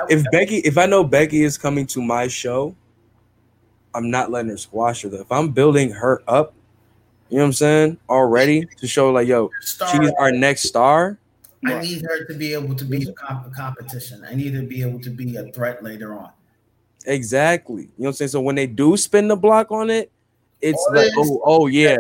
[0.10, 2.76] If Becky, if I know Becky is coming to my show,
[3.94, 5.10] I'm not letting her squash her.
[5.10, 5.22] Though.
[5.22, 6.54] If I'm building her up,
[7.32, 11.18] you know what I'm saying, already to show like, yo, she's our next star.
[11.66, 14.24] I need her to be able to be a comp- competition.
[14.30, 16.32] I need her to be able to be a threat later on.
[17.06, 17.84] Exactly.
[17.84, 18.30] You know what I'm saying?
[18.30, 20.12] So when they do spin the block on it,
[20.62, 21.98] it's All like, it is- oh, oh yeah,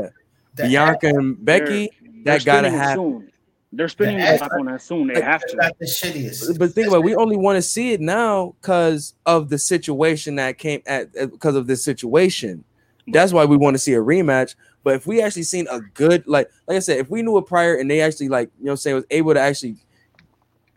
[0.55, 1.89] The Bianca and Becky.
[2.23, 2.95] They're That gotta spinning happen.
[3.21, 3.31] soon.
[3.73, 5.07] They're spinning The the block on that soon.
[5.07, 5.55] They But have to.
[5.57, 6.59] got the shittiest.
[6.59, 10.35] But think about it, we only want to see it now because of the situation
[10.35, 12.63] that came at because of this situation.
[13.07, 14.55] That's why we want to see a rematch.
[14.83, 17.45] But if we actually seen a good like like I said, if we knew it
[17.45, 19.77] prior and they actually like you know what I'm saying was able to actually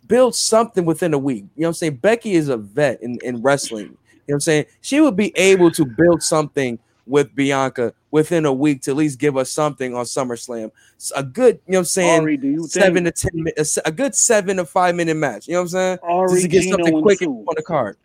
[0.06, 1.44] build something within a week.
[1.56, 1.97] You know what I'm saying?
[1.97, 3.86] Becky is a vet in, in wrestling.
[3.86, 4.64] You know what I'm saying?
[4.81, 9.18] She would be able to build something with Bianca within a week to at least
[9.18, 10.70] give us something on SummerSlam.
[11.14, 12.20] A good, you know what I'm saying?
[12.22, 15.47] Ari, seven think to ten minutes, a good seven to five minute match.
[15.47, 15.98] You know what I'm saying?
[16.02, 17.97] Ari, Just to get Gino, something quick on the card.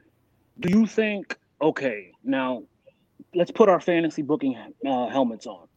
[0.59, 2.61] do you think okay now
[3.33, 5.68] let's put our fantasy booking uh, helmets on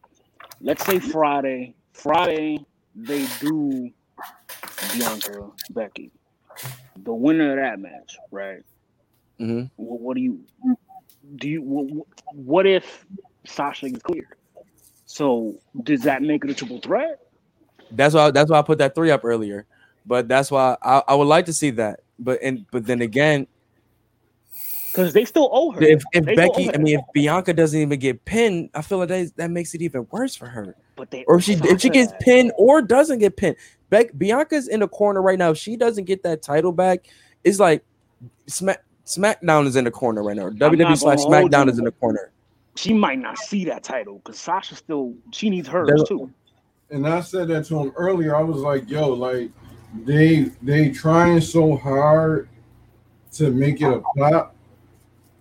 [0.62, 2.66] let's say friday friday
[2.97, 3.90] they do
[4.90, 6.12] bianca becky
[6.97, 8.62] the winner of that match right
[9.40, 9.70] Mhm.
[9.76, 10.40] what, what do you
[11.36, 13.06] do you what, what if
[13.47, 14.26] sasha gets cleared
[15.06, 17.18] so does that make it a triple threat
[17.90, 19.66] That's why that's why I put that three up earlier.
[20.06, 22.01] But that's why I, I would like to see that.
[22.18, 23.47] But and but then again,
[24.93, 27.98] because they still owe her if, if Becky, over I mean, if Bianca doesn't even
[27.98, 30.77] get pinned, I feel like that, that makes it even worse for her.
[30.97, 32.20] but they Or if she if she gets that.
[32.20, 33.56] pinned or doesn't get pinned,
[33.90, 35.51] Beck Bianca's in the corner right now.
[35.51, 37.06] If she doesn't get that title back,
[37.43, 37.85] it's like
[38.47, 40.48] Smack SmackDown is in the corner right now.
[40.51, 41.73] WWE slash SmackDown you.
[41.73, 42.31] is in the corner.
[42.77, 46.31] she might not see that title because sasha still she needs hers There's- too
[46.90, 48.36] and I said that to him earlier.
[48.36, 49.51] I was like, "Yo, like
[50.05, 52.48] they they trying so hard
[53.32, 54.55] to make it a pop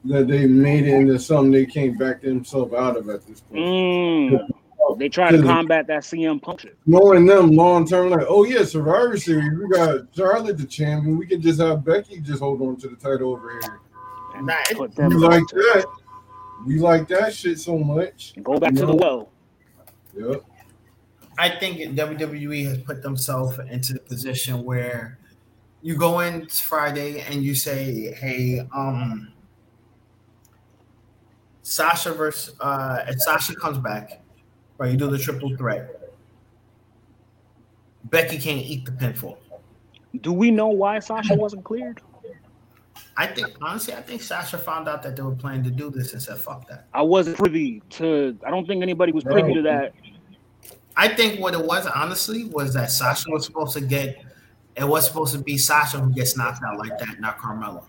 [0.05, 3.61] that they made it into something they can't back themselves out of at this point.
[3.61, 4.49] Mm.
[4.97, 6.65] They try to combat that CM Punk.
[6.85, 11.17] Knowing them long term, like, oh yeah, Survivor Series, we got Charlotte the champion.
[11.17, 13.79] We can just have Becky just hold on to the title over here.
[14.35, 15.85] And Nah, it- put We them like that.
[16.65, 18.33] We like that shit so much.
[18.43, 19.29] Go back to the well.
[20.15, 20.43] Yep.
[21.39, 25.17] I think WWE has put themselves into the position where
[25.81, 29.31] you go in Friday and you say, "Hey, um,
[31.71, 34.21] Sasha versus uh, if Sasha comes back,
[34.77, 34.91] right?
[34.91, 36.11] You do the triple threat.
[38.03, 39.37] Becky can't eat the pinfall.
[40.19, 42.01] Do we know why Sasha wasn't cleared?
[43.15, 46.11] I think honestly, I think Sasha found out that they were planning to do this
[46.11, 48.37] and said, "Fuck that." I wasn't privy to.
[48.45, 49.93] I don't think anybody was privy to that.
[50.97, 54.25] I think what it was honestly was that Sasha was supposed to get.
[54.75, 57.85] It was supposed to be Sasha who gets knocked out like that, not Carmella.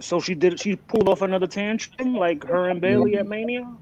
[0.00, 0.60] So she did.
[0.60, 3.72] She pulled off another tantrum, like her and Bayley at Mania.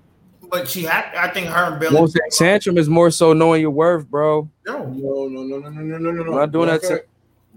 [0.51, 1.15] But she had.
[1.15, 1.95] I think her and Bayley.
[1.95, 4.49] Well, tantrum is more so knowing your worth, bro.
[4.67, 6.23] No, no, no, no, no, no, no, no.
[6.23, 6.33] no.
[6.33, 7.07] not doing that.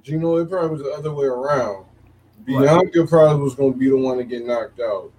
[0.04, 1.86] Do you know, it probably was the other way around.
[2.46, 5.12] Bianca probably was going to be the one to get knocked out.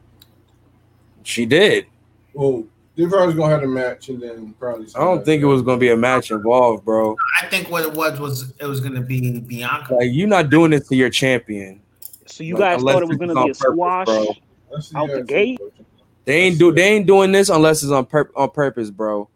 [1.24, 1.86] She did.
[2.32, 2.64] Well,
[2.96, 4.86] they probably was gonna have a match and then probably.
[4.94, 7.16] I don't think it was gonna be a match involved, bro.
[7.42, 9.94] I think what it was was it was gonna be Bianca.
[9.94, 11.80] Like you're not doing this to your champion.
[12.36, 14.06] So you Like, guys unless thought it was going to be a purpose, squash.
[14.06, 14.26] bro.
[14.94, 15.58] Out the gate?
[16.26, 16.70] They ain't do.
[16.70, 19.30] They ain't doing this unless it's on pur- on purpose, bro.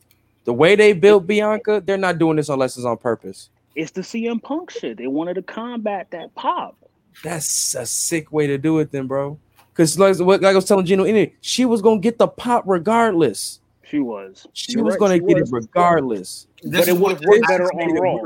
[0.45, 3.49] The way they built Bianca, they're not doing this unless it's on purpose.
[3.75, 4.99] It's the CM Punk shit.
[4.99, 6.77] They wanted to combat that pop.
[7.25, 9.39] That's a sick way to do it, then, bro.
[9.73, 13.61] Because like, like I was telling Gino, anyway, she was gonna get the pop regardless.
[13.83, 14.47] She was.
[14.53, 15.49] She You're was right, gonna she get was.
[15.49, 16.49] it regardless.
[16.63, 18.17] This But is it would what have worked This better on made it Raw.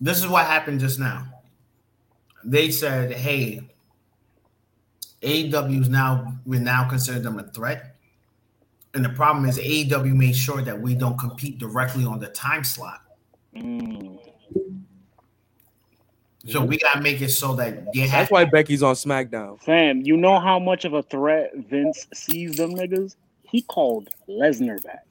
[0.00, 1.26] this is what happened just now.
[2.44, 3.62] They said, "Hey,
[5.22, 7.96] AEW is now we now consider them a threat."
[8.94, 12.64] And the problem is AEW made sure that we don't compete directly on the time
[12.64, 13.02] slot.
[13.54, 14.18] Mm.
[16.46, 19.60] So we gotta make it so that they have That's why Becky's on SmackDown.
[19.60, 23.14] Fam, you know how much of a threat Vince sees them niggas?
[23.42, 25.04] He called Lesnar back.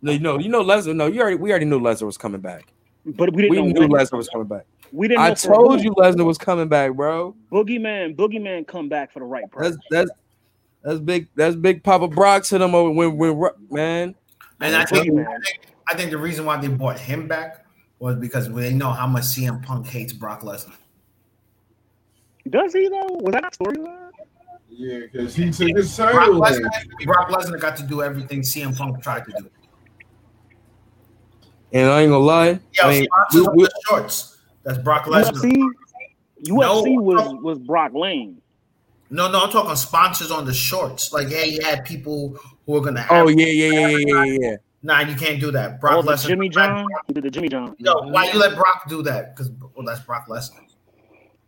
[0.00, 0.96] No, you know, you know Lesnar.
[0.96, 2.64] No, you already we already knew Lesnar was coming back.
[3.04, 3.94] but we didn't We know knew.
[3.94, 4.64] Lesnar was coming back.
[4.92, 5.22] We didn't.
[5.22, 7.34] I know told you Lesnar was coming back, bro.
[7.50, 9.70] Boogeyman, Boogeyman, come back for the right price.
[9.70, 10.10] That's that's
[10.82, 11.28] that's big.
[11.34, 11.82] That's big.
[11.82, 14.14] Papa Brock hit him over when when Ro- man.
[14.60, 15.38] And I think, I think
[15.88, 17.64] I think the reason why they brought him back
[17.98, 20.74] was because they know how much CM Punk hates Brock Lesnar.
[22.50, 23.18] Does he though?
[23.20, 24.10] Was that a storyline?
[24.68, 26.68] Yeah, because he took his Brock Lesnar,
[27.04, 29.50] Brock Lesnar got to do everything CM Punk tried to do.
[31.72, 32.60] And I ain't gonna lie.
[32.72, 34.31] Yo, I mean, we- on we- the shorts.
[34.64, 35.32] That's Brock Lesnar.
[35.32, 35.52] UFC,
[36.46, 37.00] UFC No.
[37.02, 38.40] was was Brock Lane.
[39.10, 41.12] No, no, I'm talking sponsors on the shorts.
[41.12, 43.04] Like, hey, you had people who are gonna.
[43.10, 44.56] oh yeah, yeah, yeah, yeah, yeah, yeah.
[44.84, 45.80] Nah, you can't do that.
[45.80, 46.26] Brock Oh, Lesnar.
[46.28, 46.86] Jimmy John.
[47.12, 47.76] Did the Jimmy John.
[47.78, 49.36] Yo, why you let Brock do that?
[49.36, 50.60] Because well, that's Brock Lesnar.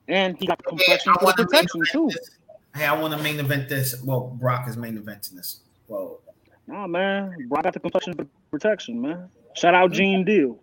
[0.09, 2.09] And he got complexion I for want the to main protection too.
[2.11, 2.31] this.
[2.77, 4.01] Hey, I want to main event this.
[4.03, 5.61] Well, Brock is main eventing this.
[5.89, 6.21] Well,
[6.67, 9.29] Nah, man, Brock got the complexion for protection, man.
[9.55, 10.59] Shout out Gene Deal.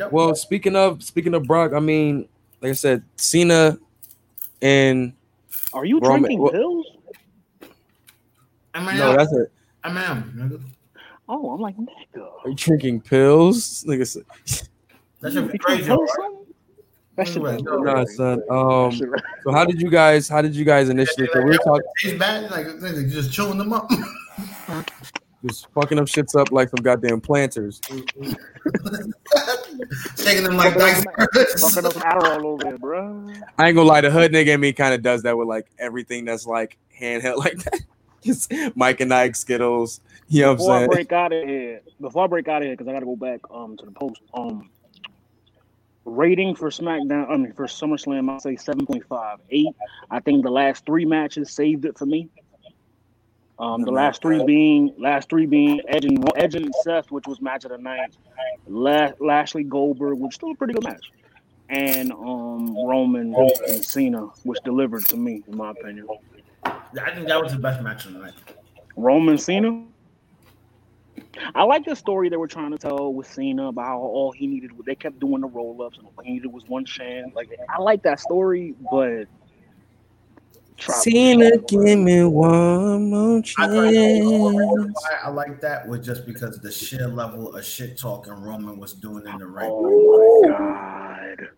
[0.00, 0.12] Yep.
[0.12, 2.28] Well, speaking of speaking of Brock, I mean,
[2.60, 3.78] like I said, Cena
[4.60, 5.12] and
[5.72, 6.86] Are you Roman- drinking what- pills?
[8.74, 9.52] Eminem, no, that's it.
[9.84, 10.62] I'm nigga.
[11.28, 12.28] Oh, I'm like nigga.
[12.44, 13.84] Are you drinking pills?
[13.84, 14.24] Nigga said,
[15.20, 15.82] That should You be crazy.
[15.82, 16.08] to tell right?
[16.08, 16.36] us something?
[17.16, 18.42] That shit Right, no, nah, son.
[18.50, 18.92] Um,
[19.44, 20.28] so how did you guys?
[20.28, 21.28] How did you guys initially?
[21.32, 22.50] So we were talking, Tastes bad.
[22.50, 22.66] Like
[23.10, 23.90] just chewing them up.
[25.46, 27.80] just fucking them shits up like some goddamn planters.
[30.16, 31.02] Taking them like dice.
[31.04, 33.32] Fucking up Adderall over there, bro.
[33.58, 35.66] I ain't gonna lie, the hood nigga in me kind of does that with like
[35.78, 37.80] everything that's like handheld like that.
[38.22, 40.00] Just Mike and Ike Skittles.
[40.28, 40.90] You know what Before I'm I saying?
[40.90, 43.40] break out of here, before I break out of here, because I gotta go back
[43.50, 44.20] um to the post.
[44.34, 44.68] Um
[46.04, 49.38] rating for SmackDown, I mean for SummerSlam, I'll say 7.5.
[49.50, 49.66] 8.
[50.10, 52.28] I think the last three matches saved it for me.
[53.60, 57.40] Um, the last three being last three being Edge and Edge and Seth, which was
[57.42, 58.16] match of the night.
[58.66, 61.10] La- Lashley Goldberg, which was still a pretty good match,
[61.68, 66.06] and um Roman and Cena, which delivered to me, in my opinion.
[66.64, 68.34] I think that was the best match of the night.
[68.96, 69.84] Roman Cena.
[71.54, 74.46] I like the story they were trying to tell with Cena about how all he
[74.46, 74.72] needed.
[74.84, 77.34] They kept doing the roll ups, and all he needed was one chance.
[77.34, 79.26] Like I like that story, but try-
[80.80, 84.94] Cena, give me one more I thought the chance.
[84.94, 88.94] why I like that was just because the sheer level of shit talking Roman was
[88.94, 89.70] doing in the ring.
[89.70, 91.48] Oh my god!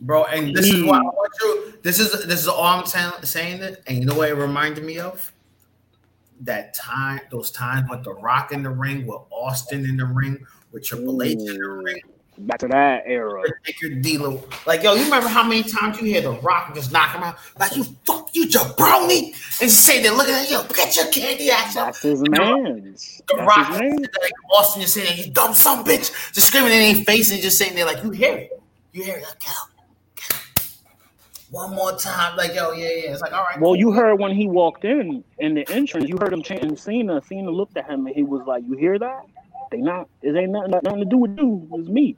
[0.00, 1.04] Bro, and this is what I mm.
[1.04, 1.74] want you.
[1.82, 4.84] This is this is all I'm saying, saying it, and you know what it reminded
[4.84, 5.32] me of?
[6.40, 10.44] That time, those times with The Rock in the ring, with Austin in the ring,
[10.70, 11.84] with Triple H in the mm.
[11.84, 12.02] ring,
[12.38, 13.42] Back to that era.
[14.00, 14.44] D'Lo.
[14.66, 17.36] Like, yo, you remember how many times you hear The Rock just knock him out?
[17.58, 19.32] Like, you fuck, you jabroni,
[19.62, 21.74] and say that, look at that, yo, get your candy ass.
[21.74, 23.22] That's his man's.
[23.28, 24.02] The That's Rock, man.
[24.02, 27.58] like Austin, just saying, you dumb son bitch, just screaming in their face and just
[27.58, 29.52] saying, they're like, you hear it, you hear it, like, yo,
[31.50, 33.12] one more time, like, yo, yeah, yeah.
[33.12, 33.58] It's like, all right.
[33.60, 33.76] Well, cool.
[33.76, 37.22] you heard when he walked in in the entrance, you heard him chanting Cena.
[37.22, 39.20] Cena looked at him and he was like, "You hear that?
[39.70, 40.08] They not.
[40.22, 41.68] It ain't nothing, nothing to do with you.
[41.74, 42.16] It's me."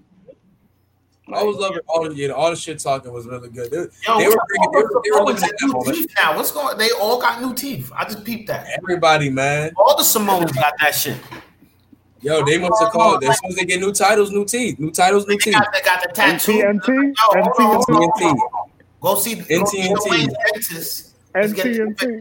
[1.32, 3.70] I was loving all the yeah, all the shit talking was really good.
[3.70, 5.54] They, Yo, they were bringing, they were, they were going living on in with that
[5.60, 5.96] new moment.
[5.96, 6.36] teeth now?
[6.36, 6.78] What's going?
[6.78, 7.92] They all got new teeth.
[7.94, 8.66] I just peeped that.
[8.82, 9.72] Everybody, man.
[9.76, 11.18] All the Samoans got that shit.
[12.20, 13.22] Yo, they must have called.
[13.22, 14.78] As soon as they get new titles, new teeth.
[14.80, 15.54] New titles, new They teeth.
[15.54, 16.52] got, they got the tattoo.
[16.52, 16.86] NTNT?
[16.88, 18.32] Yo, hold on, hold on, hold NTNT.
[18.32, 18.70] on.
[19.00, 19.94] Go see go see NTNT.
[19.94, 21.14] Dwayne dentist.
[21.34, 22.20] Let's get it NTNT.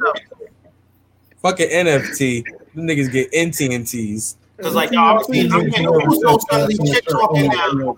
[1.41, 2.43] Fucking NFT.
[2.75, 4.35] Them niggas get NTNTs.
[4.61, 7.95] Cause like y'all, I'm getting I'm getting the suddenly shit talking now.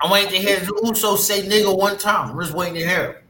[0.00, 2.36] I'm waiting to hear the Usos say nigga one time.
[2.36, 3.24] We're just waiting to hear it.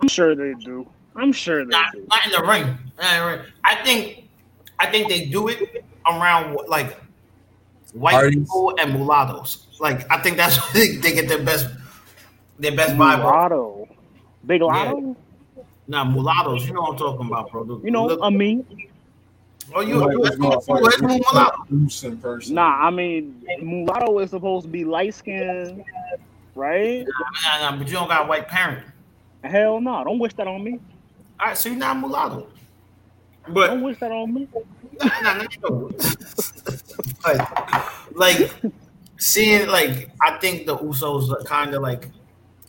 [0.00, 0.86] I'm sure they do.
[1.16, 2.06] I'm sure they Not, do.
[2.10, 2.78] not in the ring.
[3.00, 3.52] Not in the ring.
[3.64, 4.24] I think
[4.78, 6.98] I think they do it around like
[7.94, 8.40] white Parties.
[8.40, 9.66] people and mulattoes.
[9.80, 11.66] Like I think that's where they, they get their best
[12.58, 13.18] their best vibe.
[13.20, 13.88] Mulatto,
[14.46, 15.16] Big Lotto.
[15.88, 16.66] Nah, mulattoes.
[16.66, 17.64] You know what I'm talking about, bro.
[17.64, 18.66] The- You know, look- I mean,
[19.74, 21.64] oh, you, Like, you, this you, motherfucker you, is mulatto.
[21.70, 22.54] loose in person.
[22.54, 22.86] nah.
[22.86, 25.84] I mean, mulatto is supposed to be light skinned,
[26.54, 27.06] right?
[27.44, 28.84] Nah, nah, but you don't got a white parent.
[29.44, 30.04] Hell no!
[30.04, 30.78] Don't wish that on me.
[31.40, 32.46] All right, so you're not mulatto.
[33.48, 34.48] But Don't wish that on me.
[35.02, 35.90] nah, nah, nah, no.
[37.24, 38.52] but like
[39.18, 42.08] seeing like I think the Usos are kind of like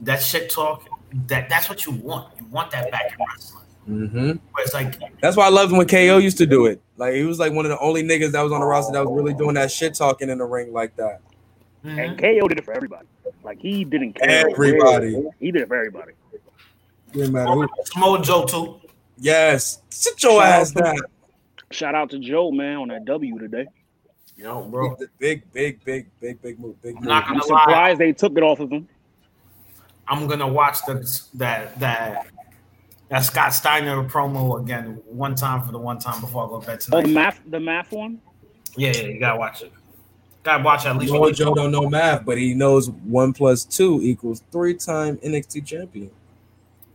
[0.01, 0.87] that shit talk.
[1.27, 2.29] That that's what you want.
[2.39, 3.62] You want that back in wrestling.
[3.87, 4.27] Mm-hmm.
[4.27, 6.81] Where it's like That's why I loved when KO used to do it.
[6.97, 9.05] Like he was like one of the only niggas that was on the roster that
[9.05, 11.21] was really doing that shit talking in the ring like that.
[11.83, 13.07] And KO did it for everybody.
[13.43, 14.49] Like he didn't care.
[14.49, 15.21] Everybody.
[15.39, 16.13] He did it for everybody.
[17.11, 17.67] Didn't matter who.
[17.85, 18.79] Samoa Joe too.
[19.17, 20.97] Yes, sit your ass down.
[21.71, 23.67] Shout out to Joe, man, on that W today.
[24.37, 24.95] Yo, bro.
[25.19, 26.81] Big, big, big, big, big move.
[26.81, 27.09] Big I'm move.
[27.09, 27.63] not I'm gonna lie.
[27.63, 28.87] surprised they took it off of him.
[30.07, 32.27] I'm gonna watch the that that
[33.13, 36.79] that Scott Steiner promo again one time for the one time before I go back
[36.79, 38.19] to bed Oh, the math, the math one.
[38.75, 39.71] Yeah, yeah, you gotta watch it.
[40.41, 41.13] Gotta watch it at least.
[41.13, 41.33] No, one.
[41.35, 46.09] Joe don't know math, but he knows one plus two equals three-time NXT champion.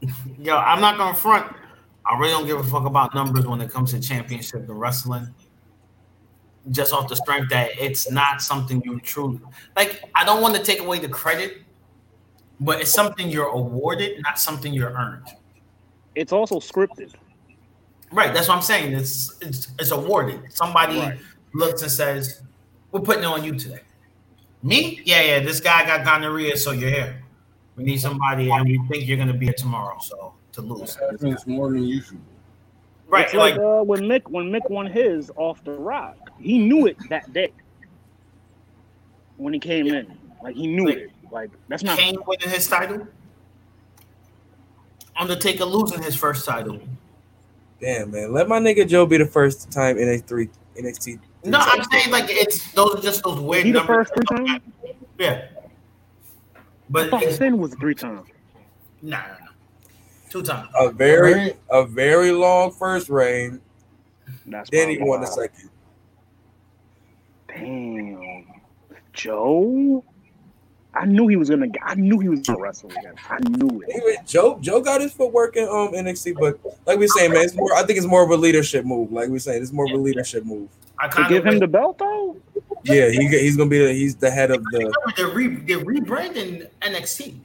[0.41, 1.55] Yo, I'm not gonna front.
[2.05, 5.33] I really don't give a fuck about numbers when it comes to championship and wrestling.
[6.73, 9.39] Just off the strength that it's not something you truly
[9.77, 10.03] like.
[10.17, 11.59] I don't want to take away the credit,
[12.59, 15.23] but it's something you're awarded, not something you're earned.
[16.19, 17.15] It's also scripted.
[18.11, 18.35] Right.
[18.35, 18.93] That's what I'm saying.
[18.95, 20.41] It's it's, it's awarded.
[20.53, 21.19] Somebody Right.
[21.55, 22.43] looks and says,
[22.91, 23.81] "We're putting it on you today."
[24.63, 25.01] Me?
[25.05, 25.39] Yeah, yeah.
[25.41, 27.23] This guy got gonorrhea, so you're here.
[27.77, 29.99] We need somebody, and we think you're gonna be here tomorrow.
[30.01, 32.19] So to lose, happens more than usual.
[33.07, 33.27] right?
[33.27, 36.87] It's like, Like, uh, when Mick when Mick won his off the rock, he knew
[36.87, 37.53] it that day
[39.37, 40.19] when he came in.
[40.43, 41.11] Like he knew it.
[41.31, 43.07] Like that's not Kane winning his title,
[45.19, 46.81] Undertaker losing his first title.
[47.81, 48.33] Damn, man.
[48.33, 51.21] Let my nigga Joe be the first time in NXT NXT.
[51.45, 54.63] No, I'm saying like it's those are just those weird he the first three times.
[55.19, 55.47] Yeah,
[56.57, 58.29] I but thought it's, Finn was three times.
[59.03, 59.47] nah, nah, nah,
[60.31, 60.69] two times.
[60.79, 63.61] a very a very long first reign.
[64.47, 65.71] That's Then he won the second.
[67.49, 68.45] Damn,
[69.13, 70.05] Joe.
[70.99, 71.69] I knew he was gonna.
[71.83, 73.15] I knew he was gonna wrestle again.
[73.29, 73.95] I knew it.
[73.95, 77.55] Anyway, Joe Joe got his footwork in um NXT, but like we saying, man, it's
[77.55, 77.73] more.
[77.75, 79.13] I think it's more of a leadership move.
[79.13, 80.69] Like we saying, it's more of a leadership move.
[80.99, 82.37] I To kind give of him the belt though.
[82.85, 84.93] Yeah, he he's gonna be the, he's the head of the.
[85.17, 87.41] they're, re, they're rebranding NXT.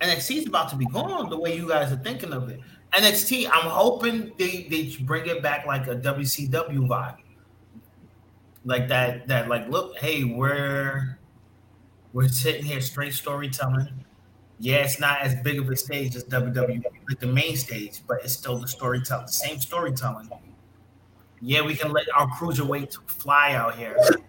[0.00, 2.60] NXT is about to be gone the way you guys are thinking of it.
[2.92, 7.16] NXT, I'm hoping they they bring it back like a WCW vibe,
[8.68, 9.26] like that.
[9.26, 11.18] That like, look, hey, we're
[12.12, 14.04] we're sitting here straight storytelling.
[14.60, 18.18] Yeah, it's not as big of a stage as WWE, like the main stage, but
[18.24, 20.28] it's still the storytelling, the same storytelling.
[21.40, 23.96] Yeah, we can let our cruiserweights fly out here.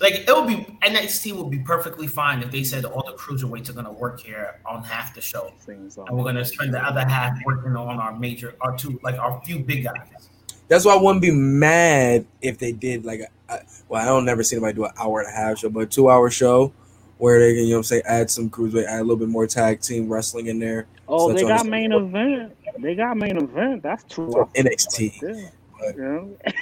[0.00, 3.68] like it would be NXT would be perfectly fine if they said all the cruiserweights
[3.70, 7.36] are gonna work here on half the show, and we're gonna spend the other half
[7.44, 10.30] working on our major, our two, like our few big guys.
[10.68, 14.24] That's why I wouldn't be mad if they did like a, a well, I don't
[14.24, 16.72] never see anybody do an hour and a half show, but a two hour show
[17.18, 19.80] where they can, you know say add some cruiserweight, add a little bit more tag
[19.80, 20.86] team wrestling in there.
[21.06, 22.56] Oh, So they got main event.
[22.78, 23.82] They got main event.
[23.82, 24.30] That's true.
[24.54, 25.20] NXT.
[25.22, 25.48] Yeah.
[25.78, 26.52] But- Yeah.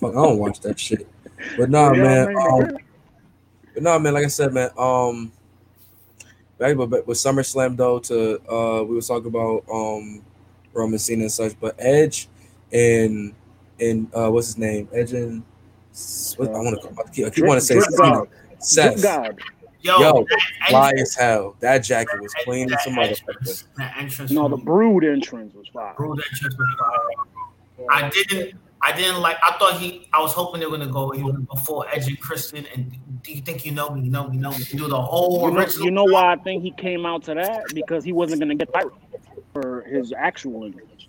[0.00, 1.06] Fuck, I don't watch that shit.
[1.58, 2.34] But nah, man.
[2.36, 2.78] Um,
[3.74, 4.14] but nah, man.
[4.14, 4.70] Like I said, man.
[4.78, 5.30] Um,
[6.58, 10.22] back with, with SummerSlam though, to uh, we was talking about um
[10.72, 12.28] Roman Cena and such, but Edge
[12.72, 13.34] and
[13.80, 14.88] and uh, what's his name?
[14.92, 15.42] Edge and
[16.36, 18.10] what, I want to I keep, I keep want to say Drip Cena.
[18.12, 18.28] God.
[18.58, 19.02] Seth.
[19.02, 19.38] God.
[19.82, 20.26] Yo, Yo,
[20.68, 21.56] Fly entrance- as hell.
[21.60, 23.28] That jacket was clean as that some motherfucker.
[23.38, 24.30] entrance- That entrance.
[24.30, 25.94] No, the Brood entrance was fire.
[25.96, 27.86] Brood entrance was fire.
[27.90, 28.54] I didn't.
[28.82, 29.36] I didn't like.
[29.42, 30.08] I thought he.
[30.12, 31.10] I was hoping they were gonna go.
[31.10, 32.66] He was before Edge and Christian.
[32.74, 32.92] And
[33.22, 34.02] do you think you know me?
[34.02, 34.36] You know me.
[34.36, 34.64] You know me.
[34.72, 35.84] Do the whole You know, original.
[35.86, 38.70] you know why I think he came out to that because he wasn't gonna get
[38.72, 38.90] fired
[39.54, 41.08] for his actual entrance.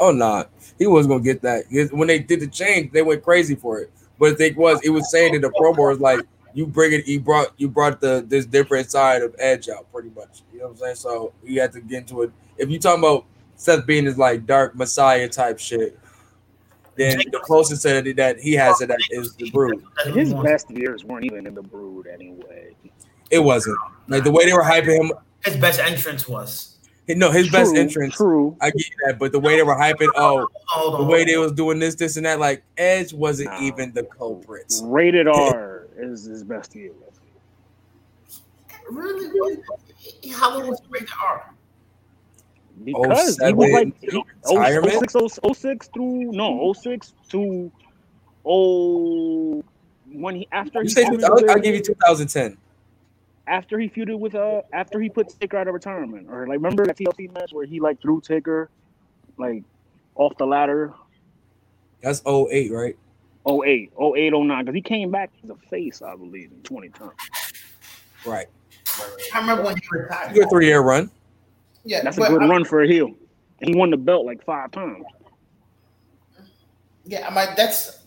[0.00, 0.44] Oh nah,
[0.78, 1.64] he wasn't gonna get that.
[1.92, 3.92] When they did the change, they went crazy for it.
[4.18, 6.20] But the thing was, it was saying that the promo was like,
[6.54, 10.10] you bring it, you brought you brought the this different side of Edge out, pretty
[10.16, 10.42] much.
[10.52, 10.96] You know what I'm saying?
[10.96, 12.32] So you had to get into it.
[12.56, 15.98] If you talking about Seth being his like dark messiah type shit,
[16.96, 19.84] then the closest to that, that he has to that is the Brood.
[19.96, 22.74] That's what he His best years weren't even in the Brood anyway.
[23.30, 23.78] It wasn't
[24.08, 25.12] like the way they were hyping him.
[25.44, 26.69] His best entrance was.
[27.18, 28.14] No, his best entrance.
[28.16, 28.56] True.
[28.60, 31.00] I get that, but the way they were hyping, oh, Hold on.
[31.00, 33.60] the way they was doing this, this, and that, like Edge wasn't Nah.
[33.62, 34.82] even the culprits.
[34.84, 36.92] Rated R is his best year.
[38.90, 39.58] really, really?
[40.32, 41.52] How long was rated R?
[42.84, 45.10] Because he was like Oh, oh retirement?
[45.10, 47.70] 06, 06 through no 06 to
[48.46, 49.62] oh
[50.12, 52.56] when he after You he say I'll, I'll give you 2010.
[53.50, 56.86] After he feuded with uh after he put Taker out of retirement or like remember
[56.86, 58.70] that TLC match where he like threw Taker
[59.38, 59.64] like
[60.14, 60.94] off the ladder
[62.00, 62.96] That's 08, right?
[63.48, 67.10] 08 08 09 because he came back as a face I believe in 2010
[68.24, 68.46] Right.
[69.34, 70.34] I remember when he retired.
[70.34, 71.10] Good three year run.
[71.84, 73.08] Yeah, that's a good I- run for a heel
[73.60, 75.04] and he won the belt like five times
[77.04, 77.98] Yeah, I'm like that's.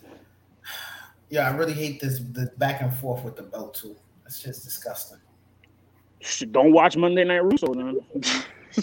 [1.28, 3.96] Yeah, I really hate this the back and forth with the belt too.
[4.22, 5.18] That's just disgusting.
[6.24, 8.00] Shit, don't watch Monday Night Russo then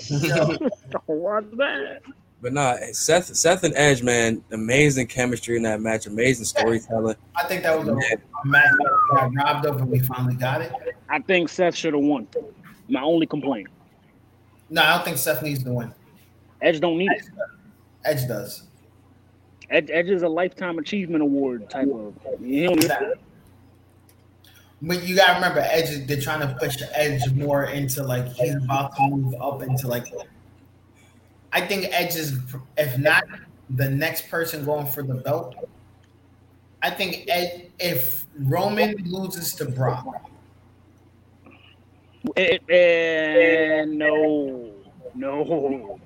[0.09, 0.45] Yeah.
[0.89, 2.01] don't watch that
[2.41, 7.15] But nah, Seth, Seth and Edge, man, amazing chemistry in that match, amazing storytelling.
[7.35, 10.61] I think that was a, a match that got robbed of, and we finally got
[10.61, 10.71] it.
[11.09, 12.27] I think Seth should have won.
[12.87, 13.67] My only complaint.
[14.69, 15.93] No, I don't think Seth needs to win.
[16.61, 17.23] Edge don't need it.
[18.05, 18.63] Edge does.
[19.69, 22.13] Edge, Edge is a lifetime achievement award type of.
[22.39, 23.19] You don't need it.
[24.81, 26.07] But you gotta remember, Edge.
[26.07, 30.07] They're trying to push Edge more into like he's about to move up into like.
[31.53, 32.39] I think Edge is,
[32.77, 33.23] if not
[33.69, 35.55] the next person going for the belt.
[36.81, 40.05] I think Ed, if Roman loses to Brock,
[42.37, 44.71] Eh, eh, no,
[45.15, 45.99] no.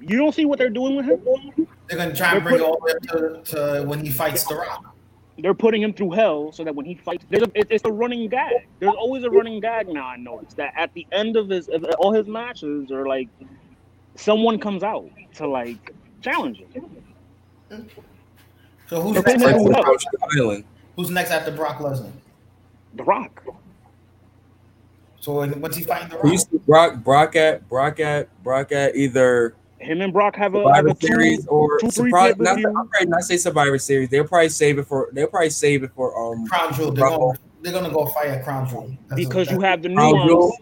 [0.00, 1.66] You don't see what they're doing with him?
[1.88, 4.44] they're gonna try and bring it all the way up to, to when he fights
[4.44, 4.91] The Rock.
[5.38, 7.90] They're putting him through hell so that when he fights, there's a, it- it's a
[7.92, 8.66] running gag.
[8.80, 10.06] There's always a running gag now.
[10.06, 13.28] I noticed that at the end of his of all his matches, or like
[14.14, 16.84] someone comes out to like challenge him.
[18.88, 19.32] So who's They're next?
[19.32, 19.80] putting him Like through hell.
[19.82, 20.64] Approach the Island.
[20.96, 22.12] Who's next after Brock Lesnar?
[22.94, 23.42] The Rock.
[25.20, 26.66] So when- when's he fighting The Rock?
[26.66, 30.88] Brock, Brock at, Brock at, Brock at either Him and Brock have a, have Survivor
[30.88, 32.34] a two, Series or two, surprise.
[32.38, 32.56] Not.
[32.56, 34.08] I'm probably not say Survivor Series.
[34.08, 35.08] They'll probably save it for.
[35.12, 36.46] They'll probably save it for um.
[36.46, 36.92] Crown Jewel.
[36.92, 37.32] They're gonna,
[37.62, 40.56] they're gonna go fight at Crown Jewel because you have the Crown nuance.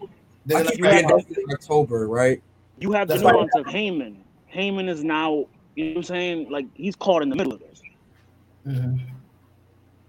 [0.45, 2.41] They're I gonna keep fight that's in October, right?
[2.79, 3.33] You have the That's right.
[3.33, 4.15] nuance of Heyman.
[4.53, 5.45] Heyman is now,
[5.75, 6.49] you know what I'm saying?
[6.49, 7.81] Like he's caught in the middle of this.
[8.67, 9.01] Mhm.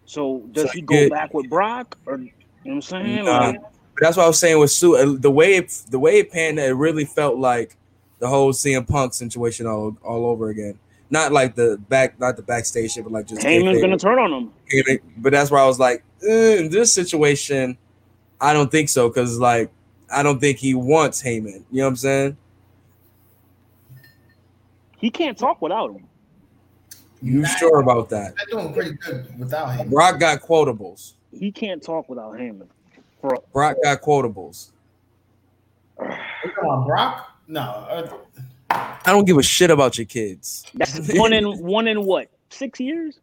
[0.06, 2.30] So does So he you go get- back with Brock, or you know
[2.64, 3.24] what I'm saying?
[3.26, 3.38] Nah.
[3.48, 3.60] Like,
[4.00, 4.96] that's what I was saying with Sue.
[4.96, 7.76] uh, The way it, the way it panned, it really felt like
[8.22, 10.78] the whole CM Punk situation all, all over again.
[11.10, 14.32] Not like the back, not the backstage shit, but like just Heyman's gonna turn on
[14.32, 14.52] him.
[14.72, 17.76] Heyman- But that's where I was like, eh, in this situation,
[18.40, 19.72] I don't think so because like
[20.08, 21.64] I don't think he wants Heyman.
[21.72, 22.36] You know what I'm saying?
[24.98, 26.06] He can't talk without him.
[27.20, 28.34] You Nah, sure about that?
[28.36, 29.90] They're doing pretty good without him.
[29.90, 31.14] Brock got quotables.
[31.36, 32.68] He can't talk without Heyman.
[33.20, 34.70] For Brock got quotables.
[35.98, 37.31] Come on, Brock?
[37.52, 37.60] No.
[37.60, 38.16] Uh,
[38.70, 40.64] I don't give a shit about your kids.
[40.72, 43.20] that's one in one in what six years?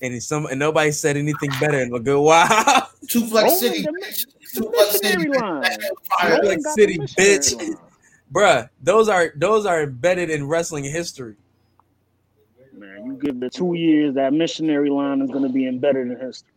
[0.00, 2.48] And some and nobody said anything better in a good while.
[3.06, 3.82] Suplex Roman, City.
[3.82, 4.26] the bitch.
[4.54, 5.16] the Suplex City.
[5.18, 5.40] missionary bitch.
[5.40, 5.60] line.
[5.62, 6.30] That shit was fire.
[6.30, 7.56] Roman- Roman City, bitch.
[7.56, 7.76] line.
[8.32, 11.36] Bruh, those are those are embedded in wrestling history.
[12.72, 16.48] Man, you give the two years that missionary line is gonna be embedded in history.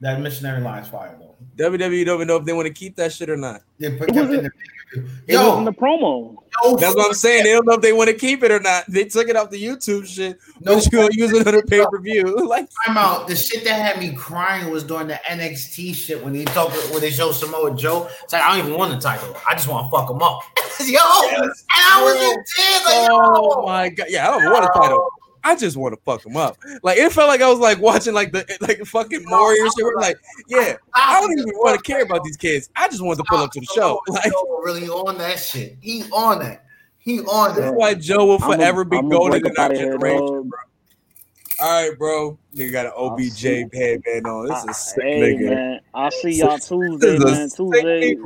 [0.00, 1.34] That missionary line's fire though.
[1.70, 3.60] WWE don't even know if they want to keep that shit or not.
[3.78, 4.50] They put It kept in the
[4.92, 6.36] It was in the promo.
[6.64, 7.44] no, That's what I'm saying.
[7.44, 8.84] They don't know if they want to keep it or not.
[8.88, 10.38] They took it off the YouTube shit.
[10.60, 12.36] No, but you gonna use it on a pay per view.
[12.50, 13.28] Like time out.
[13.28, 17.00] The shit that had me crying was during the NXT shit when they talk when
[17.00, 18.08] they show Samoa Joe.
[18.24, 19.36] It's like I don't even want the title.
[19.48, 20.40] I just want to fuck him up.
[20.84, 22.84] yo, and I was in tears.
[22.84, 23.66] Like, oh yo.
[23.66, 25.08] my god, yeah, I don't want a title.
[25.42, 26.56] I just want to fuck them up.
[26.82, 29.84] Like it felt like I was like watching like the like fucking Warrior shit.
[29.84, 30.16] We're like,
[30.48, 32.70] yeah, I don't even want to care about these kids.
[32.76, 34.00] I just wanted to pull up to the show.
[34.08, 35.76] Like really on that shit.
[35.80, 36.64] He on that.
[36.98, 37.74] He on that's that.
[37.74, 40.50] why Joe will forever be I'ma golden in up our generation, bro.
[41.60, 42.38] All right, bro.
[42.54, 43.66] Nigga got an OBJ see.
[43.72, 44.48] headband on.
[44.48, 45.50] This is a sick hey nigga.
[45.50, 47.48] man, I'll see y'all Tuesday, is a man.
[47.48, 48.16] sick Tuesday.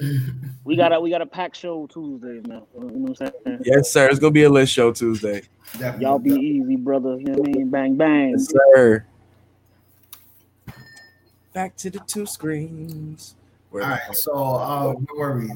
[0.62, 0.66] nigga.
[0.66, 2.62] We got a we got a pack show Tuesday, man.
[2.74, 3.60] You know what I'm saying?
[3.64, 4.08] Yes, sir.
[4.08, 5.42] It's gonna be a list show Tuesday.
[5.72, 6.04] Definitely.
[6.04, 7.18] Y'all be easy, brother.
[7.18, 7.70] You know what I mean?
[7.70, 8.30] Bang bang.
[8.30, 9.04] Yes, sir.
[11.52, 13.34] Back to the two screens.
[13.70, 14.00] Where All right.
[14.12, 15.50] So uh, where were we?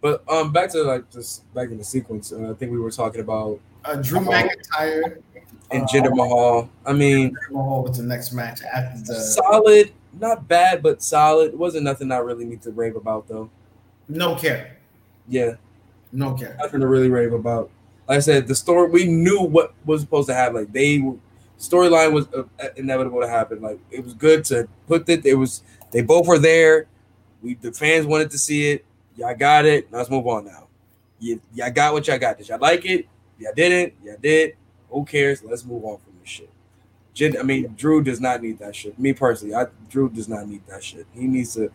[0.00, 2.32] But um, back to like just back in the sequence.
[2.32, 5.22] Uh, I think we were talking about Uh, Drew McIntyre
[5.70, 6.68] and Jinder Mahal.
[6.84, 11.52] I mean, Mahal was the next match after the solid, not bad, but solid.
[11.52, 13.50] It wasn't nothing I really need to rave about though.
[14.08, 14.76] No care,
[15.28, 15.54] Yeah,
[16.12, 16.56] no care.
[16.60, 17.70] nothing to really rave about.
[18.08, 20.56] Like I said, the story we knew what was supposed to happen.
[20.56, 20.98] Like they
[21.58, 22.44] storyline was uh,
[22.76, 23.62] inevitable to happen.
[23.62, 25.24] Like it was good to put it.
[25.24, 26.86] It was they both were there.
[27.42, 28.84] We the fans wanted to see it.
[29.16, 29.90] Y'all got it.
[29.90, 30.66] Now let's move on now.
[31.20, 32.36] You, y'all got what y'all got.
[32.36, 33.06] Did y'all like it?
[33.38, 33.94] Y'all didn't.
[34.04, 34.56] Y'all did.
[34.90, 35.42] Who cares?
[35.42, 36.50] Let's move on from this shit.
[37.14, 38.98] Jen, I mean, Drew does not need that shit.
[38.98, 41.06] Me personally, I Drew does not need that shit.
[41.14, 41.70] He needs to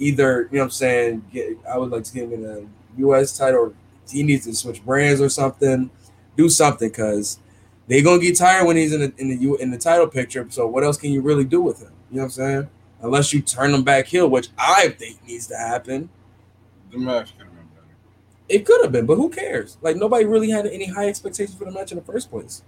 [0.00, 3.36] either, you know what I'm saying, get I would like to give him a US
[3.36, 3.74] title or
[4.10, 5.90] he needs to switch brands or something.
[6.36, 7.38] Do something because
[7.86, 10.46] they're gonna get tired when he's in the in the in the title picture.
[10.50, 11.92] So what else can you really do with him?
[12.10, 12.70] You know what I'm saying?
[13.02, 16.08] Unless you turn him back heel, which I think needs to happen.
[16.90, 17.86] The match could have been better.
[18.48, 19.76] It could have been, but who cares?
[19.82, 22.62] Like nobody really had any high expectations for the match in the first place.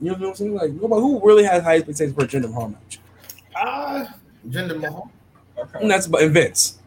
[0.00, 0.54] You know what I'm saying?
[0.54, 3.00] Like nobody who really has high expectations for a Jinder Mahal match.
[3.54, 4.06] Uh,
[4.48, 5.10] Jinder Mahal.
[5.58, 5.78] Okay.
[5.80, 6.78] And that's about and Vince.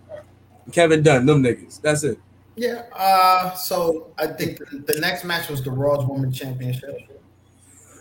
[0.72, 1.82] Kevin Dunn, them niggas.
[1.82, 2.20] That's it.
[2.56, 2.84] Yeah.
[2.96, 7.22] Uh, so I think the, the next match was the Raw's Women's Championship,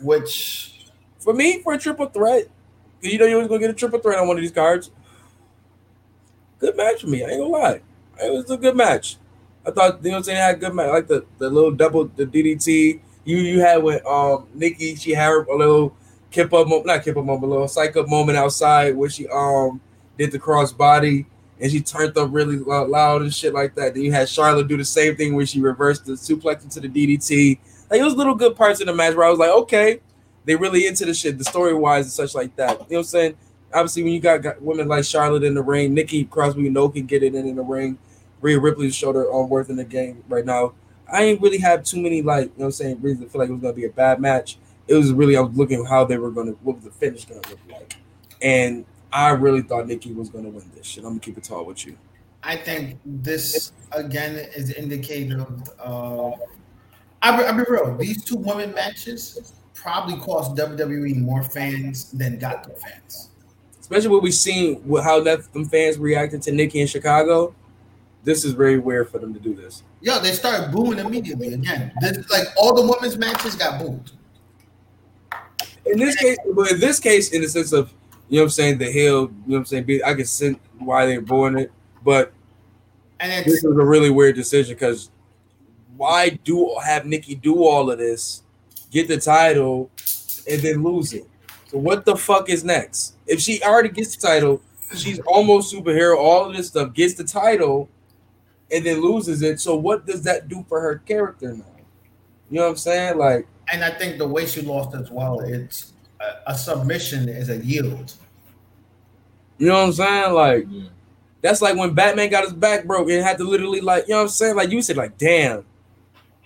[0.03, 2.49] which For me, for a triple threat,
[3.03, 4.91] you know you was gonna get a triple threat on one of these cards.
[6.59, 7.25] Good match for me.
[7.25, 7.81] I ain't gonna lie.
[8.23, 9.17] It was a good match.
[9.67, 10.39] I thought you know what I'm saying.
[10.39, 13.83] I had a good match, like the, the little double the DDT you you had
[13.83, 14.95] with um Nikki.
[14.97, 15.97] She had a little
[16.31, 19.81] kip up, not kip up moment, a little psych up moment outside where she um
[20.21, 21.25] did the crossbody,
[21.59, 23.95] and she turned up really loud and shit like that.
[23.95, 26.89] Then you had Charlotte do the same thing where she reversed the suplex into the
[26.89, 27.59] DDT.
[27.91, 30.01] Like it was little good parts in the match where I was like, okay,
[30.45, 32.73] they really into the shit, the story wise and such like that.
[32.73, 33.37] You know what I'm saying?
[33.73, 36.89] Obviously, when you got, got women like Charlotte in the ring, Nikki Crosby, you know,
[36.91, 37.99] can get it in in the ring.
[38.43, 40.75] Rhea Ripley's shoulder on worth in the game right now.
[41.11, 43.41] I ain't really have too many like you know what I'm saying reasons to feel
[43.41, 44.59] like it was gonna be a bad match.
[44.87, 47.41] It was really I was looking how they were gonna what was the finish gonna
[47.49, 47.97] look like,
[48.43, 51.05] and I really thought Nikki was gonna win this shit.
[51.05, 51.97] I'm gonna keep it tall with you.
[52.43, 55.69] I think this again is indicative of.
[55.79, 56.37] Uh,
[57.23, 57.97] I'll be, I'll be real.
[57.97, 63.31] These two women matches probably cost WWE more fans than got the fans.
[63.79, 67.55] Especially what we've seen with how that them fans reacted to Nikki in Chicago.
[68.23, 69.83] This is very weird for them to do this.
[70.03, 71.93] Yo, they started booing immediately again.
[72.01, 74.11] This, like all the women's matches got booed.
[75.87, 77.93] In this case, but in this case, in the sense of
[78.31, 80.57] you know what I'm saying, the hill, you know what I'm saying, I can see
[80.79, 82.33] why they're booing it, but
[83.19, 85.11] And this was a really weird decision because
[85.97, 88.43] why do have Nikki do all of this,
[88.91, 89.91] get the title,
[90.49, 91.27] and then lose it?
[91.67, 93.17] So what the fuck is next?
[93.27, 94.63] If she already gets the title,
[94.97, 97.89] she's almost superhero, all of this stuff, gets the title,
[98.73, 99.61] and then loses it.
[99.61, 101.65] So what does that do for her character now?
[102.51, 103.19] You know what I'm saying?
[103.19, 107.49] Like, and I think the way she lost as well, it's a, a submission is
[107.49, 108.15] a yield.
[109.59, 110.35] you know what I'm saying?
[110.35, 110.67] Like,
[111.43, 114.19] that's like when Batman got his back broke and had to literally like, you know
[114.19, 114.57] what I'm saying?
[114.57, 115.65] Like you said, like, damn,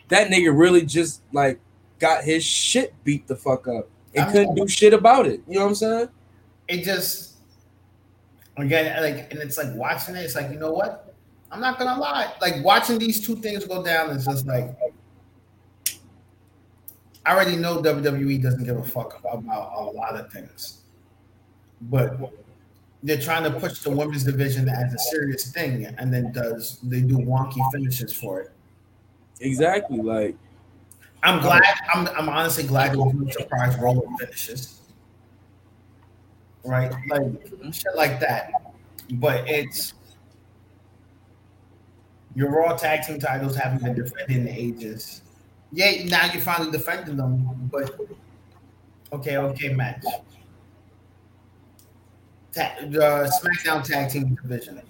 [0.08, 1.58] that nigga really just like
[1.98, 5.42] got his shit beat the fuck up and I couldn't do shit about it.
[5.48, 6.08] You know what I'm saying?
[6.68, 7.34] It just
[8.56, 11.14] again like and it's like watching it, it's like, you know what?
[11.50, 12.32] I'm not gonna lie.
[12.40, 14.76] Like watching these two things go down is just like
[17.26, 20.82] I already know WWE doesn't give a fuck about, about a lot of things.
[21.82, 22.32] But
[23.02, 27.00] they're trying to push the women's division as a serious thing and then does they
[27.00, 28.50] do wonky finishes for it.
[29.40, 30.00] Exactly.
[30.00, 30.36] Like,
[31.22, 31.62] I'm uh, glad.
[31.92, 34.80] I'm, I'm honestly glad there was no surprise roller finishes,
[36.64, 36.92] right?
[37.08, 37.22] Like
[37.72, 38.50] shit like that.
[39.12, 39.94] But it's
[42.34, 45.22] your Raw tag team titles haven't been defended in ages.
[45.74, 47.98] Yeah, now you're finally defending them, but
[49.12, 50.04] okay, okay, match.
[52.52, 54.80] Ta- the SmackDown tag team division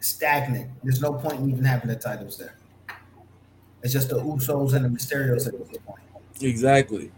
[0.00, 0.70] stagnant.
[0.82, 2.54] There's no point in even having the titles there.
[3.82, 6.00] It's just the Usos and the Mysterios at this point.
[6.40, 7.10] exactly.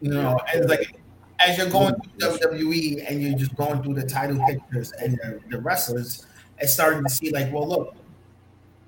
[0.00, 0.96] You know, and like
[1.38, 5.40] as you're going through WWE and you're just going through the title pictures and the,
[5.50, 6.26] the wrestlers,
[6.58, 7.96] it's starting to see like, well, look,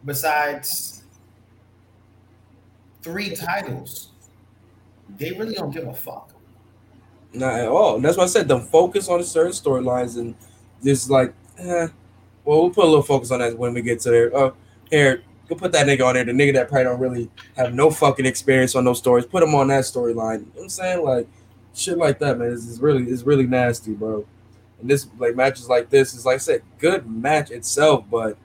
[0.05, 0.94] besides
[3.05, 4.09] three titles,
[5.19, 6.31] they really don't give a fuck.
[7.35, 8.01] Not at all.
[8.01, 10.35] That's why I said don't focus on the certain storylines and
[10.83, 11.89] just like, eh.
[12.45, 14.37] Well, we'll put a little focus on that when we get to there.
[14.37, 14.55] Oh,
[14.91, 16.25] here, go put that nigga on there.
[16.25, 19.27] The nigga that probably don't really have no fucking experience on those stories.
[19.27, 20.41] Put him on that storyline.
[20.41, 21.05] You know what I'm saying?
[21.05, 21.29] Like
[21.75, 22.53] shit like that, man.
[22.53, 24.27] It's, it's really it's really nasty, bro.
[24.81, 28.37] And this like matches like this is like I said, good match itself, but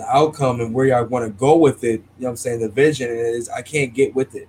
[0.00, 2.60] the outcome and where y'all want to go with it, you know what I'm saying?
[2.60, 4.48] The vision is I can't get with it.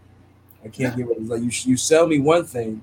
[0.63, 1.27] I can't get with it.
[1.27, 2.81] Like you you sell me one thing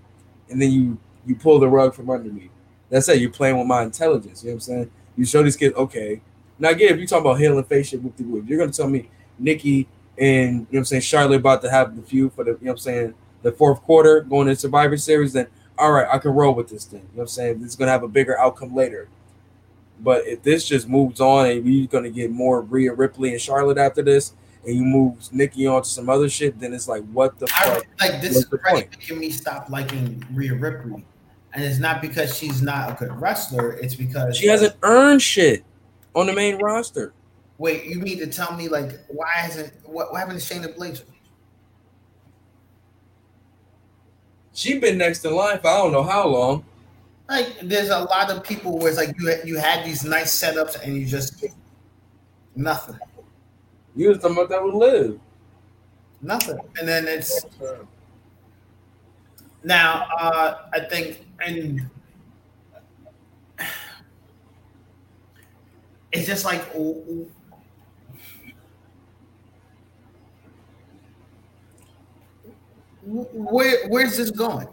[0.51, 2.51] and then you you pull the rug from under me.
[2.90, 3.20] That's it.
[3.20, 4.43] You're playing with my intelligence.
[4.43, 4.90] You know what I'm saying?
[5.16, 6.20] You show these kids, okay.
[6.59, 7.39] Now again, if you talk about
[7.69, 9.09] face shit with the you're gonna tell me
[9.39, 9.89] Nikki
[10.19, 12.59] and you know what I'm saying Charlotte about to have the feud for the you
[12.61, 15.47] know what I'm saying the fourth quarter going to Survivor Series, then
[15.78, 17.01] all right, I can roll with this thing.
[17.01, 17.61] You know what I'm saying?
[17.65, 19.09] It's gonna have a bigger outcome later.
[20.01, 23.79] But if this just moves on and we're gonna get more Rhea Ripley and Charlotte
[23.79, 24.35] after this,
[24.66, 27.65] and you move Nikki on to some other shit, then it's like, what the I,
[27.65, 27.85] fuck?
[28.01, 28.91] like this What's is point?
[28.99, 31.05] making me stop liking Rhea Ripley.
[31.55, 35.65] And it's not because she's not a good wrestler, it's because She hasn't earned shit
[36.15, 37.12] on the main roster.
[37.57, 41.03] Wait, you mean to tell me like why hasn't what, what happened to Shayna Baszler?
[44.53, 46.65] She's been next in line for I don't know how long
[47.29, 50.83] like there's a lot of people where it's like you you had these nice setups
[50.83, 51.45] and you just
[52.57, 52.99] nothing.
[53.95, 55.21] You was talking about that would live.
[56.23, 57.45] Nothing, and then it's
[59.63, 60.09] now.
[60.19, 61.83] Uh, I think and
[66.13, 66.63] it's just like.
[73.11, 74.69] Where where's this going?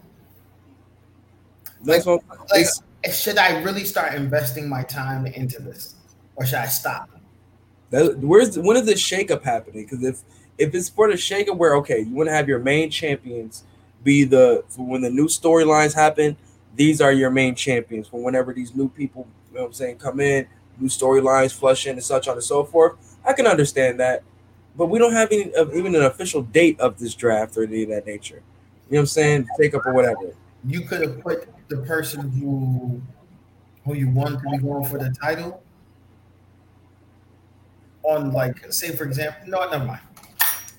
[1.86, 2.68] That's what Like,
[3.14, 5.96] should I really start investing my time into this,
[6.36, 7.10] or should I stop?
[7.92, 9.86] That, where's when is this shakeup happening?
[9.86, 10.22] Because if
[10.58, 13.64] if it's for the shakeup, where okay, you want to have your main champions
[14.04, 16.36] be the for when the new storylines happen,
[16.76, 19.98] these are your main champions for whenever these new people, you know what I'm saying,
[19.98, 20.48] come in,
[20.80, 22.96] new storylines flush in and such on and so forth.
[23.26, 24.24] I can understand that,
[24.76, 27.84] but we don't have any of even an official date of this draft or any
[27.84, 28.42] of that nature.
[28.90, 29.48] You know what I'm saying?
[29.60, 30.36] Shakeup or whatever.
[30.68, 33.02] You could have put the person who
[33.84, 35.64] who you want to be going for the title
[38.04, 40.02] on, like, say for example, no, never mind.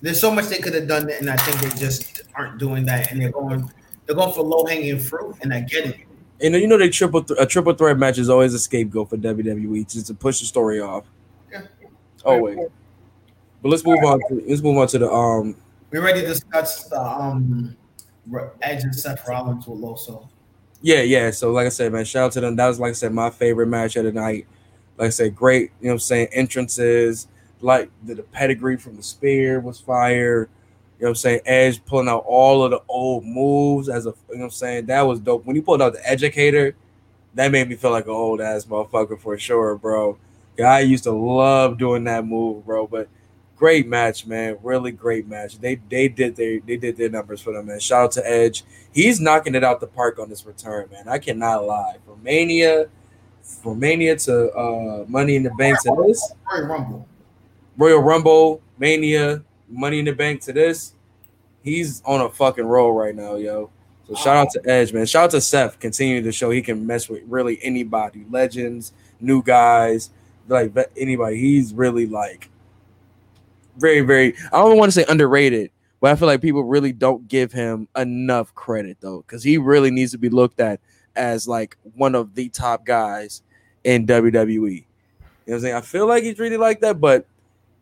[0.03, 3.11] There's so much they could have done, and I think they just aren't doing that,
[3.11, 3.71] and they're going
[4.05, 5.97] they're going for low hanging fruit, and I get it.
[6.41, 9.17] And you know they triple th- a triple threat match is always a scapegoat for
[9.17, 11.05] WWE just to push the story off.
[11.51, 11.63] Yeah.
[12.25, 12.59] Always.
[13.63, 14.21] But let's move on.
[14.29, 15.57] To, let's move on to the um.
[15.91, 17.77] We already discussed the um
[18.61, 20.29] Edge and Seth Rollins with Loso.
[20.87, 21.33] Yeah, yeah.
[21.33, 22.55] So like I said, man, shout out to them.
[22.55, 24.47] That was like I said, my favorite match of the night.
[24.97, 25.73] Like I said, great.
[25.81, 26.29] You know what I'm saying?
[26.31, 27.27] Entrances,
[27.61, 30.49] like the, the pedigree from the spear was fire.
[31.01, 31.41] You know what I'm saying?
[31.45, 34.87] Edge pulling out all of the old moves as a you know what I'm saying?
[34.87, 35.45] That was dope.
[35.45, 36.77] When he pulled out the educator,
[37.35, 40.19] that made me feel like an old ass motherfucker for sure, bro.
[40.57, 42.87] Yeah, I used to love doing that move, bro.
[42.87, 43.09] But
[43.57, 44.59] great match, man.
[44.63, 45.59] Really great match.
[45.59, 47.81] They they did their they did their numbers for them, man.
[47.81, 48.65] Shout out to Edge.
[48.93, 51.09] He's knocking it out the park on this return, man.
[51.09, 51.97] I cannot lie.
[52.05, 52.87] From Mania,
[53.43, 57.09] from Mania to uh Money in the Bank to this, Royal Rumble.
[57.77, 60.95] Royal Rumble, Mania, Money in the Bank to this,
[61.63, 63.71] he's on a fucking roll right now, yo.
[64.07, 65.05] So shout out to Edge, man.
[65.05, 69.43] Shout out to Seth, continuing to show he can mess with really anybody, legends, new
[69.43, 70.11] guys,
[70.47, 71.39] like anybody.
[71.39, 72.49] He's really like
[73.79, 74.35] very, very.
[74.53, 75.71] I don't want to say underrated,
[76.01, 79.91] but I feel like people really don't give him enough credit though, because he really
[79.91, 80.81] needs to be looked at
[81.15, 83.43] as like one of the top guys
[83.85, 84.45] in WWE.
[84.53, 84.85] You know
[85.45, 85.75] what I'm saying?
[85.75, 87.27] I feel like he's really like that, but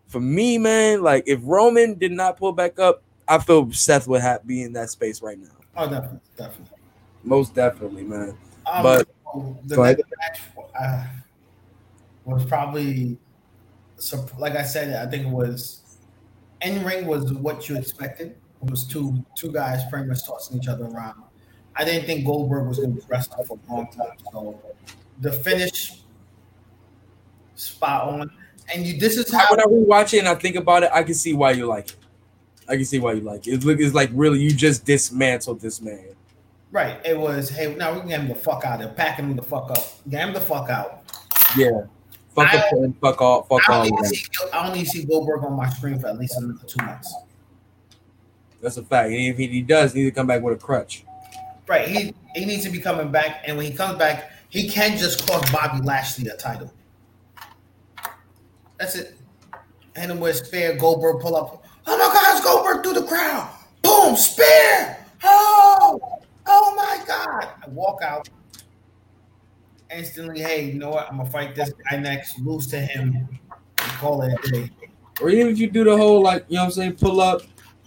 [0.06, 4.20] for me, man, like if Roman did not pull back up, I feel Seth would
[4.20, 5.48] have be in that space right now.
[5.76, 6.76] Oh, definitely, definitely.
[7.22, 8.36] Most definitely, man.
[8.66, 9.08] Um, But-
[9.66, 10.40] the next match
[10.80, 11.04] uh,
[12.24, 13.18] was probably
[13.96, 14.24] so.
[14.38, 15.80] Like I said, I think it was
[16.64, 18.36] in ring was what you expected.
[18.62, 21.22] It was two two guys pretty much tossing each other around.
[21.76, 24.16] I didn't think Goldberg was going to be wrestling for a long time.
[24.32, 24.60] So
[25.20, 26.02] the finish
[27.56, 28.30] spot on,
[28.72, 28.98] and you.
[28.98, 31.34] This is how When I rewatch it and I think about it, I can see
[31.34, 31.96] why you like it.
[32.68, 33.52] I can see why you like it.
[33.52, 36.14] It's, it's like really you just dismantled this man.
[36.70, 36.98] right.
[37.04, 37.50] It was.
[37.50, 38.78] Hey, now we can get him the fuck out.
[38.78, 39.84] They're packing him the fuck up.
[40.08, 41.02] Get him the fuck out.
[41.56, 41.82] Yeah.
[42.34, 44.84] Fuck I- up fuck all fuck I all don't, of need see, I don't need
[44.84, 47.14] to see Goldberg on my screen for at least another two months.
[48.60, 49.08] That's a fact.
[49.08, 51.04] And if he, he does, he need to come back with a crutch.
[51.68, 51.86] Right.
[51.86, 55.26] He he needs to be coming back, and when he comes back, he can just
[55.28, 56.72] cost Bobby Lashley a title.
[58.78, 59.16] That's it.
[59.96, 61.64] And then with Spear, Goldberg pull up.
[61.86, 63.48] Oh my God, it's Goldberg through the crowd.
[63.82, 64.96] Boom, Spear.
[65.22, 66.00] Oh,
[66.46, 67.48] oh my God.
[67.64, 68.28] I walk out.
[69.90, 71.08] Instantly, hey, you know what?
[71.10, 73.14] I'm gonna fight this guy next, lose to him,
[73.78, 74.70] and call it a day.
[75.20, 77.42] Or even if you do the whole like, you know what I'm saying, pull up,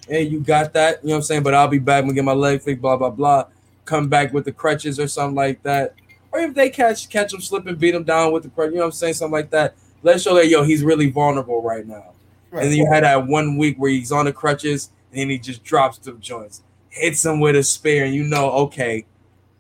[0.07, 2.23] hey, you got that, you know what I'm saying, but I'll be back and get
[2.23, 3.45] my leg fixed, blah, blah, blah.
[3.85, 5.95] Come back with the crutches or something like that.
[6.31, 8.81] Or if they catch catch him slipping, beat him down with the crutch, you know
[8.81, 9.75] what I'm saying, something like that.
[10.03, 12.13] Let's show that yo, he's really vulnerable right now.
[12.51, 15.37] And then you had that one week where he's on the crutches and then he
[15.37, 19.05] just drops the joints, hits him with a spear, and you know, okay,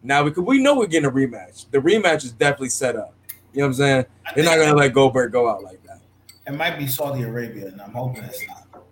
[0.07, 1.69] now because we know we're getting a rematch.
[1.71, 3.13] The rematch is definitely set up.
[3.53, 4.05] You know what I'm saying?
[4.25, 5.99] I They're not gonna let Goldberg go out like that.
[6.47, 8.83] It might be Saudi Arabia, and I'm hoping it's not.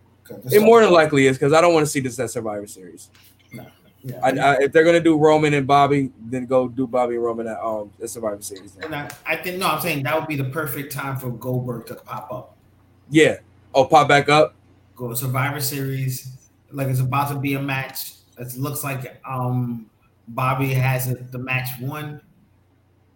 [0.51, 3.09] It more than likely is because I don't want to see this at Survivor Series.
[3.51, 4.19] yeah.
[4.23, 7.47] I, I, if they're gonna do Roman and Bobby, then go do Bobby and Roman
[7.47, 8.73] at um at Survivor Series.
[8.73, 8.85] then.
[8.85, 11.85] And I, I think no, I'm saying that would be the perfect time for Goldberg
[11.87, 12.57] to pop up.
[13.09, 13.37] Yeah.
[13.73, 14.55] Oh, pop back up.
[14.95, 18.13] Go to Survivor Series, like it's about to be a match.
[18.37, 19.89] It looks like um
[20.29, 22.21] Bobby has it, the match won.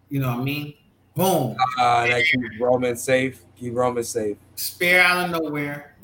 [0.10, 0.73] You know what I mean?
[1.15, 3.44] Boom, Uh, that keep Roman safe.
[3.57, 4.38] Keep Roman safe.
[4.56, 5.95] spear out of nowhere.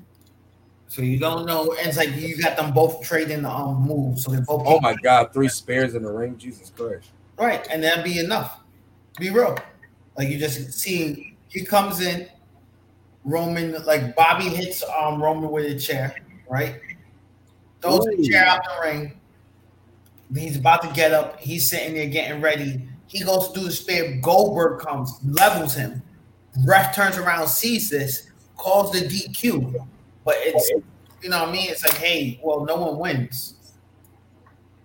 [0.88, 1.73] So you don't know.
[1.80, 4.64] And it's like you got them both trading the um moves, so they both.
[4.65, 6.38] Oh my God, three spares in the ring.
[6.38, 7.10] Jesus Christ.
[7.38, 8.61] Right, and that'd be enough.
[9.19, 9.57] Be real.
[10.18, 12.27] Like you just see he comes in,
[13.23, 16.15] Roman like Bobby hits um Roman with a chair,
[16.49, 16.80] right?
[17.82, 18.23] Throws the Ooh.
[18.23, 19.19] chair out the ring.
[20.34, 21.39] He's about to get up.
[21.39, 22.88] He's sitting there getting ready.
[23.07, 24.19] He goes to do the spear.
[24.22, 26.02] Goldberg comes, levels him.
[26.65, 29.85] Ref turns around, sees this, calls the DQ.
[30.23, 30.72] But it's
[31.22, 31.69] you know what I mean?
[31.69, 33.56] It's like, hey, well, no one wins.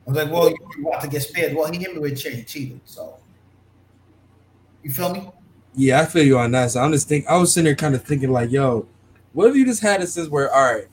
[0.07, 1.55] I was like, well, you're about to get spared.
[1.55, 2.33] Well, he hit me with a chair.
[2.33, 2.81] He cheated.
[2.87, 3.17] So,
[4.83, 5.29] you feel me?
[5.75, 6.71] Yeah, I feel you on that.
[6.71, 8.89] So I'm just think I was sitting there kind of thinking like, yo,
[9.33, 10.89] what if you just had this where all right,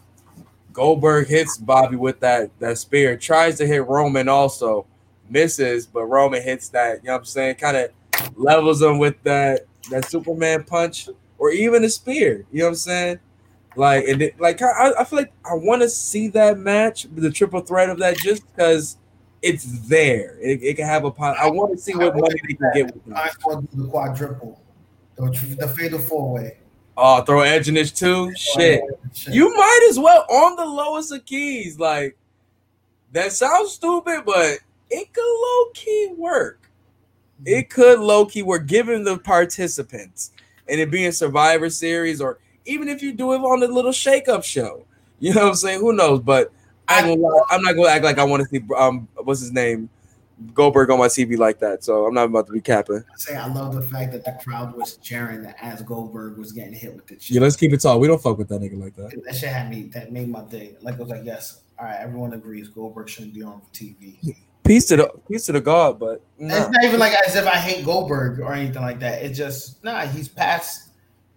[0.78, 4.86] Goldberg hits Bobby with that that spear, tries to hit Roman also,
[5.28, 7.90] misses, but Roman hits that, you know what I'm saying, kind of
[8.36, 11.10] levels him with that that Superman punch
[11.40, 13.20] or even a spear, you know what I'm saying?
[13.76, 17.32] Like and it, like I, I feel like I want to see that match, the
[17.32, 18.98] triple threat of that, just because
[19.41, 20.38] it's there.
[20.40, 21.12] It, it can have a.
[21.12, 21.38] pot.
[21.40, 23.18] I want to see what money they can get with that.
[23.18, 24.62] I want the quadruple,
[25.16, 26.58] the, the fatal four way.
[26.99, 28.34] Oh, throw Edge in this too.
[28.36, 28.82] Shit,
[29.30, 31.80] you might as well on the lowest of keys.
[31.80, 32.18] Like
[33.11, 34.57] that sounds stupid, but
[34.90, 36.60] it could low key work.
[37.45, 40.32] It could low key work, given the participants
[40.68, 44.28] and it being Survivor Series, or even if you do it on the little shake
[44.28, 44.84] up show.
[45.19, 45.80] You know what I'm saying?
[45.80, 46.19] Who knows?
[46.22, 46.52] But
[46.88, 47.02] I
[47.49, 49.90] I'm not gonna act like I want to see um what's his name
[50.54, 51.84] Goldberg on my TV like that.
[51.84, 52.98] So I'm not about to be capping.
[52.98, 56.52] I say I love the fact that the crowd was cheering that as Goldberg was
[56.52, 57.36] getting hit with the shit.
[57.36, 58.00] Yeah, let's keep it tall.
[58.00, 59.20] We don't fuck with that nigga like that.
[59.26, 59.84] That shit had me.
[59.94, 60.76] That made my day.
[60.82, 64.36] Like I was like, yes, all right, everyone agrees Goldberg shouldn't be on TV.
[64.64, 66.56] Peace to the peace to the God, but nah.
[66.56, 69.24] It's not even like as if I hate Goldberg or anything like that.
[69.24, 70.02] It's just nah.
[70.02, 70.90] He's past.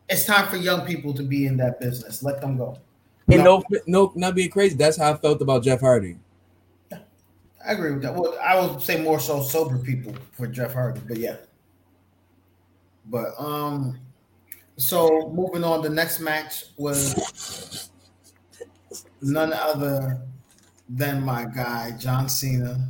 [0.09, 2.23] It's time for young people to be in that business.
[2.23, 2.77] Let them go.
[3.29, 4.75] and no, no, not being crazy.
[4.75, 6.17] That's how I felt about Jeff Hardy.
[7.67, 8.15] I agree with that.
[8.15, 11.37] Well, I would say more so sober people for Jeff Hardy, but yeah.
[13.07, 13.99] But um,
[14.77, 17.91] so moving on, the next match was
[19.21, 20.23] none other
[20.89, 22.89] than my guy John Cena.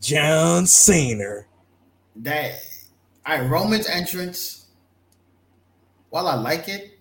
[0.00, 1.44] John Cena.
[2.16, 2.60] That
[3.26, 4.66] all right, Roman's entrance.
[6.10, 6.98] While I like it,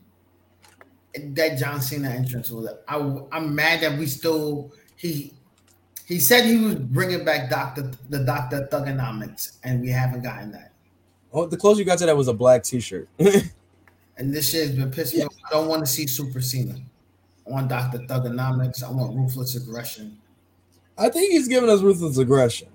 [1.35, 2.67] that John Cena entrance was.
[2.87, 2.97] I,
[3.31, 5.33] I'm mad that we still he
[6.05, 10.71] he said he was bringing back Doctor the Doctor Thuganomics, and we haven't gotten that.
[11.31, 13.09] Oh, the closest you got to that was a black T-shirt.
[13.19, 15.35] and this shit has been pissing me off.
[15.47, 16.75] I don't want to see Super Cena.
[17.47, 18.83] I want Doctor Thuganomics.
[18.83, 20.17] I want ruthless aggression.
[20.97, 22.67] I think he's giving us ruthless aggression.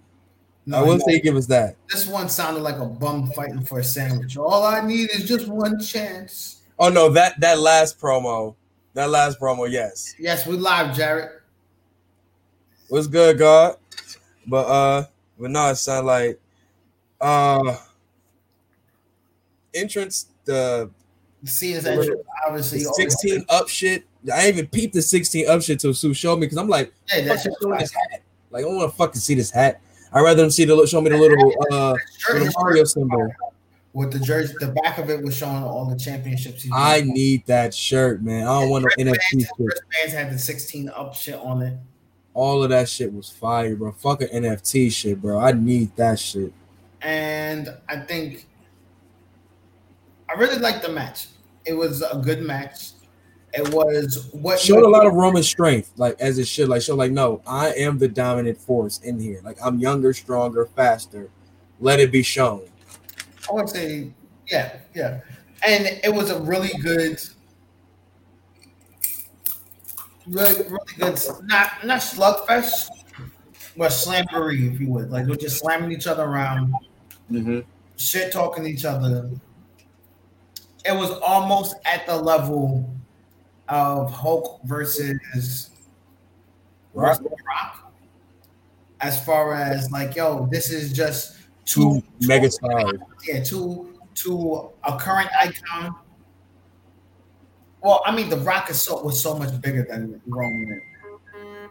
[0.66, 1.76] No, I will say he give us that.
[1.88, 4.36] This one sounded like a bum fighting for a sandwich.
[4.36, 6.60] All I need is just one chance.
[6.78, 8.54] Oh no, that that last promo,
[8.92, 11.37] that last promo, yes, yes, we live, Jared.
[12.88, 13.76] What's good, God?
[14.46, 15.04] But uh,
[15.38, 16.40] but no, it sound like
[17.20, 17.76] uh
[19.74, 20.90] entrance the
[21.44, 24.04] see his entrance obviously 16 up shit.
[24.32, 27.22] I even peeped the 16 up shit till Sue showed me because I'm like, hey,
[27.24, 28.22] that's this hat.
[28.50, 29.80] Like, I don't want to fucking see this hat.
[30.12, 31.94] I'd rather them see the little show me the little uh
[32.32, 33.30] little Mario symbol.
[33.92, 36.66] With the jersey, the back of it was showing all the championships.
[36.72, 38.46] I need that shirt, man.
[38.46, 39.46] I don't want no NFT.
[39.92, 41.78] Fans had the 16 up shit on it.
[42.34, 43.92] All of that shit was fire, bro.
[43.92, 45.38] Fucking NFT shit, bro.
[45.38, 46.52] I need that shit.
[47.02, 48.46] And I think
[50.28, 51.28] I really liked the match.
[51.64, 52.90] It was a good match.
[53.54, 56.68] It was what showed a lot of Roman strength, like as it should.
[56.68, 59.40] Like show, like no, I am the dominant force in here.
[59.42, 61.30] Like I'm younger, stronger, faster.
[61.80, 62.62] Let it be shown.
[63.48, 64.12] I would say,
[64.48, 65.20] yeah, yeah,
[65.66, 67.20] and it was a really good,
[70.28, 71.18] really, really good.
[71.44, 72.88] Not not slugfest,
[73.76, 75.10] but slamboree, if you would.
[75.10, 76.72] Like we're just slamming each other around,
[77.30, 77.60] mm-hmm.
[77.96, 79.30] shit talking each other.
[80.84, 82.88] It was almost at the level
[83.68, 85.70] of Hulk versus
[86.94, 87.20] Rock.
[87.46, 87.92] Rock.
[89.00, 92.98] As far as like, yo, this is just two, two mega stars.
[93.26, 95.94] Yeah, two to a current icon.
[97.80, 100.80] Well, I mean, The Rock is so was so much bigger than Roman.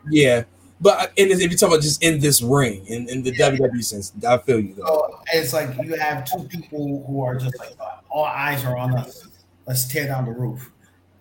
[0.10, 0.44] Yeah,
[0.80, 3.52] but in, if you talk about just in this ring, in, in the yeah.
[3.52, 4.84] WWE sense, I feel you though.
[4.84, 7.76] So it's like you have two people who are just like
[8.10, 9.28] all eyes are on us.
[9.66, 10.72] Let's tear down the roof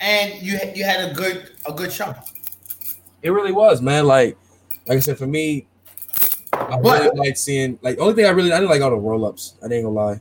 [0.00, 2.14] and you you had a good a good show.
[3.22, 4.06] It really was, man.
[4.06, 4.36] Like
[4.86, 5.66] like I said, for me,
[6.52, 8.96] I but, really like seeing like only thing I really I didn't like all the
[8.96, 9.54] roll ups.
[9.64, 10.20] I didn't gonna lie.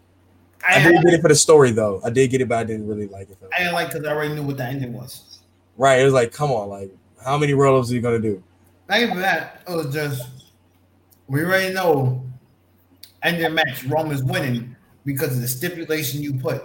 [0.68, 2.02] I, I did get it for the story though.
[2.04, 3.38] I did get it, but I didn't really like it.
[3.40, 3.50] Though.
[3.54, 5.40] I didn't like because I already knew what the ending was.
[5.78, 6.00] Right.
[6.00, 6.92] It was like, come on, like
[7.24, 8.42] how many roll ups are you gonna do?
[8.90, 9.64] Not even for that.
[9.68, 10.28] It was just
[11.28, 12.24] we already know
[13.24, 13.84] ending match.
[13.86, 14.76] Roman's winning
[15.06, 16.64] because of the stipulation you put.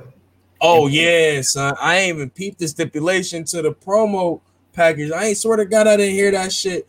[0.61, 1.75] Oh yeah, son.
[1.81, 4.41] I ain't even peeped the stipulation to the promo
[4.73, 5.11] package.
[5.11, 6.87] I ain't swear to God I didn't hear that shit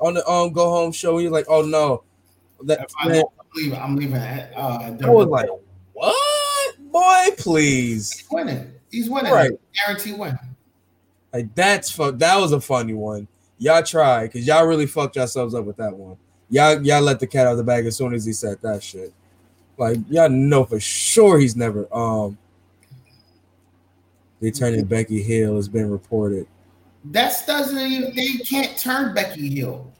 [0.00, 1.18] on the um go home show.
[1.18, 2.02] You're like, oh no.
[2.64, 3.24] That I'm
[3.54, 3.78] leaving.
[3.78, 4.16] I'm leaving.
[4.16, 5.48] Uh, I was like,
[6.92, 7.28] boy?
[7.38, 8.12] Please.
[8.12, 8.72] He's winning.
[8.90, 9.32] He's winning.
[9.32, 9.50] Right.
[9.74, 10.38] Guarantee win.
[11.32, 12.18] Like that's fuck.
[12.18, 13.26] That was a funny one.
[13.58, 16.16] Y'all try because y'all really fucked yourselves up with that one.
[16.50, 18.82] y'all y'all let the cat out of the bag as soon as he said that
[18.82, 19.12] shit.
[19.78, 22.36] Like y'all know for sure he's never um
[24.40, 26.46] they turning Becky heel has been reported.
[27.06, 29.90] That doesn't even they can't turn Becky heel.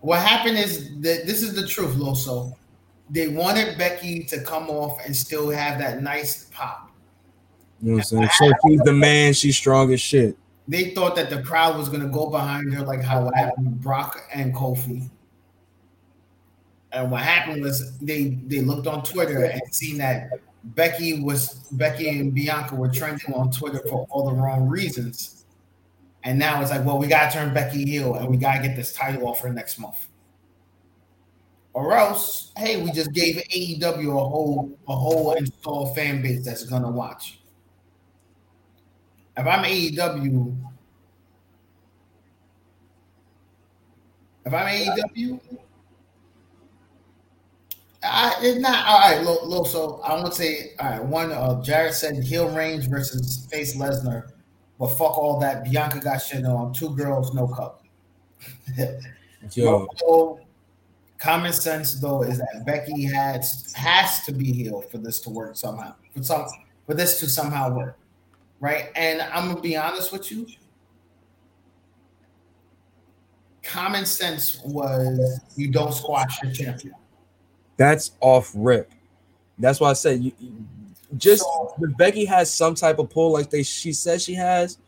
[0.00, 2.54] What happened is that this is the truth, Loso.
[3.10, 6.90] They wanted Becky to come off and still have that nice pop.
[7.82, 8.28] You know what I'm saying?
[8.38, 10.36] So she's the man, she's strong as shit.
[10.68, 14.20] They thought that the crowd was gonna go behind her like how it happened Brock
[14.34, 15.08] and Kofi.
[16.92, 20.30] And what happened was they they looked on Twitter and seen that
[20.64, 25.44] Becky was Becky and Bianca were trending on Twitter for all the wrong reasons.
[26.24, 28.92] And now it's like, well, we gotta turn Becky heel and we gotta get this
[28.92, 30.08] title off her next month.
[31.76, 36.64] Or else, hey, we just gave AEW a whole a whole installed fan base that's
[36.64, 37.38] gonna watch.
[39.36, 40.56] If I'm AEW,
[44.46, 45.38] if I'm AEW,
[48.02, 49.22] I, it's not all right.
[49.22, 51.04] Low, low, so I want to say all right.
[51.04, 54.30] One, uh, Jared said heel Reigns versus face Lesnar,
[54.78, 55.64] but fuck all that.
[55.64, 56.72] Bianca got shit on.
[56.72, 57.84] Two girls, no cup.
[59.52, 59.86] Yo,
[61.18, 65.56] common sense though is that Becky has has to be healed for this to work
[65.56, 65.94] somehow.
[66.14, 66.46] For some,
[66.86, 67.98] for this to somehow work,
[68.60, 68.90] right?
[68.96, 70.46] And I'm gonna be honest with you.
[73.62, 76.94] Common sense was you don't squash your champion.
[77.76, 78.90] that's off rip.
[79.58, 80.64] That's why I said you you-
[81.16, 84.78] just So- if Becky has some type of pull like they she says she has,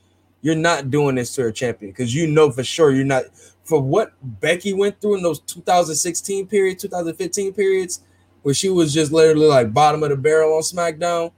[0.43, 3.25] you're not doing this to her champion because you know for sure you're not
[3.69, 8.01] for what Becky went through in those 2016 period, 2015 periods,
[8.41, 11.33] where she was just literally like bottom of the barrel on SmackDown.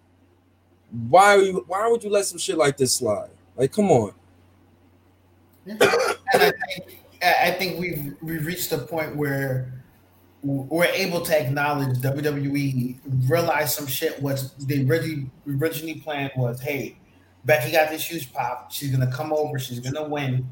[1.09, 3.31] Why are you why would you let some shit like this slide?
[3.57, 4.15] Like, come on.
[5.81, 9.83] I think I think we've we've reached a point where
[10.45, 12.97] we're able to acknowledge WWE
[13.29, 14.23] realize some shit.
[14.23, 16.97] What they originally originally planned was, hey,
[17.45, 18.71] Becky got this huge pop.
[18.71, 19.59] She's gonna come over.
[19.59, 20.49] She's gonna win.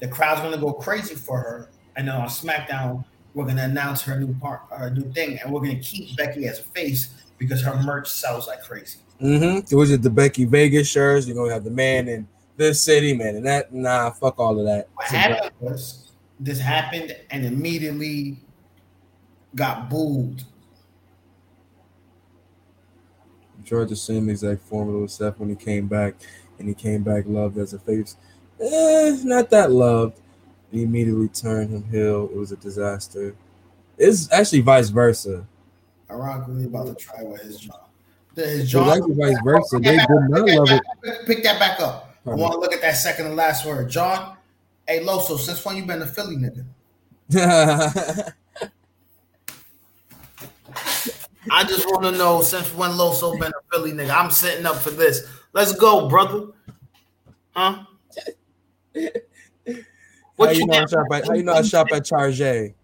[0.00, 1.70] The crowd's gonna go crazy for her.
[1.96, 3.04] And then on SmackDown,
[3.34, 6.60] we're gonna announce her new part, her new thing, and we're gonna keep Becky as
[6.60, 8.98] a face because her merch sells like crazy.
[9.20, 9.66] Mm-hmm.
[9.70, 11.26] It was just the Becky Vegas shirts.
[11.26, 14.64] You're gonna have the man in this city, man, and that nah, fuck all of
[14.66, 14.88] that.
[14.94, 18.38] What happened was this happened and immediately
[19.54, 20.42] got booed.
[23.64, 26.14] George the same exact formula with Seth when he came back,
[26.58, 28.16] and he came back loved as a face.
[28.60, 30.18] Eh, not that loved.
[30.72, 32.24] He immediately turned him heel.
[32.32, 33.34] It was a disaster.
[33.96, 35.46] It's actually vice versa.
[36.10, 37.80] Ironically, about to try with his jaw.
[38.34, 38.92] His jaw.
[38.94, 39.76] actually vice versa.
[39.80, 41.26] Pick They that did back- not pick love it.
[41.26, 42.14] Pick that back up.
[42.26, 43.88] I want to look at that second and last word.
[43.90, 44.36] John,
[44.86, 46.64] hey Loso, since when you been a Philly nigga?
[51.50, 54.10] I just want to know since when Loso been a Philly nigga.
[54.14, 55.26] I'm setting up for this.
[55.52, 56.48] Let's go, brother.
[57.56, 57.84] Huh?
[59.66, 59.72] How
[60.36, 61.26] What you you, know I shop at?
[61.26, 62.38] How you know I shop at Charge?
[62.38, 62.74] that's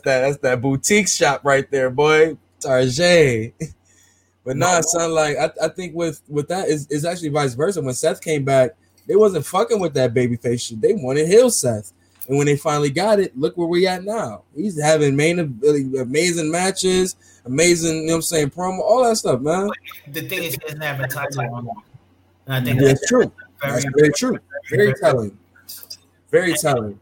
[0.00, 0.02] that.
[0.02, 2.36] That's that boutique shop right there, boy.
[2.60, 3.52] Tarjay.
[4.44, 7.80] But nah, son, like I, I think with with that is is actually vice versa.
[7.80, 8.72] When Seth came back,
[9.06, 10.80] they wasn't fucking with that babyface shit.
[10.80, 11.92] They wanted heel Seth.
[12.28, 14.44] And when they finally got it, look where we at now.
[14.56, 19.42] He's having main amazing matches, amazing, you know what I'm saying, promo, all that stuff,
[19.42, 19.68] man.
[20.08, 21.74] the thing is, he doesn't have a title on him.
[22.46, 23.32] And I think That's that's true.
[23.60, 24.38] very, That's very true.
[24.70, 25.38] Very telling.
[26.30, 26.98] Very telling.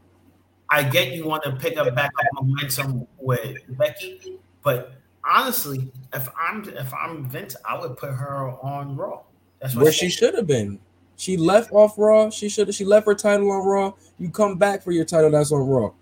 [0.70, 4.93] I get you want to pick up back up momentum with Becky, but
[5.24, 9.23] honestly, if I'm if I'm Vince, I would put her on Raw.
[9.60, 10.78] That's Where she should have been.
[11.16, 12.31] She left off Raw.
[12.31, 12.74] She should have.
[12.74, 13.93] She left her title on Raw.
[14.19, 15.93] You come back for your title that's on Raw,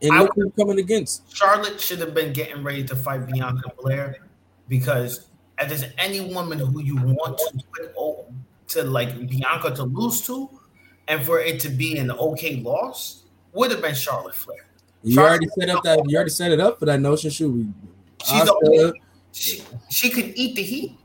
[0.00, 1.34] and I look who you're coming against.
[1.34, 4.16] Charlotte should have been getting ready to fight Bianca Belair
[4.68, 5.26] because
[5.58, 7.92] if there's any woman who you want to put
[8.70, 10.48] to like Bianca to lose to,
[11.08, 14.66] and for it to be an okay loss, would have been Charlotte Flair.
[15.02, 16.02] You Charlotte- already set up that.
[16.06, 17.30] You already set it up for that notion.
[17.30, 17.66] Should we?
[18.24, 18.94] She's the
[19.32, 20.98] she, she could eat the heat.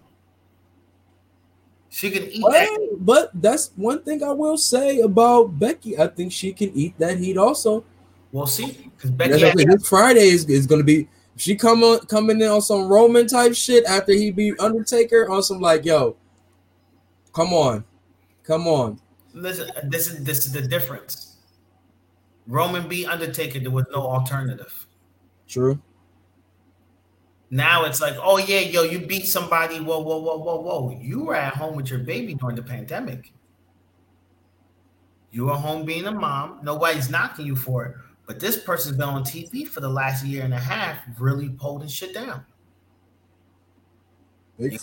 [1.90, 2.98] She can eat that.
[3.00, 5.98] But that's one thing I will say about Becky.
[5.98, 7.86] I think she can eat that heat also.
[8.34, 8.92] We'll see.
[8.98, 9.64] Because Becky, okay.
[9.64, 11.08] This Friday is, is going to be.
[11.38, 15.42] She come on coming in on some Roman type shit after he beat Undertaker on
[15.44, 16.18] some like, yo,
[17.36, 17.84] come on,
[18.44, 19.00] come on.
[19.34, 21.38] listen, this is this is the difference.
[22.48, 23.60] Roman beat Undertaker.
[23.60, 24.88] There was no alternative.
[25.48, 25.80] True.
[27.50, 29.80] Now it's like, oh yeah, yo, you beat somebody.
[29.80, 31.00] Whoa, whoa, whoa, whoa, whoa.
[31.02, 33.32] You were at home with your baby during the pandemic.
[35.32, 36.60] You were home being a mom.
[36.64, 37.96] Nobody's knocking you for it.
[38.26, 41.88] But this person's been on TV for the last year and a half, really holding
[41.88, 42.44] shit down.
[44.58, 44.80] Big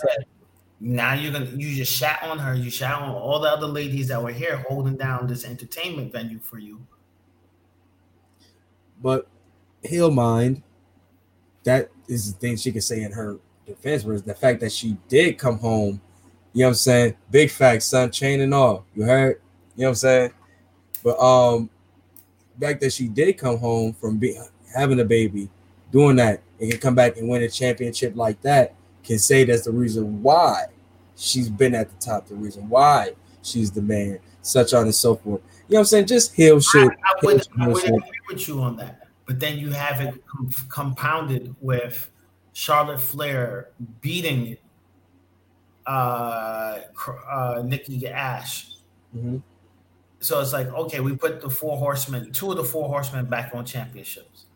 [0.84, 4.08] Now you're gonna you just shat on her, you shat on all the other ladies
[4.08, 6.84] that were here holding down this entertainment venue for you.
[9.00, 9.28] But
[9.84, 10.62] he'll mind.
[11.62, 14.96] That is the thing she could say in her defense was the fact that she
[15.08, 16.00] did come home.
[16.52, 17.16] You know what I'm saying?
[17.30, 18.84] Big facts, son, chain and all.
[18.96, 19.40] You heard?
[19.76, 20.32] You know what I'm saying?
[21.04, 21.70] But um,
[22.60, 24.36] fact that she did come home from be-
[24.74, 25.48] having a baby,
[25.92, 29.64] doing that, and can come back and win a championship like that, can say that's
[29.64, 30.64] the reason why
[31.16, 33.12] she's been at the top, the reason why
[33.42, 35.40] she's the man, such on and so forth.
[35.68, 36.06] You know what I'm saying?
[36.06, 36.88] Just heel shit.
[36.88, 39.08] I, I would, I would agree with you on that.
[39.26, 42.10] But then you have it com- compounded with
[42.52, 43.70] Charlotte Flair
[44.00, 44.56] beating
[45.86, 46.80] uh,
[47.30, 48.76] uh, Nikki Ash.
[49.16, 49.42] Mhm.
[50.20, 53.52] So it's like, okay, we put the four horsemen, two of the four horsemen back
[53.54, 54.46] on championships.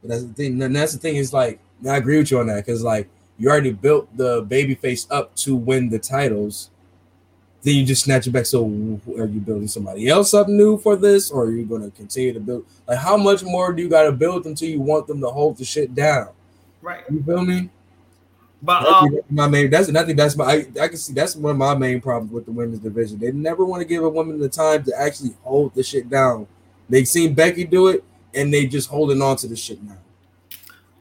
[0.00, 0.62] But that's the thing.
[0.62, 3.50] And that's the thing is like I agree with you on that because like you
[3.50, 6.70] already built the baby face up to win the titles.
[7.62, 8.46] Then you just snatch it back.
[8.46, 11.96] So are you building somebody else up new for this, or are you going to
[11.96, 12.66] continue to build?
[12.88, 15.58] Like, how much more do you got to build until you want them to hold
[15.58, 16.30] the shit down?
[16.80, 17.04] Right.
[17.08, 17.70] You feel me?
[18.62, 19.70] But um, my main.
[19.70, 20.44] That's I think that's my.
[20.44, 23.18] I, I can see that's one of my main problems with the women's division.
[23.18, 26.46] They never want to give a woman the time to actually hold the shit down.
[26.88, 28.04] They've seen Becky do it,
[28.34, 29.98] and they just holding on to the shit now.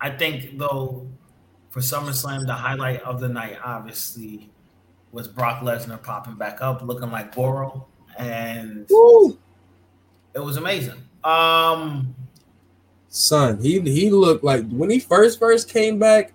[0.01, 1.07] I think though
[1.69, 4.49] for SummerSlam, the highlight of the night obviously
[5.11, 7.87] was Brock Lesnar popping back up, looking like Goro,
[8.17, 9.37] and Woo!
[10.33, 11.01] it was amazing.
[11.23, 12.15] Um,
[13.09, 13.61] son.
[13.61, 16.33] He he looked like when he first first came back,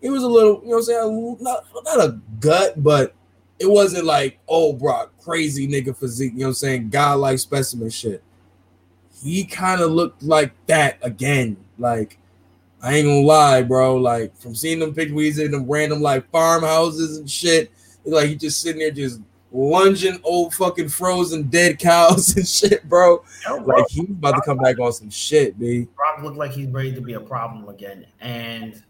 [0.00, 3.14] he was a little, you know what I'm saying, not not a gut, but
[3.58, 7.90] it wasn't like oh Brock, crazy nigga physique, you know what I'm saying, godlike specimen
[7.90, 8.22] shit.
[9.22, 11.56] He kind of looked like that again.
[11.78, 12.18] Like
[12.82, 13.96] I ain't gonna lie, bro.
[13.96, 17.70] Like from seeing them he's in them random like farmhouses and shit,
[18.04, 19.20] it's like he just sitting there just
[19.52, 23.22] lunging old fucking frozen dead cows and shit, bro.
[23.64, 25.86] Like he's about to come back on some shit, b.
[25.94, 28.82] Brock looked like he's ready to be a problem again, and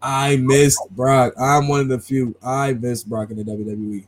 [0.00, 1.34] I missed Brock.
[1.38, 2.36] I'm one of the few.
[2.44, 4.06] I missed Brock in the WWE.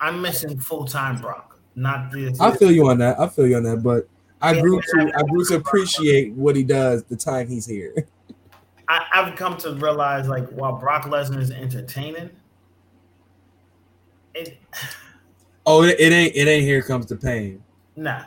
[0.00, 2.40] I'm missing full time Brock, not this.
[2.40, 3.20] I feel you on that.
[3.20, 3.84] I feel you on that.
[3.84, 4.08] But
[4.40, 7.94] I grew to I grew to appreciate what he does the time he's here.
[8.92, 12.30] I, I've come to realize like while Brock Lesnar is entertaining,
[14.34, 14.58] it
[15.66, 17.62] Oh, it, it ain't it ain't here comes the pain.
[17.96, 18.22] nah.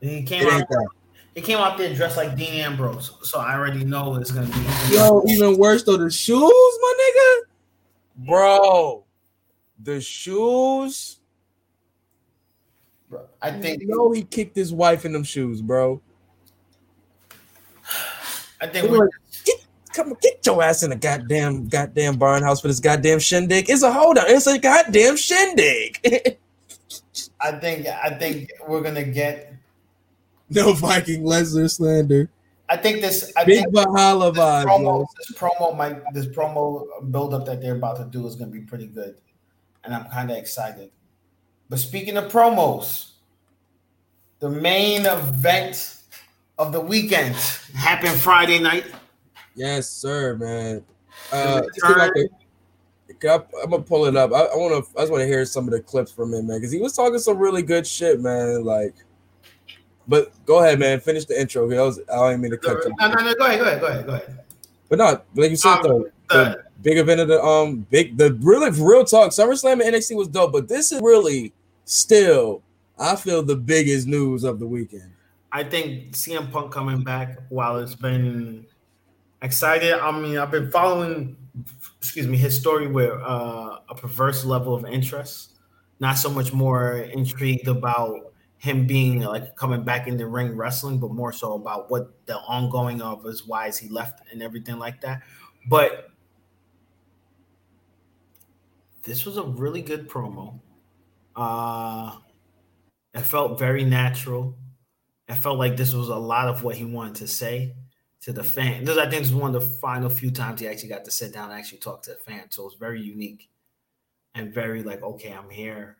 [0.00, 0.52] He It came out.
[0.60, 0.88] ain't that.
[1.34, 4.94] He came out there dressed like Dean Ambrose, so I already know it's gonna be.
[4.94, 8.26] Yo, even worse though, the shoes, my nigga.
[8.26, 9.04] Bro,
[9.82, 11.18] the shoes.
[13.10, 13.82] Bro, I think.
[13.82, 16.00] You know he kicked his wife in them shoes, bro.
[18.60, 18.84] I think.
[18.84, 19.25] were we're- like, get,
[19.96, 23.68] come on, get your ass in a goddamn goddamn barn house for this goddamn shindig.
[23.70, 24.24] It's a hold on.
[24.28, 25.98] It's a goddamn shindig.
[27.40, 27.86] I think.
[27.86, 29.54] I think we're gonna get.
[30.50, 32.28] no Viking Lesnar slander.
[32.68, 33.32] I think this.
[33.36, 34.64] I Big think Bahala this vibes.
[34.64, 38.50] promo, this promo, might this promo build up that they're about to do is gonna
[38.50, 39.16] be pretty good,
[39.84, 40.90] and I'm kind of excited.
[41.68, 43.12] But speaking of promos,
[44.38, 45.96] the main event
[46.58, 47.34] of the weekend
[47.74, 48.84] happened Friday night.
[49.56, 50.84] Yes, sir, man.
[51.32, 52.12] Uh, The let's see if I return.
[52.14, 52.28] can-
[53.18, 54.32] can I, am gonna pull it up.
[54.32, 54.98] I, I want to.
[54.98, 56.92] I just want to hear some of the clips from him, man, because he was
[56.92, 58.62] talking some really good shit, man.
[58.64, 58.94] Like,
[60.06, 61.00] but go ahead, man.
[61.00, 61.70] Finish the intro.
[61.70, 62.92] I, was, I didn't mean to cut you.
[62.98, 63.34] No, no, no.
[63.34, 64.38] Go ahead, go ahead, go ahead, go ahead.
[64.88, 66.10] But not like you said Um, though.
[66.28, 69.30] The big event of the um big the really real talk.
[69.30, 71.52] SummerSlam and NXT was dope, but this is really
[71.84, 72.62] still
[72.98, 75.10] I feel the biggest news of the weekend.
[75.52, 78.66] I think CM Punk coming back, while it's been
[79.42, 81.36] excited, I mean, I've been following,
[81.98, 85.52] excuse me, his story with uh, a perverse level of interest.
[85.98, 90.98] Not so much more intrigued about him being like coming back in the ring wrestling,
[90.98, 94.78] but more so about what the ongoing of his why is he left and everything
[94.78, 95.22] like that.
[95.68, 96.10] But
[99.04, 100.58] this was a really good promo.
[101.34, 102.16] Uh,
[103.14, 104.54] it felt very natural.
[105.28, 107.74] I felt like this was a lot of what he wanted to say
[108.26, 108.84] to the fan.
[108.84, 111.32] This, I think, is one of the final few times he actually got to sit
[111.32, 112.50] down and actually talk to the fan.
[112.50, 113.48] So it was very unique
[114.34, 115.98] and very like, okay, I'm here.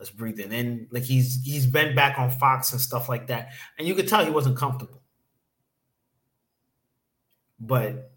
[0.00, 0.50] Let's breathe in.
[0.50, 4.08] And like he's he's been back on Fox and stuff like that, and you could
[4.08, 5.00] tell he wasn't comfortable.
[7.60, 8.10] But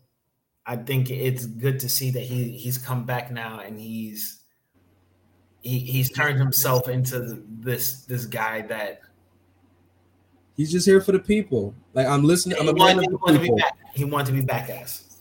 [0.66, 4.42] I think it's good to see that he he's come back now and he's
[5.62, 9.02] he, he's turned himself into this this guy that
[10.62, 11.74] He's just here for the people.
[11.96, 12.56] Like I'm listening.
[12.60, 13.78] I'm he wanted, he wanted to be back.
[13.96, 15.18] He wanted to be back ass.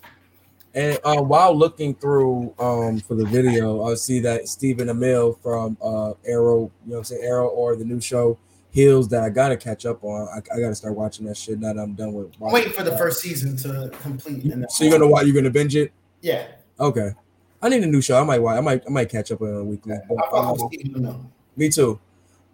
[0.75, 5.79] And uh, while looking through um, for the video, I see that Stephen Amell from
[5.83, 8.39] uh, Arrow, you know what I'm saying, Arrow or the new show
[8.71, 10.29] Heels that I gotta catch up on.
[10.29, 12.39] I, I gotta start watching that shit now that I'm done with.
[12.39, 14.43] Waiting for the first season to complete.
[14.45, 15.25] and then- So you're gonna watch?
[15.25, 15.91] You're gonna binge it?
[16.21, 16.49] Yeah.
[16.79, 17.15] Okay.
[17.63, 18.21] I need a new show.
[18.21, 18.59] I might watch.
[18.59, 18.83] I might.
[18.87, 19.95] I might catch up on a weekly.
[19.95, 21.25] I But, Stephen Amell.
[21.57, 21.99] me too.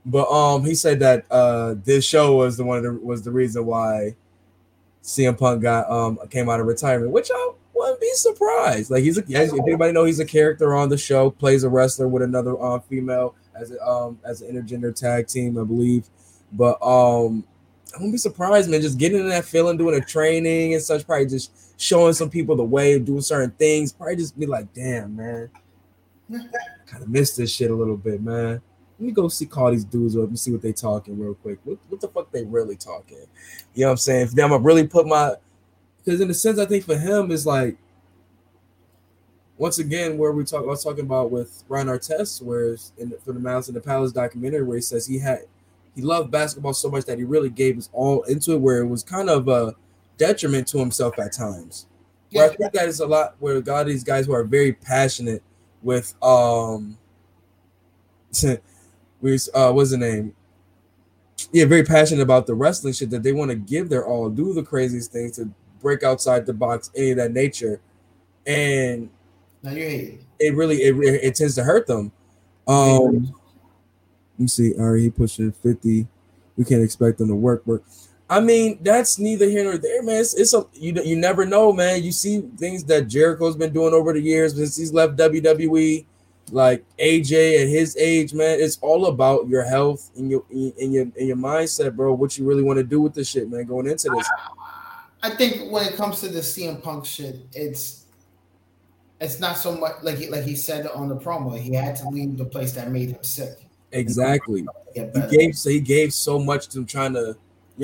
[0.08, 3.66] But um, he said that uh, this show was the one the, was the reason
[3.66, 4.14] why
[5.02, 8.90] CM Punk got um came out of retirement, which I wouldn't be surprised.
[8.90, 11.68] Like he's a, as if anybody know he's a character on the show, plays a
[11.68, 16.08] wrestler with another um female as a, um as an intergender tag team, I believe.
[16.52, 17.44] But um,
[17.92, 18.82] I wouldn't be surprised, man.
[18.82, 22.54] Just getting in that feeling, doing a training and such, probably just showing some people
[22.54, 23.92] the way of doing certain things.
[23.92, 25.50] Probably just be like, damn, man,
[26.30, 28.62] kind of missed this shit a little bit, man.
[28.98, 31.58] Let me go see call these dudes up and see what they talking real quick.
[31.64, 33.26] What, what the fuck they really talking?
[33.74, 34.28] You know what I'm saying?
[34.28, 35.34] For them, I really put my
[36.04, 37.76] because in a sense, I think for him is like
[39.58, 40.62] once again where we talk.
[40.62, 43.80] I was talking about with Ron Artest, where in the, for the Malice in the
[43.80, 45.40] Palace documentary, where he says he had
[45.94, 48.86] he loved basketball so much that he really gave his all into it, where it
[48.86, 49.74] was kind of a
[50.16, 51.86] detriment to himself at times.
[52.32, 55.42] Where I think that is a lot where God these guys who are very passionate
[55.82, 56.98] with um
[59.26, 60.34] we uh what's the name?
[61.52, 64.52] Yeah, very passionate about the wrestling shit that they want to give their all, do
[64.54, 65.50] the craziest things to
[65.80, 67.80] break outside the box, any of that nature.
[68.46, 69.10] And
[69.62, 70.20] Now you hate.
[70.38, 72.12] it really it, it, it tends to hurt them.
[72.66, 73.34] Um
[74.38, 74.74] let me see.
[74.74, 76.06] All right, he pushing 50.
[76.56, 77.82] We can't expect them to work work.
[78.28, 80.20] I mean, that's neither here nor there, man.
[80.20, 82.02] It's, it's a you you never know, man.
[82.02, 86.04] You see things that Jericho's been doing over the years since he's left WWE,
[86.52, 88.60] like AJ at his age, man.
[88.60, 92.12] It's all about your health and your and your and your mindset, bro.
[92.14, 94.28] What you really want to do with this shit, man, going into this.
[95.22, 98.06] I think when it comes to the CM Punk shit, it's
[99.20, 101.58] it's not so much like he, like he said on the promo.
[101.58, 103.58] He had to leave the place that made him sick.
[103.92, 104.66] Exactly.
[104.94, 107.34] He gave so he gave so much to him trying to, you know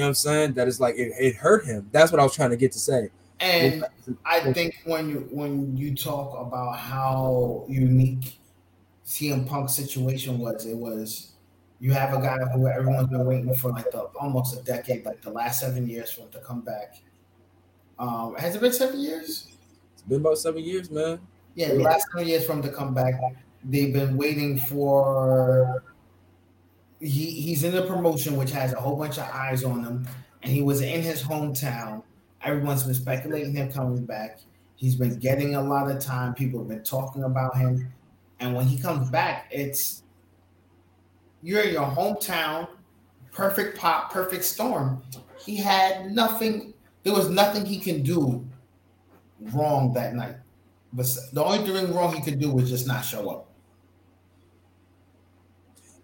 [0.02, 0.52] what I'm saying?
[0.54, 1.88] That it's like it, it hurt him.
[1.90, 3.10] That's what I was trying to get to say.
[3.40, 3.84] And
[4.24, 8.38] I think when you when you talk about how unique
[9.12, 11.32] CM Punk's situation was, it was
[11.80, 15.20] you have a guy who everyone's been waiting for like the almost a decade, like
[15.20, 17.02] the last seven years for him to come back.
[17.98, 19.48] Um, has it been seven years?
[19.92, 21.20] It's been about seven years, man.
[21.54, 23.14] Yeah, the last seven years for him to come back.
[23.62, 25.84] They've been waiting for.
[27.00, 30.08] He he's in the promotion which has a whole bunch of eyes on him,
[30.42, 32.02] and he was in his hometown.
[32.42, 34.40] Everyone's been speculating him coming back.
[34.76, 36.32] He's been getting a lot of time.
[36.32, 37.92] People have been talking about him,
[38.42, 40.02] and when he comes back, it's
[41.42, 42.68] you're in your hometown,
[43.30, 45.00] perfect pop, perfect storm.
[45.38, 46.74] He had nothing.
[47.04, 48.44] There was nothing he can do
[49.52, 50.36] wrong that night.
[50.92, 53.48] But the only thing wrong he could do was just not show up.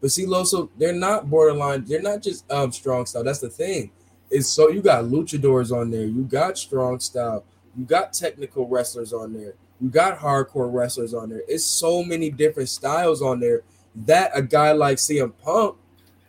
[0.01, 1.85] But see, Loso, they're not borderline.
[1.85, 3.25] They're not just um strong style.
[3.25, 3.91] That's the thing.
[4.31, 6.05] Is so you got luchadors on there.
[6.05, 7.45] You got strong style.
[7.77, 9.55] You got technical wrestlers on there.
[9.81, 11.43] You got hardcore wrestlers on there.
[11.47, 13.63] It's so many different styles on there
[14.07, 15.77] that a guy like CM Punk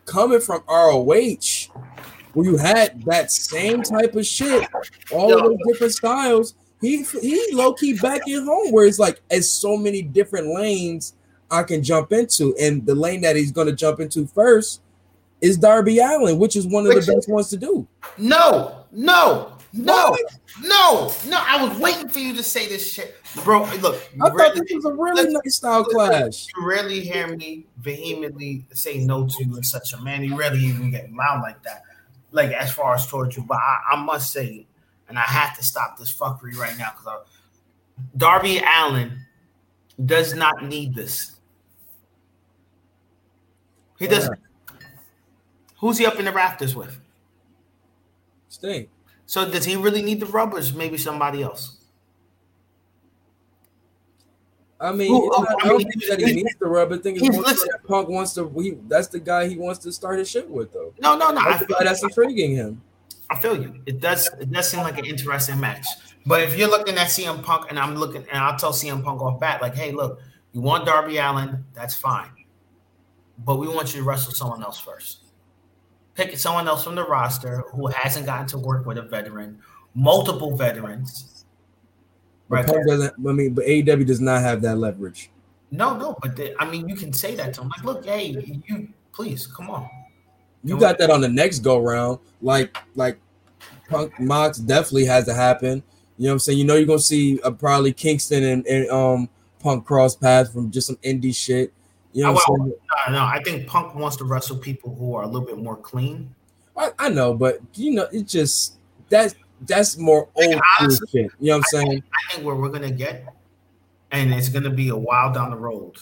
[0.06, 1.72] coming from ROH,
[2.34, 4.68] where you had that same type of shit,
[5.12, 6.56] all of those different styles.
[6.82, 11.16] He he low key back at home where it's like it's so many different lanes
[11.52, 14.82] I can jump into, and the lane that he's going to jump into first
[15.42, 17.88] is Darby Allin, which is one of the best ones to do.
[18.18, 20.18] No, no, no,
[20.64, 21.44] no, no.
[21.46, 23.64] I was waiting for you to say this shit, bro.
[23.76, 26.48] Look, I thought this was a really nice style clash.
[26.56, 30.24] you rarely hear me vehemently say no to you in such a manner.
[30.24, 31.84] You rarely even get loud like that,
[32.32, 33.44] like as far as towards you.
[33.44, 34.66] But I, I must say,
[35.08, 37.28] and I have to stop this fuckery right now because
[38.18, 39.26] Darby Allin
[40.04, 41.40] does not need this.
[44.00, 44.40] He doesn't.
[45.80, 47.00] Who's he up in the rafters with?
[48.48, 48.88] Sting.
[49.30, 50.74] So does he really need the rubbers?
[50.74, 51.78] Maybe somebody else.
[54.80, 56.92] I mean, it's oh, not- I I don't mean, think that he needs the rub.
[56.92, 57.70] I think it's he's- more listen.
[57.88, 58.50] Punk wants to.
[58.58, 60.96] He, that's the guy he wants to start his shit with, though.
[61.00, 61.42] No, no, no.
[61.42, 62.82] I That's the feel, guy that's intriguing him.
[63.30, 63.80] I feel you.
[63.86, 64.28] It does.
[64.40, 65.86] It does seem like an interesting match.
[66.26, 69.22] But if you're looking at CM Punk, and I'm looking, and I'll tell CM Punk
[69.22, 70.22] off bat, like, hey, look,
[70.54, 72.32] you want Darby Allin, that's fine,
[73.46, 75.20] but we want you to wrestle someone else first.
[76.20, 79.58] Pick someone else from the roster who hasn't gotten to work with a veteran,
[79.94, 81.46] multiple veterans.
[82.50, 82.68] Right.
[82.68, 83.14] Doesn't.
[83.26, 85.30] I mean, but AEW does not have that leverage.
[85.72, 87.70] No, no, but they, I mean, you can say that to him.
[87.70, 88.36] Like, look, hey,
[88.68, 89.90] you please come on.
[90.62, 92.20] You got that on the next go round.
[92.42, 93.18] Like like
[93.90, 95.82] Punk Mox definitely has to happen.
[96.18, 96.58] You know what I'm saying?
[96.58, 99.30] You know you're gonna see uh, probably Kingston and, and um
[99.60, 101.72] Punk cross paths from just some indie shit.
[102.14, 102.68] You know what I'm?
[103.14, 105.78] No, no, I think Punk wants to wrestle people who are a little bit more
[105.78, 106.34] clean.
[106.76, 108.78] I, I know, but you know, it's just
[109.10, 111.32] that's that's more old Like, honestly, shit.
[111.40, 112.04] You know what I'm saying?
[112.14, 113.26] I think where we're gonna get,
[114.12, 115.98] and it's gonna be a while down the road.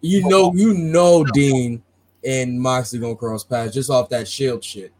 [0.00, 1.82] You know, you know, Dean
[2.24, 4.92] and Moxley gonna cross paths just off that shield shit.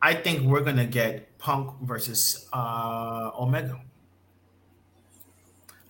[0.00, 3.80] I think we're gonna get Punk versus uh Omega.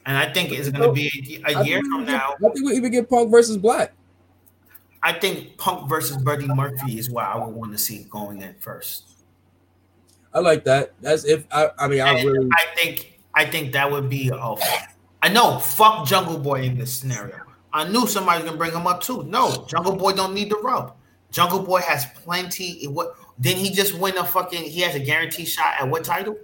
[0.09, 2.35] And I think it's gonna be a year from now.
[2.43, 3.93] I think we even get Punk versus Black.
[5.02, 8.55] I think Punk versus Buddy Murphy is what I would want to see going in
[8.55, 9.05] first.
[10.32, 10.94] I like that.
[11.02, 11.68] That's if I.
[11.78, 12.48] I mean, I And really.
[12.51, 14.55] I think I think that would be a.
[15.20, 15.59] I know.
[15.59, 17.43] Fuck Jungle Boy in this scenario.
[17.74, 19.24] I knew somebody was gonna bring him up too.
[19.24, 20.97] No, Jungle Boy don't need the rub.
[21.30, 22.86] Jungle Boy has plenty.
[22.86, 24.62] What didn't he just win a fucking?
[24.62, 26.39] He has a guaranteed shot at what title?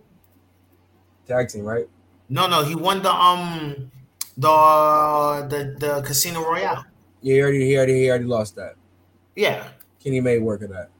[1.26, 1.88] Tag team, right?
[2.28, 3.90] No, no, he won the um
[4.36, 6.84] the the the Casino Royale.
[7.20, 8.74] Yeah, he already, he already, he already lost that.
[9.36, 9.68] Yeah,
[10.02, 10.90] Kenny made work of that.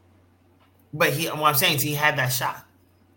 [0.93, 1.27] but he.
[1.27, 2.67] What I'm saying is he had that shot.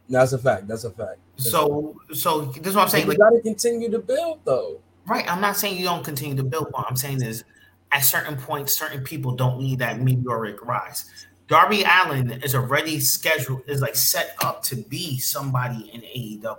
[0.09, 0.67] No, That's a fact.
[0.67, 1.17] That's a fact.
[1.37, 3.05] That's So so this is what I'm a saying.
[3.05, 4.79] you Like got to continue to build, though.
[5.05, 5.29] Right.
[5.29, 6.67] I'm not saying you don't continue to build.
[6.71, 7.43] What I'm saying is,
[7.91, 11.09] at certain points, certain people don't need that meteoric rise.
[11.47, 16.57] Darby Allin is already scheduled, is like set up to be somebody in AEW.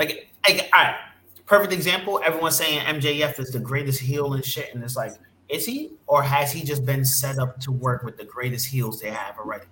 [0.00, 0.96] Like, like all right,
[1.44, 2.22] perfect example.
[2.24, 5.12] Everyone's saying MJF is the greatest heel and shit, and it's like,
[5.50, 8.98] is he, or has he just been set up to work with the greatest heels
[8.98, 9.66] they have already?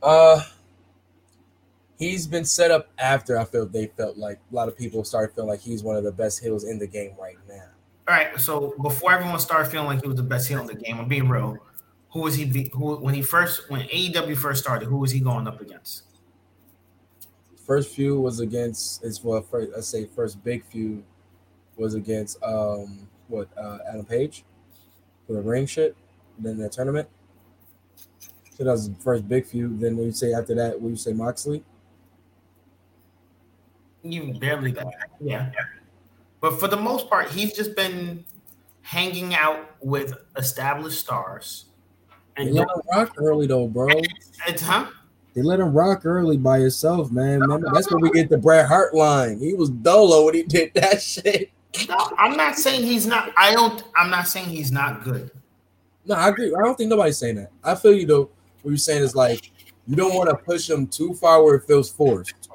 [0.00, 0.40] Uh,
[1.98, 5.34] he's been set up after I felt they felt like a lot of people started
[5.34, 7.64] feeling like he's one of the best heels in the game right now.
[8.08, 8.38] All right.
[8.38, 11.08] So before everyone started feeling like he was the best heel in the game, I'm
[11.08, 11.58] being real.
[12.10, 12.44] Who was he?
[12.44, 14.86] Be, who when he first when AEW first started?
[14.86, 16.04] Who was he going up against?
[17.66, 21.02] First feud was against it's well first I say first big feud
[21.76, 24.44] was against um what uh Adam Page
[25.26, 25.96] for the ring shit,
[26.38, 27.08] then the tournament.
[28.56, 29.80] So that was the first big feud.
[29.80, 31.64] Then you say after that, will you say Moxley?
[34.02, 34.86] You barely that.
[35.20, 35.50] Yeah.
[36.40, 38.24] But for the most part, he's just been
[38.82, 41.66] hanging out with established stars.
[42.36, 43.88] And him rock early though, bro.
[44.46, 44.86] it's huh?
[45.36, 47.40] They let him rock early by himself, man.
[47.40, 49.38] Remember, that's where we get the Bret Hart line.
[49.38, 51.50] He was dolo when he did that shit.
[51.90, 53.34] No, I'm not saying he's not.
[53.36, 53.84] I don't.
[53.94, 55.30] I'm not saying he's not good.
[56.06, 56.54] No, I agree.
[56.54, 57.50] I don't think nobody's saying that.
[57.62, 58.30] I feel you though.
[58.62, 59.52] What you're saying is like
[59.86, 62.48] you don't want to push him too far where it feels forced.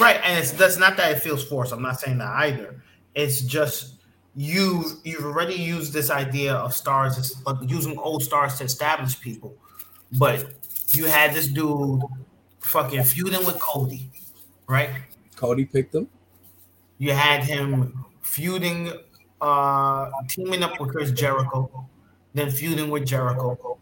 [0.00, 1.70] Right, and it's that's not that it feels forced.
[1.70, 2.82] I'm not saying that either.
[3.14, 3.96] It's just
[4.34, 9.54] you you've already used this idea of stars, using old stars to establish people,
[10.12, 10.61] but
[10.96, 12.02] you had this dude
[12.60, 14.10] fucking feuding with Cody,
[14.66, 14.90] right?
[15.36, 16.08] Cody picked him.
[16.98, 18.92] You had him feuding,
[19.40, 21.88] uh, teaming up with Chris Jericho,
[22.34, 23.78] then feuding with Jericho.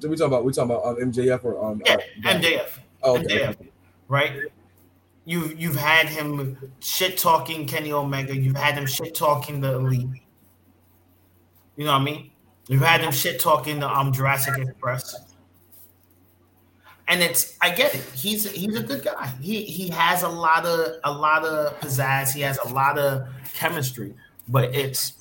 [0.00, 2.78] So we talking about we talking about um, MJF or um Yeah, uh, MJF.
[3.02, 3.40] oh, okay.
[3.40, 3.56] MJF,
[4.08, 4.32] right?
[5.24, 8.36] You've you've had him shit talking Kenny Omega.
[8.36, 10.08] You've had him shit talking the Elite.
[11.76, 12.30] You know what I mean?
[12.68, 15.31] You've had him shit talking the um Jurassic Express.
[17.08, 18.02] And it's I get it.
[18.14, 19.26] He's he's a good guy.
[19.40, 22.32] He he has a lot of a lot of pizzazz.
[22.32, 24.14] He has a lot of chemistry.
[24.48, 25.14] But it's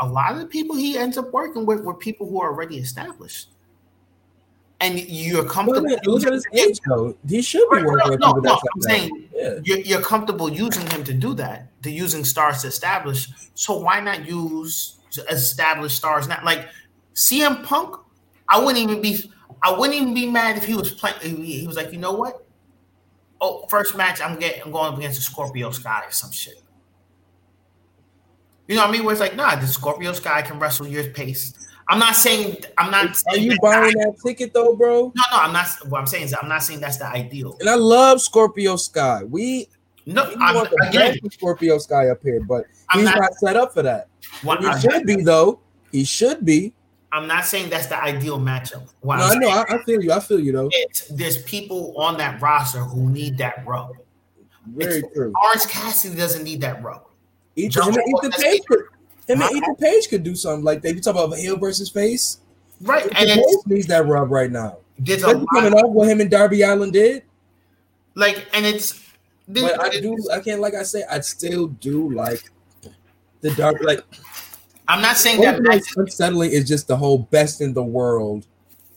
[0.00, 2.78] a lot of the people he ends up working with were people who are already
[2.78, 3.48] established.
[4.80, 5.92] And you're comfortable.
[5.92, 7.16] at, look at his age though.
[7.28, 8.88] He should be working with No, people no, that's I'm that.
[8.88, 9.54] saying Yeah.
[9.62, 13.28] you're, you're comfortable using him to do that, to using stars to establish.
[13.54, 14.96] So why not use
[15.30, 16.26] established stars?
[16.26, 16.68] Not like
[17.14, 17.96] CM Punk.
[18.48, 19.30] I wouldn't even be.
[19.62, 21.42] I wouldn't even be mad if he was playing.
[21.44, 22.44] He was like, you know what?
[23.40, 24.62] Oh, first match, I'm getting.
[24.62, 26.62] I'm going up against a Scorpio Sky or some shit.
[28.68, 29.04] You know what I mean?
[29.04, 31.52] Where it's like, nah, the Scorpio Sky can wrestle your pace.
[31.88, 32.56] I'm not saying.
[32.78, 33.20] I'm not.
[33.28, 35.12] Are you that's buying that ticket though, bro?
[35.14, 35.66] No, no, I'm not.
[35.88, 37.56] What I'm saying is, I'm not saying that's the ideal.
[37.60, 39.24] And I love Scorpio Sky.
[39.24, 39.68] We,
[40.06, 43.34] No, we I'm, want the again, Scorpio Sky up here, but I'm he's not- not,
[43.34, 44.08] set up for that.
[44.42, 45.60] what he should be though.
[45.90, 46.72] He should be.
[47.12, 48.88] I'm not saying that's the ideal matchup.
[49.00, 49.48] What No, I'm I know.
[49.50, 50.12] I, I feel you.
[50.12, 50.70] I feel you though.
[50.90, 53.92] is there's people on that roster who need that rub.
[54.68, 55.32] Very It's- true.
[55.44, 57.02] Orange Cassidy doesn't need that rub.
[57.56, 58.80] Ethan, him Ethan Page could.
[59.28, 59.52] Him and?
[59.56, 62.38] Ethan Page could do something like they You talk about heel versus face.
[62.80, 63.04] Right.
[63.06, 64.78] Ethan And Page needs that rub right now.
[64.98, 67.24] there's a Especially coming off what him and Darby Allin did.
[68.14, 69.04] like and it's
[69.48, 70.16] But I do.
[70.32, 70.60] I can't.
[70.62, 72.42] Like I say, I still do like
[73.42, 74.02] the dark like
[74.88, 78.46] I'm not saying that makes unsettling is just the whole best in the world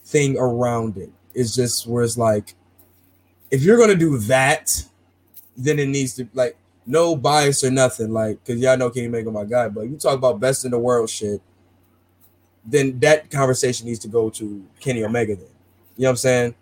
[0.03, 1.11] thing around it.
[1.33, 2.55] It's just where it's like,
[3.51, 4.71] if you're gonna do that,
[5.57, 8.11] then it needs to like no bias or nothing.
[8.11, 10.79] Like, cause y'all know Kenny Omega my guy, but you talk about best in the
[10.79, 11.41] world shit,
[12.65, 15.35] then that conversation needs to go to Kenny Omega.
[15.35, 15.45] Then
[15.97, 16.55] you know what I'm saying?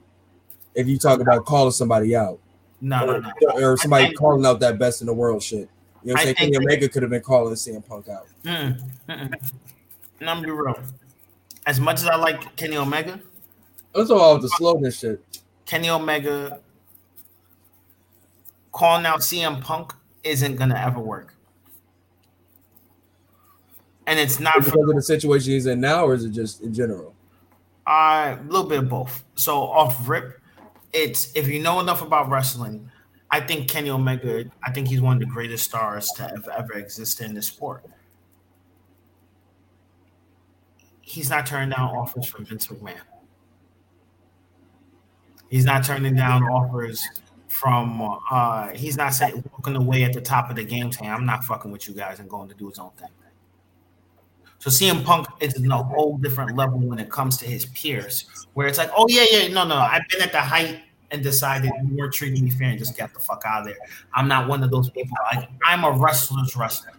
[0.75, 2.39] If you talk about calling somebody out,
[2.81, 3.31] no, no, no.
[3.53, 5.69] or somebody calling out that best in the world shit.
[6.03, 6.35] You know what I'm I saying?
[6.35, 8.27] Kenny Omega could have been calling CM Punk out.
[8.43, 9.51] Mm, mm-mm.
[10.19, 10.77] And I'm gonna be real.
[11.65, 13.19] As much as I like Kenny Omega,
[13.95, 15.23] That's all the slogan shit.
[15.65, 16.59] Kenny Omega
[18.73, 19.93] calling out CM Punk
[20.23, 21.33] isn't gonna ever work.
[24.05, 26.61] And it's not Because for of the situation he's in now, or is it just
[26.61, 27.13] in general?
[27.87, 29.23] uh, a little bit of both.
[29.35, 30.39] So off rip,
[30.91, 32.89] it's if you know enough about wrestling,
[33.33, 36.73] I think Kenny Omega, I think he's one of the greatest stars to ever, ever
[36.73, 37.83] exist in this sport.
[41.01, 43.01] He's not turning down offers from Vince McMahon.
[45.49, 47.03] He's not turning down offers
[47.47, 51.25] from uh he's not saying walking away at the top of the game saying I'm
[51.25, 53.09] not fucking with you guys and going to do his own thing.
[54.59, 58.25] So CM Punk is in a whole different level when it comes to his peers,
[58.53, 60.81] where it's like, oh yeah, yeah, no, no, I've been at the height
[61.13, 63.77] and decided you weren't treating me fair and just get the fuck out of there.
[64.13, 65.15] I'm not one of those people.
[65.33, 66.91] Like I'm a wrestler's wrestler.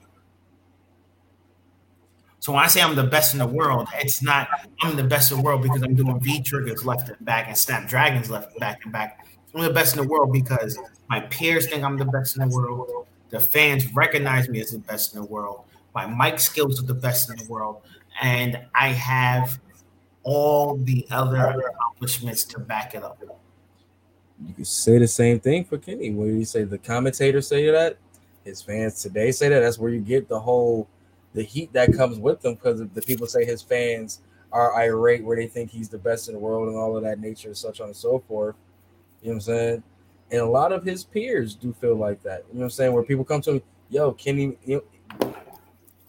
[2.38, 4.48] So when I say I'm the best in the world, it's not
[4.82, 7.58] I'm the best in the world because I'm doing V triggers left and back and
[7.58, 9.26] snap dragons left and back and back.
[9.54, 10.78] I'm the best in the world because
[11.08, 13.06] my peers think I'm the best in the world.
[13.30, 15.64] The fans recognize me as the best in the world.
[15.94, 17.82] My mic skills are the best in the world,
[18.20, 19.58] and I have
[20.22, 23.22] all the other accomplishments to back it up.
[24.42, 26.10] You could say the same thing for Kenny.
[26.10, 27.98] When you say the commentators say that,
[28.44, 29.60] his fans today say that.
[29.60, 30.88] That's where you get the whole
[31.34, 34.20] the heat that comes with them because the people say his fans
[34.52, 37.18] are irate, where they think he's the best in the world and all of that
[37.18, 38.54] nature, such on and so forth.
[39.20, 39.82] You know what I'm saying?
[40.30, 42.44] And a lot of his peers do feel like that.
[42.48, 42.92] You know what I'm saying?
[42.92, 44.82] Where people come to him, yo, Kenny, you
[45.20, 45.34] know,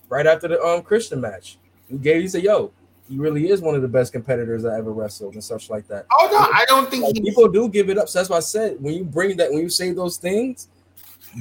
[0.10, 1.57] right after the um Christian match,
[1.89, 2.72] he gave you said, yo,
[3.07, 6.06] he really is one of the best competitors I ever wrestled and such like that.
[6.11, 8.10] Oh no, I don't think Like, people do give it up.
[8.10, 10.69] So that's why I said when you bring that, when you say those things,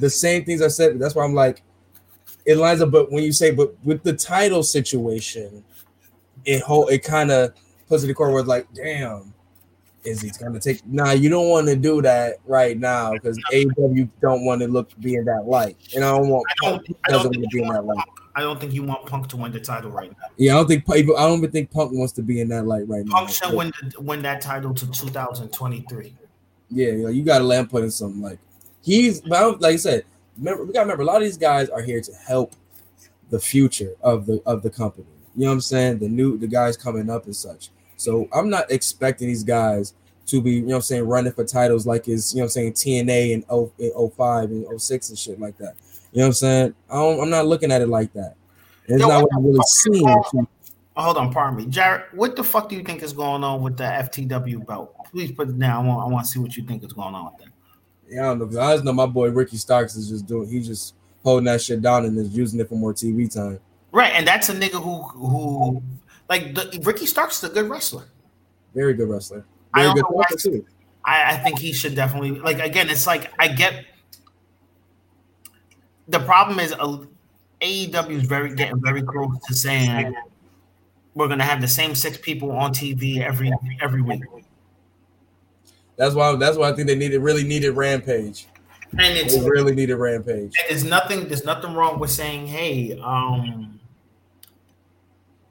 [0.01, 0.99] the same things I said.
[0.99, 1.63] That's why I'm like,
[2.45, 2.91] it lines up.
[2.91, 5.65] But when you say, but with the title situation,
[6.45, 7.55] it whole it kind of
[7.89, 9.33] puts it in the corner where it's like, damn,
[10.05, 10.87] is he gonna take?
[10.87, 14.91] Nah, you don't want to do that right now because AEW don't want to look
[15.01, 16.97] be in that light, and I don't want I don't.
[17.07, 18.09] I doesn't don't want to be in that light.
[18.35, 18.43] Punk.
[18.43, 20.27] I don't think you want Punk to win the title right now.
[20.37, 22.89] Yeah, I don't think I don't even think Punk wants to be in that light
[22.89, 23.15] right now.
[23.15, 26.15] Punk should win the, win that title to 2023.
[26.71, 28.39] Yeah, you, know, you got to him put in something like
[28.83, 29.21] he's.
[29.21, 30.05] But like I said,
[30.39, 32.55] remember we got to remember a lot of these guys are here to help
[33.31, 35.07] the future of the of the company.
[35.37, 35.99] You know what I'm saying?
[35.99, 37.71] The new the guys coming up and such.
[37.97, 39.95] So I'm not expecting these guys
[40.27, 42.57] to be, you know what I'm saying, running for titles like is, you know what
[42.57, 43.45] I'm saying, TNA and
[43.79, 45.75] 0, 05 and 06 and shit like that.
[46.15, 46.75] You know what I'm saying?
[46.89, 48.37] I don't, I'm not looking at it like that.
[48.87, 50.09] It's Yo, not what I'm really seeing.
[50.97, 52.05] Oh, hold on, pardon me, Jared.
[52.13, 54.95] What the fuck do you think is going on with the FTW belt?
[55.11, 55.85] Please put it down.
[55.85, 56.07] I want.
[56.07, 57.49] I want to see what you think is going on with that.
[58.09, 58.61] Yeah, I don't know.
[58.61, 60.49] I just know my boy Ricky Starks is just doing.
[60.49, 63.59] He's just holding that shit down and is using it for more TV time.
[63.91, 65.83] Right, and that's a nigga who who
[66.29, 68.05] like the, Ricky Starks is a good wrestler.
[68.73, 69.45] Very good wrestler.
[69.73, 70.67] I Very don't good know why- wrestler too.
[71.05, 72.89] I, I think he should definitely like again.
[72.89, 73.85] It's like I get
[76.09, 76.99] the problem is uh,
[77.61, 80.15] AEW is very getting very close to saying
[81.15, 84.23] we're gonna have the same six people on TV every every week,
[85.97, 86.35] That's why.
[86.37, 88.47] That's why I think they needed really needed Rampage.
[88.99, 90.53] and it's They really needed Rampage.
[90.69, 93.81] there's nothing there's nothing wrong with saying hey um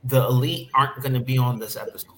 [0.04, 2.12] the elite aren't gonna be on this episode.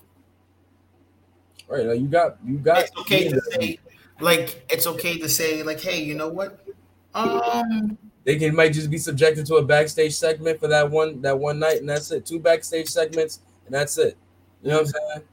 [1.67, 1.85] Right?
[1.85, 2.79] Like you got you got.
[2.81, 3.79] It's okay to say
[4.19, 6.65] like it's okay to say like hey you know what
[7.13, 11.39] um They can might just be subjected to a backstage segment for that one that
[11.39, 12.25] one night, and that's it.
[12.25, 14.17] Two backstage segments, and that's it.
[14.61, 15.27] You know what I'm saying?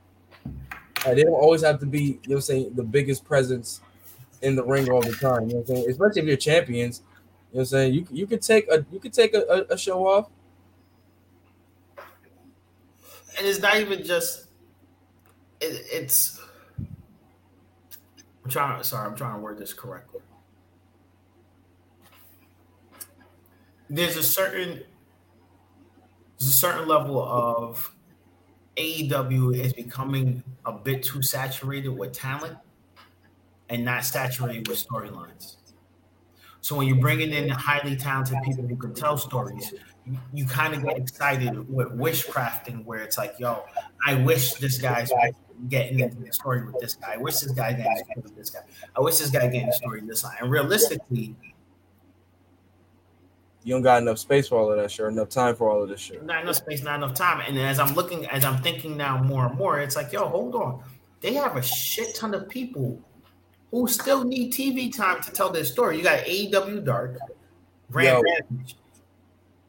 [1.07, 3.81] Like, they don't always have to be, you know what I'm saying, the biggest presence
[4.43, 5.49] in the ring all the time.
[5.49, 5.91] You know what I'm saying?
[5.91, 7.03] Especially if you're champions.
[7.53, 7.95] You know what I'm saying?
[7.95, 10.29] You you could take a you could take a, a, a show off.
[13.39, 14.47] and it's not even just
[15.61, 16.41] it, it's
[18.45, 20.21] I'm trying sorry, I'm trying to word this correctly.
[23.93, 24.83] There's a certain
[26.39, 27.95] there's a certain level of
[28.79, 32.57] AEW is becoming a bit too saturated with talent
[33.69, 35.57] and not saturated with storylines.
[36.63, 39.75] So when you're bringing in highly talented people who can tell stories,
[40.33, 43.65] you, kind of get excited with wishcrafting, where it's like, yo,
[44.07, 45.11] I wish this guy's
[45.69, 47.15] getting into the story with this guy.
[47.15, 48.61] I wish this guy getting into with this guy.
[48.97, 50.37] I wish this guy getting the story with this line.
[50.41, 51.37] And realistically,
[53.65, 55.83] You don't got enough space for all of that shit, or enough time for all
[55.83, 56.25] of this shit.
[56.25, 57.45] not enough space, not enough time.
[57.47, 60.55] And as I'm looking, as I'm thinking now more and more, it's like, yo, hold
[60.55, 60.83] on.
[61.21, 63.01] They have a shit ton of people
[63.71, 65.97] who still need TV time to tell their story.
[65.97, 67.19] You got AEW Dark,
[67.91, 68.77] Grand Rampage.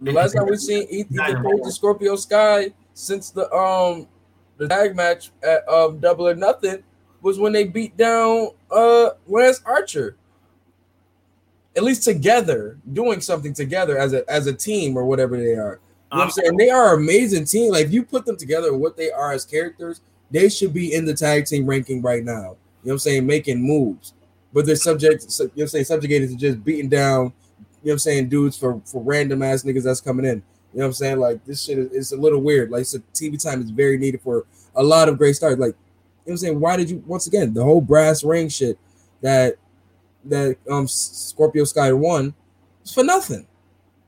[0.01, 4.07] The last time we seen Ethan Ethan Page and Scorpio Sky since the um
[4.57, 6.83] the tag match at um Double or Nothing
[7.21, 10.17] was when they beat down uh Lance Archer.
[11.75, 15.79] At least together, doing something together as a as a team or whatever they are.
[16.11, 16.57] You know I'm saying?
[16.57, 17.71] They are an amazing team.
[17.71, 21.05] Like if you put them together, what they are as characters, they should be in
[21.05, 22.31] the tag team ranking right now.
[22.33, 23.25] You know what I'm saying?
[23.25, 24.13] Making moves,
[24.51, 25.25] but they're subject.
[25.39, 25.85] You know what I'm saying?
[25.85, 27.21] Subjugated to just beating down.
[27.21, 27.33] You know
[27.81, 28.29] what I'm saying?
[28.29, 30.43] Dudes for for random ass niggas that's coming in.
[30.73, 31.19] You know what I'm saying?
[31.19, 32.69] Like this shit is it's a little weird.
[32.69, 34.45] Like so TV time is very needed for
[34.75, 35.57] a lot of great stars.
[35.57, 35.77] Like you know
[36.23, 36.59] what I'm saying?
[36.59, 38.77] Why did you once again the whole brass ring shit
[39.21, 39.55] that
[40.25, 42.33] that um Scorpio Sky won
[42.81, 43.47] was for nothing.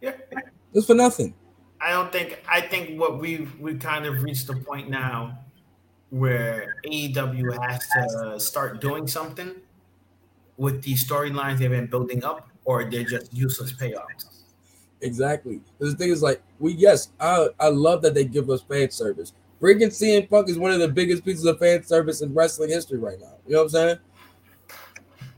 [0.01, 0.13] Yeah.
[0.73, 1.33] It's for nothing.
[1.81, 5.39] I don't think I think what we've we kind of reached the point now
[6.09, 9.55] where AEW has to start doing something
[10.57, 14.43] with these storylines they've been building up, or they're just useless payoffs.
[15.01, 15.61] Exactly.
[15.79, 19.33] The thing is, like, we yes, I I love that they give us fan service.
[19.59, 22.99] Bringing CM Punk is one of the biggest pieces of fan service in wrestling history
[22.99, 23.35] right now.
[23.47, 23.97] You know what I'm saying?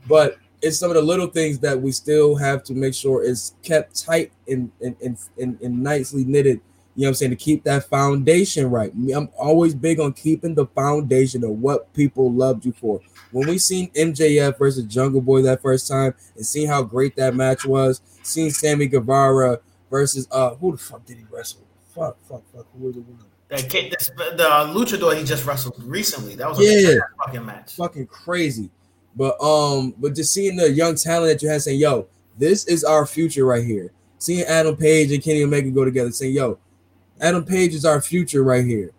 [0.08, 3.54] But it's some of the little things that we still have to make sure is
[3.62, 6.60] kept tight and and and, and, and nicely knitted.
[6.96, 7.30] You know what I'm saying?
[7.30, 8.92] To keep that foundation right.
[9.14, 13.00] I'm always big on keeping the foundation of what people loved you for.
[13.30, 17.36] When we seen MJF versus Jungle Boy that first time and seeing how great that
[17.36, 19.60] match was, seeing Sammy Guevara
[19.90, 21.60] versus uh who the fuck did he wrestle?
[21.94, 22.66] Fuck, fuck, fuck.
[22.76, 23.06] Who was the it?
[23.48, 24.42] That kid, this, the
[24.74, 26.34] luchador he just wrestled recently.
[26.34, 26.98] That was a Yeah.
[27.24, 27.76] fucking match.
[27.76, 28.70] Fucking crazy.
[29.16, 32.06] But um, but just seeing the young talent that you had saying, yo,
[32.38, 33.92] this is our future right here.
[34.18, 36.58] Seeing Adam Page and Kenny Omega go together, saying, yo,
[37.20, 38.92] Adam Page is our future right here.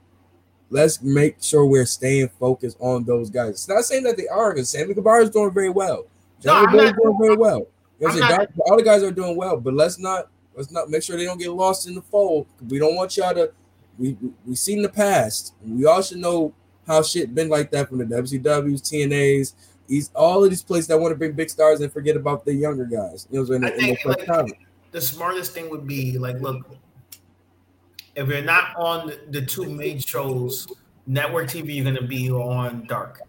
[0.69, 3.49] Let's make sure we're staying focused on those guys.
[3.52, 6.06] It's not saying that they are, because Sammy Guevara is doing very well.
[6.45, 7.68] No, Boy is not- doing very well.
[7.99, 8.38] You know I'm I'm saying?
[8.40, 11.26] not- all the guys are doing well, but let's not let's not make sure they
[11.26, 12.45] don't get lost in the fold.
[12.69, 13.52] We don't want y'all to.
[13.98, 14.15] We
[14.45, 15.53] we seen the past.
[15.65, 16.53] We all should know
[16.88, 19.53] how shit been like that from the WCWs, TNAs,
[19.90, 22.53] these all of these places that want to bring big stars and forget about the
[22.53, 23.28] younger guys.
[23.32, 23.80] You know what I'm I saying?
[23.80, 24.60] In think, first like,
[24.91, 26.66] the smartest thing would be like, look,
[28.16, 30.68] if you're not on the two main shows,
[31.07, 33.22] network TV, you're gonna be on Dark.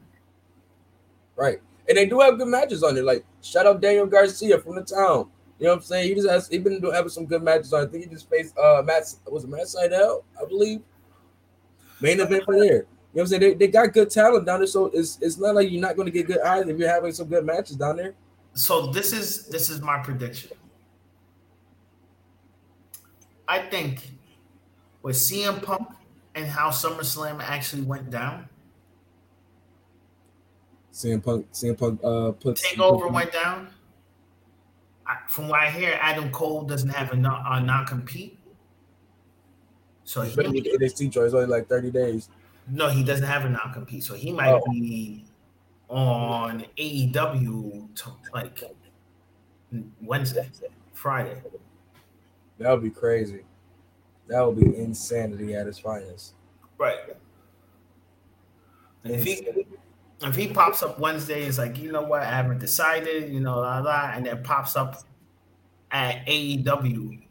[1.35, 1.61] Right.
[1.89, 3.05] And they do have good matches on there.
[3.05, 5.31] Like shout out Daniel Garcia from the town.
[5.59, 6.09] You know what I'm saying?
[6.09, 7.87] He just has he been doing having some good matches on.
[7.87, 10.83] I think he just faced uh Matt was it Matt Sydal, I believe.
[12.01, 12.87] Main event for there.
[13.13, 13.41] You know what I'm saying?
[13.41, 16.07] They, they got good talent down there, so it's it's not like you're not going
[16.07, 18.15] to get good eyes if you're having some good matches down there.
[18.55, 20.57] So this is this is my prediction.
[23.49, 24.13] I think
[25.03, 25.89] with CM Punk
[26.37, 28.49] and how SummerSlam actually went down,
[30.93, 33.69] CM Punk, CM Punk, uh, put Takeover went down.
[35.05, 38.39] I, from what I hear, Adam Cole doesn't have a, non- a non-compete.
[40.05, 42.29] So he, with NXT joint, it's only like 30 days.
[42.71, 44.05] No, he doesn't have a non-compete.
[44.05, 44.63] So he might Oh.
[44.71, 45.25] be
[45.89, 48.63] on AEW to, like
[50.01, 50.49] Wednesday,
[50.93, 51.43] Friday.
[52.59, 53.45] That would be crazy.
[54.29, 56.35] That would be insanity at its finest.
[56.79, 57.17] Right.
[59.05, 59.67] If he
[60.23, 63.59] if he pops up Wednesday, it's like, you know what, I haven't decided, you know,
[63.59, 65.03] la la, and then pops up
[65.91, 67.23] at AEW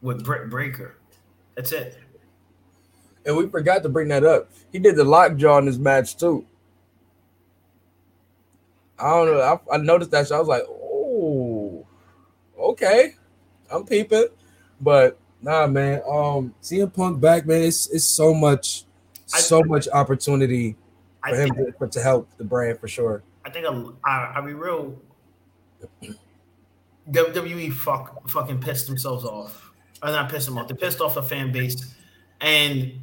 [0.00, 0.96] with Britt Baker.
[1.54, 1.99] That's it.
[3.26, 4.50] And we forgot to bring that up.
[4.72, 6.46] He did the lockjaw in this match too.
[8.98, 9.40] I don't know.
[9.40, 10.26] I, I noticed that.
[10.26, 11.86] So I was like, oh,
[12.58, 13.14] okay.
[13.70, 14.28] I'm peeping.
[14.80, 16.02] But nah, man.
[16.08, 17.62] Um, CM Punk back, man.
[17.62, 18.84] It's it's so much,
[19.26, 20.76] so much opportunity
[21.22, 23.22] I for him think to, to help the brand for sure.
[23.44, 24.96] I think a- I I'll be real.
[27.10, 29.72] WWE fuck fucking pissed themselves off.
[30.02, 30.68] Or not pissed them off.
[30.68, 31.94] They pissed off the fan base.
[32.40, 33.00] And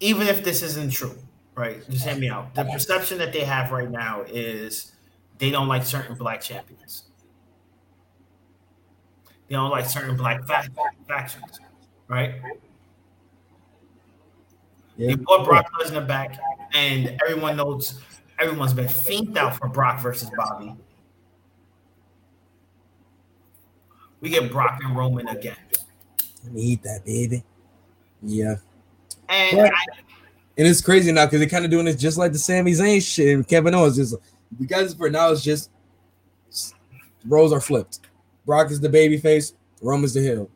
[0.00, 1.16] even if this isn't true,
[1.54, 1.88] right?
[1.88, 2.54] Just hear me out.
[2.54, 4.92] The perception that they have right now is
[5.38, 7.04] they don't like certain black champions.
[9.48, 10.70] They don't like certain black fac-
[11.06, 11.60] factions,
[12.08, 12.34] right?
[14.96, 15.08] Yeah.
[15.08, 16.38] They brought Brock Lesnar back,
[16.72, 18.00] and everyone knows
[18.38, 20.74] everyone's been fiended out for Brock versus Bobby.
[24.20, 25.56] We get Brock and Roman again.
[26.44, 27.44] Let me eat that, baby.
[28.22, 28.56] Yeah.
[29.34, 29.70] And I,
[30.56, 33.02] And it's crazy now because they're kind of doing this just like the Sami Zayn
[33.02, 33.96] shit and Kevin Owens.
[33.96, 34.14] Just
[34.58, 35.70] because for now it's just
[37.26, 38.00] roles are flipped.
[38.46, 40.50] Brock is the baby face, Roman's the heel.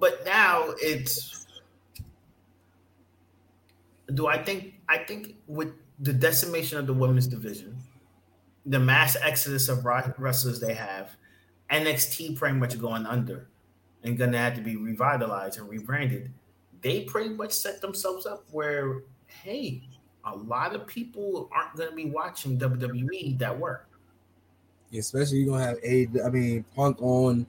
[0.00, 1.46] but now it's
[4.14, 7.76] do I think I think with the decimation of the women's division,
[8.66, 11.10] the mass exodus of wrestlers they have,
[11.70, 13.48] NXT pretty much going under
[14.02, 16.32] and gonna have to be revitalized and rebranded.
[16.82, 19.82] They pretty much set themselves up where, hey,
[20.24, 23.88] a lot of people aren't gonna be watching WWE that work.
[24.96, 27.46] Especially you're gonna have a I mean Punk on you know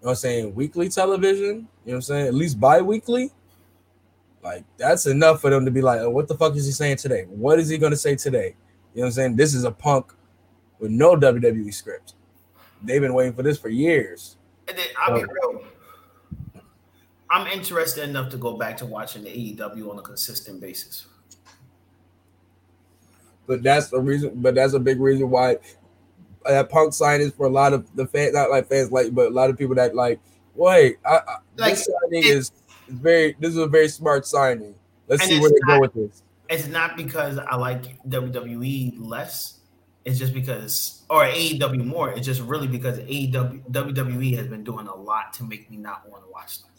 [0.00, 2.26] what I'm saying weekly television, you know what I'm saying?
[2.28, 3.30] At least bi-weekly.
[4.42, 6.96] Like that's enough for them to be like, oh, what the fuck is he saying
[6.96, 7.24] today?
[7.28, 8.54] What is he gonna say today?
[8.94, 9.36] You know what I'm saying?
[9.36, 10.12] This is a punk
[10.78, 12.14] with no WWE script.
[12.82, 14.36] They've been waiting for this for years.
[14.68, 15.52] And then I'll be Oh.
[15.52, 15.64] real.
[17.30, 21.06] I'm interested enough to go back to watching the AEW on a consistent basis.
[23.46, 24.32] But that's the reason.
[24.36, 25.54] But that's a big reason why
[26.44, 29.14] uh, that punk sign is for a lot of the fans, not like fans, like,
[29.14, 30.20] but a lot of people that like.
[30.54, 32.52] Wait, I, I, Like, this signing it- is
[32.88, 33.36] very.
[33.38, 34.74] This is a very smart signing.
[35.06, 36.22] Let's see where they not- go with this.
[36.50, 39.60] It's not because I like WWE less.
[40.06, 42.10] It's just because, or AEW more.
[42.10, 46.08] It's just really because AEW WWE has been doing a lot to make me not
[46.10, 46.70] want to watch them.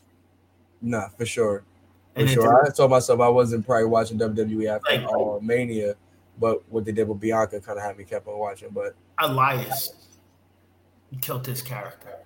[0.82, 1.64] Nah, for sure.
[2.16, 2.66] For And sure.
[2.66, 5.96] I told myself I wasn't probably watching WWE after Like- uh, Mania,
[6.40, 8.70] but what they did with Bianca kind of had me kept on watching.
[8.70, 9.94] But Elias
[11.22, 12.20] killed his character.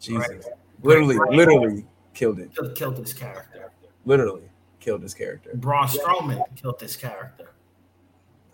[0.00, 0.44] Jesus, Right.
[0.82, 1.30] literally, Right.
[1.30, 2.54] literally killed it.
[2.54, 3.72] Killed, killed his character.
[4.04, 4.48] Literally
[4.80, 5.50] killed his character.
[5.54, 7.50] Braun Strowman killed his character.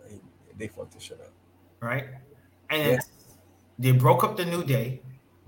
[0.09, 0.21] They,
[0.57, 1.33] they fucked this shit up.
[1.81, 2.07] right?
[2.71, 2.99] And Yeah.
[3.79, 5.03] they broke up the New Day,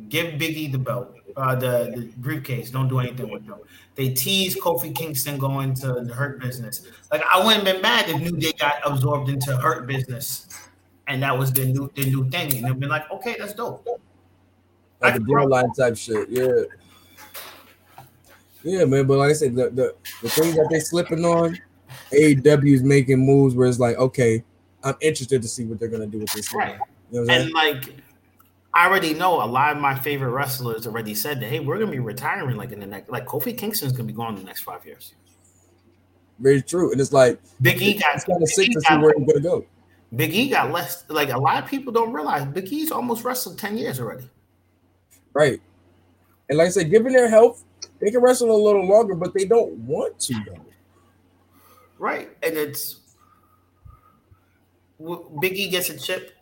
[0.08, 2.70] give Biggie the belt, uh, the, the briefcase.
[2.70, 3.58] Don't do anything with them.
[3.94, 6.86] They tease Kofi Kingston going to the Hurt Business.
[7.12, 10.48] Like I wouldn't have been mad if New Day got absorbed into Hurt Business,
[11.06, 12.54] and that was the new the new thing.
[12.56, 13.86] And they've been like, okay, that's dope.
[15.00, 16.28] like the bloodline type shit.
[16.28, 16.62] Yeah.
[18.64, 19.06] Yeah, man.
[19.06, 21.58] But like I said, the the, the things that they're slipping on,
[22.10, 24.42] AEW is making moves where it's like, okay,
[24.82, 26.52] I'm interested to see what they're gonna do with this.
[26.52, 26.78] Right.
[27.12, 27.32] You know?
[27.32, 27.94] And like,
[28.74, 31.90] I already know a lot of my favorite wrestlers already said that, hey, we're gonna
[31.90, 34.62] be retiring like in the next, like Kofi Kingston's gonna be gone in the next
[34.62, 35.14] five years.
[36.40, 36.90] Very true.
[36.90, 39.64] And it's like Big E got kind of sick to see where he's gonna go.
[40.16, 41.04] Big E got less.
[41.08, 44.28] Like a lot of people don't realize, Big E's almost wrestled ten years already.
[45.32, 45.60] Right.
[46.48, 47.64] And like I said, given their health,
[48.00, 50.64] they can wrestle a little longer, but they don't want to though.
[51.98, 53.00] Right, and it's
[55.40, 56.32] Big E gets a chip.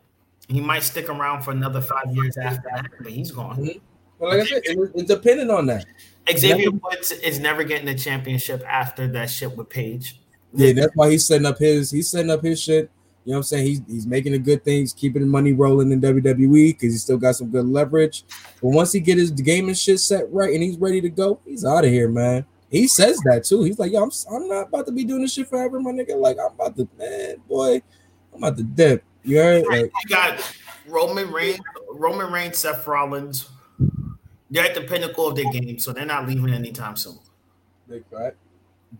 [0.48, 3.56] He might stick around for another five years after that, but he's gone.
[3.56, 3.78] Mm-hmm.
[4.18, 5.84] But like I said, it, it's dependent on that.
[6.36, 10.20] Xavier Woods is never getting a championship after that shit with Paige.
[10.54, 12.90] Yeah, that's why he's setting up his he's setting up his shit.
[13.24, 13.66] You know what I'm saying?
[13.66, 17.18] He's he's making the good things, keeping the money rolling in WWE because he's still
[17.18, 18.24] got some good leverage.
[18.60, 21.64] But once he get his gaming shit set right and he's ready to go, he's
[21.64, 22.44] out of here, man.
[22.70, 23.64] He says that too.
[23.64, 26.16] He's like, yo, I'm I'm not about to be doing this shit forever, my nigga.
[26.16, 27.82] Like I'm about to, man, boy,
[28.32, 29.04] I'm about to dip.
[29.24, 29.64] You heard?
[29.68, 31.60] Like, You got Roman Reigns,
[31.90, 33.48] Roman Reigns, Seth Rollins.
[34.50, 37.18] They're at the pinnacle of their game, so they're not leaving anytime soon.
[37.88, 38.36] big fact.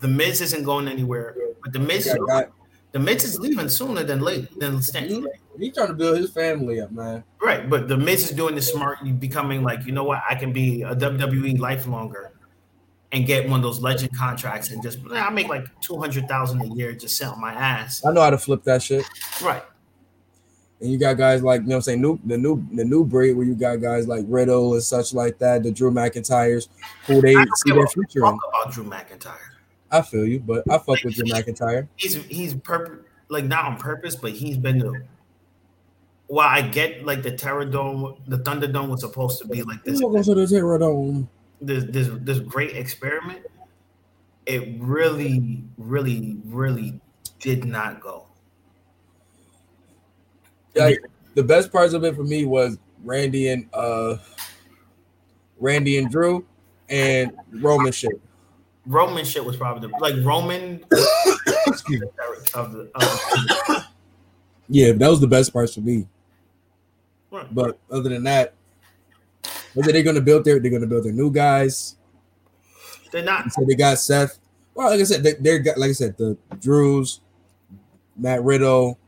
[0.01, 2.52] The Miz isn't going anywhere, but the Miz, Got- got-
[2.92, 5.09] the Miz is leaving sooner than late than Stan.
[5.09, 5.26] he,
[5.59, 7.23] he trying to build his family up, man.
[7.42, 10.52] Right, but the Miz is doing the smart, becoming like, you know what, I can
[10.52, 12.33] be a WWE life longer
[13.12, 16.62] and get one of those legend contracts and just I make like two hundred thousand
[16.62, 18.02] a year just sit on my ass.
[18.07, 19.05] I know how to flip that shit.
[19.42, 19.62] Right.
[20.83, 23.05] And you got guys like you know what I'm saying, new the new the new
[23.05, 26.69] breed where you got guys like Riddle and such like that, the Drew McIntyres,
[27.07, 28.39] who they see their future in.
[28.49, 29.39] about Drew McIntyre.
[29.93, 31.86] I feel you, but I fuck with Drew McIntyre.
[31.97, 35.02] He's he's purpose like not on purpose, but he's been the
[36.28, 40.01] well, I get like the Terror Dome, the Thunderdome was supposed to be like this
[40.01, 41.28] Welcome to the Terror Dome.
[41.61, 43.47] this this this great experiment.
[44.47, 47.01] It really, really, really
[47.39, 48.27] did not go.
[50.75, 51.01] Like
[51.34, 54.17] the best parts of it for me was Randy and uh
[55.59, 56.44] Randy and Drew
[56.89, 58.20] and Roman shit.
[58.86, 60.84] Roman shit was probably the, like Roman
[61.67, 62.09] Excuse me.
[62.55, 63.84] of the, of
[64.68, 66.07] Yeah, that was the best parts for me.
[67.31, 68.55] the But other than that,
[69.75, 71.97] whether they're gonna build their they're gonna build their new guys.
[73.10, 74.39] they're not So they got Seth.
[74.75, 77.20] Well, like I said, they, they're like I said, the Drews,
[78.17, 78.99] Matt Riddle,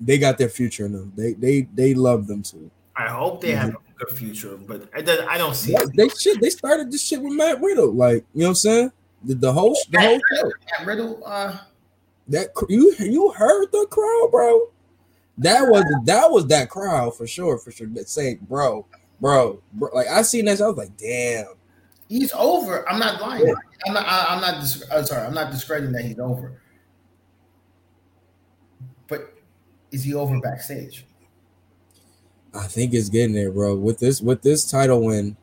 [0.00, 1.12] they got their future in them.
[1.16, 2.70] They they they love them too.
[2.96, 5.90] I hope they have a good future, but I don't, I don't see Yeah, it.
[5.96, 6.40] they shit.
[6.40, 7.92] They started this shit with Matt Riddle.
[7.92, 8.92] Like you know what I'm saying?
[9.24, 10.50] The, the whole the whole show.
[10.78, 11.58] Matt Riddle, uh,
[12.28, 14.68] That cr- you you heard the crowd, bro.
[15.38, 17.86] That was that was that crowd for sure, for sure.
[17.88, 18.86] That say, bro,
[19.20, 19.90] bro, bro.
[19.94, 21.46] Like I seen that, I was like, damn.
[22.08, 22.88] he's over.
[22.88, 23.54] I'm not lying.
[23.86, 24.06] I'm not.
[24.06, 24.60] I, I'm not.
[24.60, 25.26] Dis- I'm sorry.
[25.26, 26.60] I'm not discrediting that he's over.
[29.08, 29.34] But
[29.96, 31.06] is he over backstage?
[32.54, 33.74] I think it's getting there, bro.
[33.74, 35.36] With this with this title win,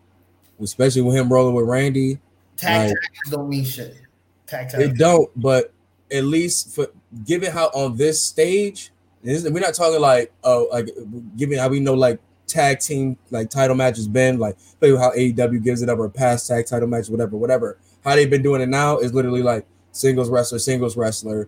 [0.62, 2.20] especially with him rolling with Randy,
[2.56, 3.98] Tag tags don't mean shit.
[4.46, 5.00] Tag it tags.
[5.00, 5.30] don't.
[5.36, 5.74] But
[6.12, 6.88] at least for
[7.26, 8.92] given how on this stage,
[9.24, 10.90] this, we're not talking like oh like
[11.36, 15.82] given how we know like tag team like title matches been like how AEW gives
[15.82, 19.00] it up or past tag title match whatever whatever how they've been doing it now
[19.00, 21.48] is literally like singles wrestler singles wrestler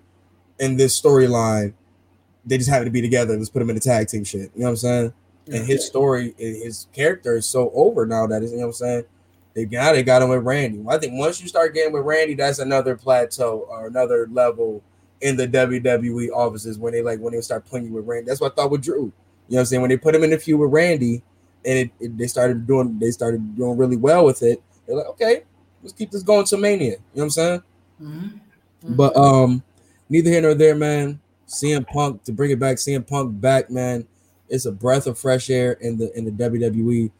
[0.57, 1.73] in this storyline
[2.45, 4.61] they just happen to be together let's put them in the tag team shit you
[4.61, 5.13] know what I'm saying
[5.47, 8.67] and his story and his character is so over now that is you know what
[8.67, 9.03] I'm saying
[9.53, 12.33] they got they got him with Randy I think once you start getting with Randy
[12.35, 14.81] that's another plateau or another level
[15.21, 18.41] in the WWE offices when they like when they start playing you with Randy that's
[18.41, 19.11] what I thought with Drew
[19.47, 19.81] you know what I'm saying?
[19.81, 21.21] When they put him in the feud with Randy
[21.63, 25.05] and it, it- they started doing they started doing really well with it, they're like,
[25.07, 25.43] okay,
[25.83, 26.85] let's keep this going to Mania.
[26.85, 27.63] You know what I'm saying?
[28.01, 28.39] Mhm.
[28.83, 29.63] But um,
[30.09, 31.19] neither here nor there, man.
[31.47, 34.07] CM Punk to bring it back, CM Punk back, man.
[34.49, 37.11] It's a breath of fresh air in the in the WWE.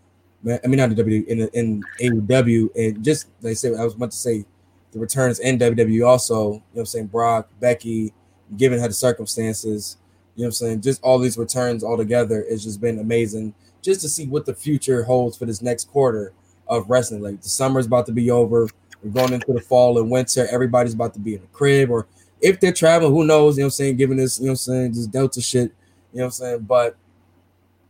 [0.43, 3.73] Man, I mean not the WWE in the, in AEW, and just like I said,
[3.75, 4.45] I was about to say
[4.91, 6.43] the returns in WWE also.
[6.43, 7.07] You know what I'm saying?
[7.07, 8.13] Brock, Becky,
[8.57, 9.97] given her the circumstances,
[10.35, 10.81] you know what I'm saying?
[10.81, 13.53] Just all these returns all together, it's just been amazing.
[13.81, 16.33] Just to see what the future holds for this next quarter
[16.67, 17.21] of wrestling.
[17.21, 18.67] Like the summer's about to be over.
[19.03, 20.47] We're going into the fall and winter.
[20.49, 22.07] Everybody's about to be in the crib, or
[22.45, 23.57] if they're traveling, who knows?
[23.57, 23.97] You know what I'm saying?
[23.97, 25.73] Given this, you know what I'm saying, this Delta shit,
[26.13, 26.59] you know what I'm saying?
[26.59, 26.95] But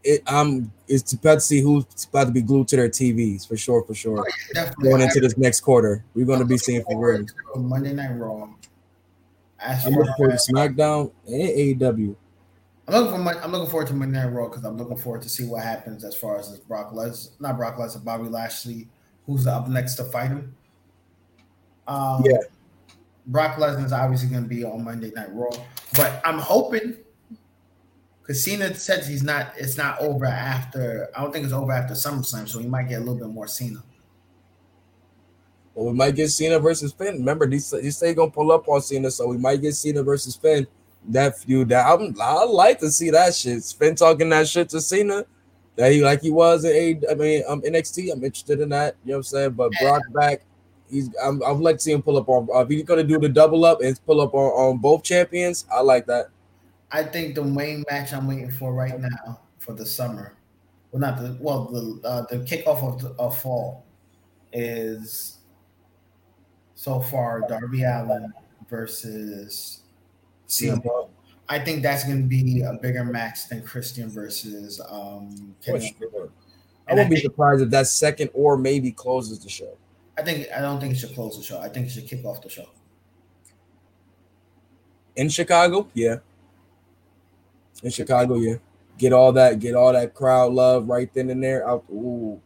[0.03, 3.57] it I'm it's about to see who's about to be glued to their TVs for
[3.57, 4.25] sure, for sure.
[4.53, 4.89] Definitely.
[4.89, 7.25] Going into this next quarter, we're going to be seeing for real.
[7.55, 8.47] Monday Night Raw.
[9.59, 12.15] I'm looking forward to SmackDown and AEW.
[12.87, 15.23] I'm looking for Mon- I'm looking forward to Monday Night Raw because I'm looking forward
[15.23, 18.87] to see what happens as far as this Brock Les not Brock Lesnar, Bobby Lashley,
[19.25, 20.55] who's up next to fight him.
[21.87, 22.37] Um, Yeah.
[23.27, 25.49] Brock Lesnar is obviously going to be on Monday Night Raw,
[25.95, 26.97] but I'm hoping
[28.25, 29.53] because Cena says he's not.
[29.55, 31.09] It's not over after.
[31.15, 33.47] I don't think it's over after SummerSlam, so he might get a little bit more
[33.47, 33.83] Cena.
[35.75, 37.15] Well, we might get Cena versus Finn.
[37.19, 40.01] Remember, he say, he say gonna pull up on Cena, so we might get Cena
[40.01, 40.65] versus Finn.
[41.07, 43.63] That feud, that I'm, I like to see that shit.
[43.77, 45.25] Finn talking that shit to Cena,
[45.75, 47.11] that he like he was in A.
[47.11, 48.11] I mean, um, NXT.
[48.11, 48.95] I'm interested in that.
[49.03, 49.51] You know what I'm saying?
[49.51, 50.45] But Brock back,
[50.89, 51.09] he's.
[51.23, 52.47] I'm, I'd like to see him pull up on.
[52.53, 55.65] Uh, if he's gonna do the double up and pull up on, on both champions,
[55.73, 56.29] I like that.
[56.91, 60.35] I think the main match I'm waiting for right now for the summer,
[60.91, 63.85] well, not the well, the uh, the kickoff of, the, of fall
[64.53, 65.39] is
[66.75, 68.31] so far Darby Allin
[68.69, 69.81] versus
[70.47, 71.09] CM Punk.
[71.47, 75.55] I think that's going to be a bigger match than Christian versus um.
[75.63, 75.95] Kenny.
[75.99, 76.29] sure.
[76.87, 79.77] I won't be think- surprised if that second or maybe closes the show.
[80.17, 81.59] I think I don't think it should close the show.
[81.59, 82.67] I think it should kick off the show.
[85.15, 86.17] in Chicago, yeah.
[87.83, 88.55] In Chicago, yeah.
[88.97, 91.67] Get all that, get all that crowd love right then and there.
[91.67, 92.39] Out, ooh,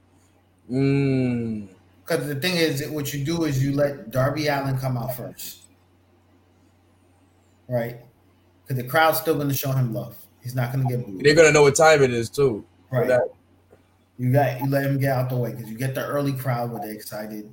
[0.69, 1.67] mm.
[2.06, 5.59] Because the thing is, what you do is you let Darby Allin come out first,
[7.67, 7.98] right?
[8.64, 10.15] Because the crowd's still going to show him love.
[10.41, 11.23] He's not going to get booed.
[11.23, 12.65] They're gonna know what time it is too.
[12.91, 13.19] Right.
[14.19, 16.72] You got you let him get out the way because you get the early crowd
[16.72, 17.49] where they're excited.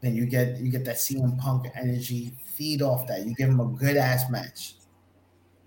[0.00, 2.34] Then you get you get that CM Punk energy.
[2.44, 3.24] Feed off that.
[3.24, 4.74] You give him a good ass match,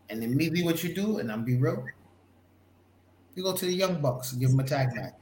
[0.10, 1.86] and immediately what you do, and I'm be real,
[3.36, 5.14] you go to the Young Bucks and give them a tag match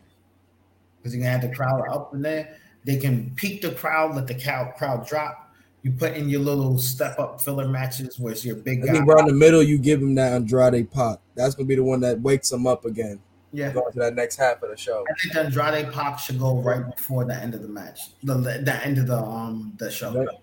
[0.98, 2.58] because you're gonna have the crowd up in there.
[2.84, 5.54] They can peak the crowd, let the crowd crowd drop.
[5.84, 8.94] You put in your little step up filler matches where it's your big I guy.
[8.94, 11.22] think around the middle, you give him that Andrade pop.
[11.36, 13.20] That's gonna be the one that wakes him up again.
[13.54, 15.04] Yeah, Going to that next half of the show.
[15.10, 18.80] I think Andrade pop should go right before the end of the match, the the
[18.84, 20.12] end of the um the show.
[20.14, 20.40] That-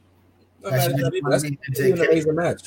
[0.62, 2.62] That That's, should be the one that's be an match.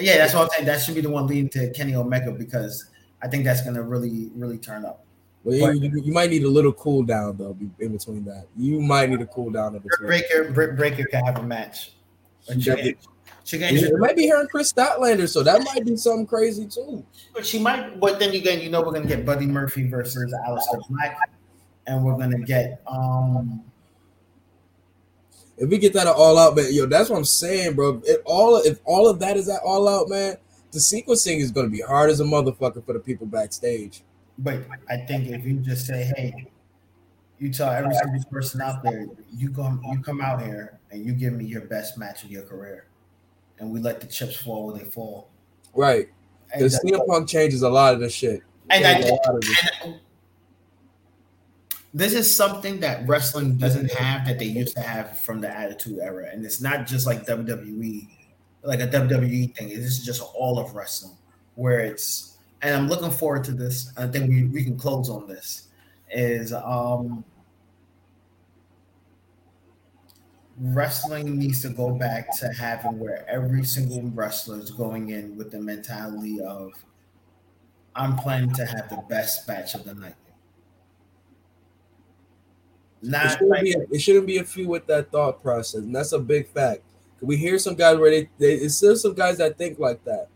[0.00, 0.66] Yeah, that's what I'm saying.
[0.66, 2.90] That should be the one leading to Kenny Omega because
[3.22, 5.04] I think that's gonna really, really turn up.
[5.44, 8.46] But you, you, might need a little cool down though in between that.
[8.56, 10.08] You might need a cool down in between.
[10.08, 11.92] Breaker, Britt Baker can have a match.
[12.46, 12.66] But
[13.48, 13.78] she, Definitely.
[13.78, 16.66] she, can, It might be her and Kris Statlander, so that might be something crazy
[16.66, 17.02] too.
[17.32, 17.98] but she might.
[17.98, 21.16] But then again, you know, we're gonna get Buddy Murphy versus Aleister Black,
[21.86, 23.64] and we're gonna get um.
[25.56, 28.02] If we get that all out, man, yo, that's what I'm saying, bro.
[28.04, 30.36] If all if all of that is at all out, man,
[30.72, 34.02] the sequencing is gonna be hard as a motherfucker for the people backstage.
[34.36, 34.60] But
[34.90, 36.50] I think if you just say, "Hey,
[37.38, 41.12] You tell every single person out there, you come, you come out here and you
[41.12, 42.86] give me your best match of your career,
[43.58, 45.30] and we let the chips fall where they fall.
[45.74, 46.08] Right.
[46.52, 48.42] And, Because CM Punk changes a lot of the shit.
[48.70, 49.94] and I, lot of the- and
[51.94, 55.98] this is something that wrestling doesn't have that they used to have from the Attitude
[56.00, 58.08] Era, and it's not just like WWE,
[58.62, 59.68] like a WWE thing.
[59.68, 61.16] This is just all of wrestling,
[61.54, 62.36] where it's.
[62.60, 63.92] And I'm looking forward to this.
[63.96, 65.68] I think we, we can close on this.
[66.10, 67.24] Is um
[70.60, 75.50] wrestling needs to go back to having where every single wrestler is going in with
[75.50, 76.72] the mentality of
[77.94, 80.14] I'm planning to have the best match of the night.
[83.02, 85.80] It Not shouldn't, like be a, it shouldn't be a few with that thought process,
[85.82, 86.82] and that's a big fact.
[87.20, 90.28] We hear some guys where they, they it's still some guys that think like that,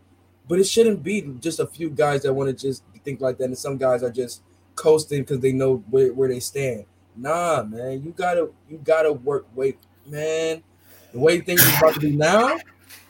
[0.47, 3.45] but it shouldn't be just a few guys that want to just think like that,
[3.45, 4.41] and some guys are just
[4.75, 6.85] coasting because they know where, where they stand.
[7.15, 9.45] Nah, man, you gotta you gotta work.
[9.55, 10.63] Wait, man,
[11.11, 12.57] the way things are about to be now,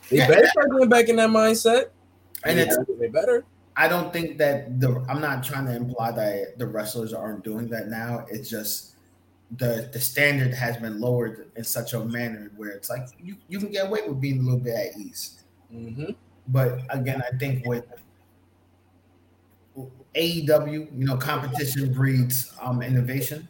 [0.09, 0.27] they Yeah.
[0.27, 1.89] better start getting back in that mindset.
[2.45, 3.45] and it's they better.
[3.75, 7.67] I don't think that the I'm not trying to imply that the wrestlers aren't doing
[7.69, 8.25] that now.
[8.29, 8.95] It's just
[9.57, 13.59] the the standard has been lowered in such a manner where it's like you, you
[13.59, 15.43] can get away with being a little bit at ease.
[15.73, 16.11] Mm-hmm.
[16.49, 17.85] But again, I think with
[20.15, 23.47] AEW, you know, competition breeds um, innovation,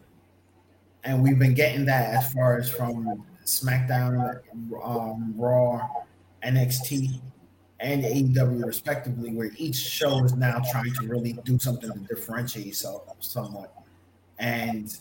[1.03, 4.39] and we've been getting that as far as from SmackDown,
[4.83, 5.87] um, Raw,
[6.43, 7.19] NXT,
[7.79, 12.67] and AEW respectively, where each show is now trying to really do something to differentiate
[12.67, 13.73] itself somewhat.
[14.39, 14.95] And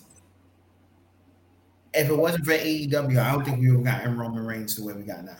[1.94, 4.84] if it wasn't for AEW, I don't think we would have gotten Roman Reigns the
[4.84, 5.36] way we got now.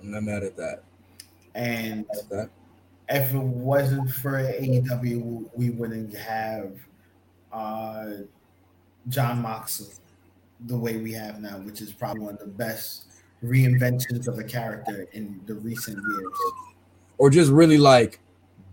[0.00, 0.82] I'm not mad at that.
[1.54, 2.50] And At that.
[3.08, 6.72] if it wasn't for AEW, we wouldn't have
[7.52, 8.10] uh,
[9.08, 9.94] Jon Moxley
[10.66, 13.04] the way we have now, which is probably one of the best
[13.44, 16.32] reinventions of a character in the recent years.
[17.18, 18.20] or just really like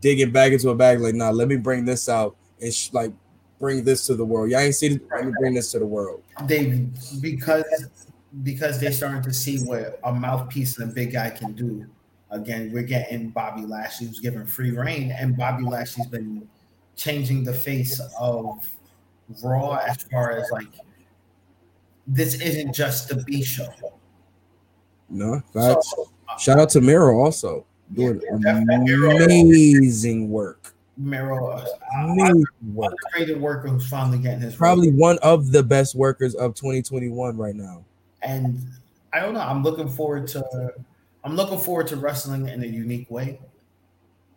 [0.01, 0.99] digging back into a bag.
[0.99, 3.11] Like, nah, let me bring this out and sh- like
[3.59, 4.49] bring this to the world.
[4.49, 5.01] Y'all ain't seen it.
[5.11, 6.23] Let me bring this to the world.
[6.45, 6.88] They
[7.22, 7.65] because
[8.43, 11.85] because they're starting to see what a mouthpiece and a big guy can do.
[12.31, 16.47] Again, we're getting Bobby Lashley who's given free reign, and Bobby Lashley's been
[16.95, 18.67] changing the face of
[19.44, 20.68] Raw as far as like
[22.08, 23.68] this isn't just the B show.
[25.10, 25.82] No, So.
[26.40, 30.74] Shout out to Miro also doing Yeah, amazing work.
[30.98, 31.66] Miro, uh,
[32.04, 32.94] Amazing work.
[33.14, 37.56] underrated worker who's finally getting his Probably one of the best workers of 2021 right
[37.56, 37.84] now.
[38.22, 38.60] and
[39.14, 39.40] I don't know.
[39.42, 40.74] I'm looking forward to
[41.24, 43.40] I'm looking forward to wrestling in a unique way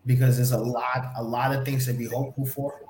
[0.06, 2.80] because there's a lot a lot of things to be hopeful for,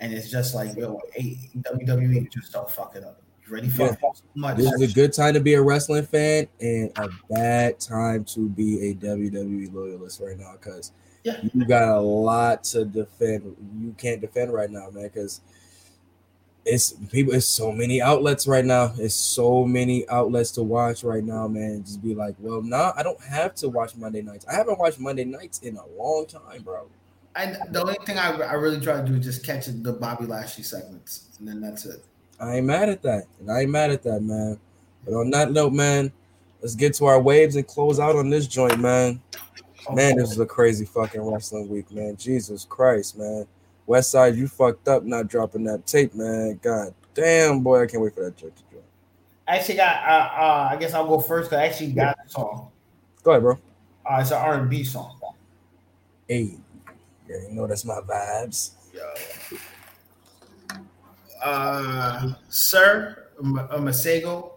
[0.00, 3.20] and it's just like yo, hey, WWE just don't fuck it up.
[3.46, 3.96] You ready for Yeah.
[4.00, 4.56] so much?
[4.56, 8.48] This is a good time to be a wrestling fan and a bad time to
[8.48, 10.92] be a WWE loyalist right now because
[11.22, 11.40] Yeah.
[11.54, 13.56] you got a lot to defend.
[13.80, 15.40] You can't defend right now, man, because
[16.64, 17.32] it's people.
[17.32, 18.92] It's so many outlets right now.
[18.98, 21.84] It's so many outlets to watch right now, man.
[21.84, 24.44] Just be like, well, nah, I don't have to watch Monday nights.
[24.46, 26.86] I haven't watched Monday nights in a long time, bro.
[27.36, 30.24] And the only thing I, I really try to do is just catch the Bobby
[30.24, 32.02] Lashley segments, and then that's it.
[32.40, 34.58] I ain't mad at that, and I ain't mad at that, man.
[35.04, 36.10] But on that note, man,
[36.62, 39.20] let's get to our waves and close out on this joint, man.
[39.92, 42.16] Man, this is a crazy fucking wrestling week, man.
[42.16, 43.46] Jesus Christ, man.
[43.86, 46.58] West Side, you fucked up not dropping that tape, man.
[46.62, 48.84] God damn, boy, I can't wait for that joint to drop.
[49.46, 49.96] I actually got.
[50.04, 51.50] Uh, uh, I guess I'll go first.
[51.50, 52.70] Cause I actually got a song.
[53.22, 53.58] Go ahead, bro.
[54.04, 55.20] Uh, it's an R and B song.
[56.28, 56.56] Hey,
[57.28, 58.72] yeah, you know that's my vibes.
[58.94, 59.02] Yo.
[61.42, 64.52] Uh, Sir Masego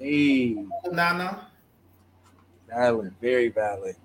[0.00, 0.56] Hey,
[0.90, 1.48] Nana.
[2.66, 3.96] valid, very valid.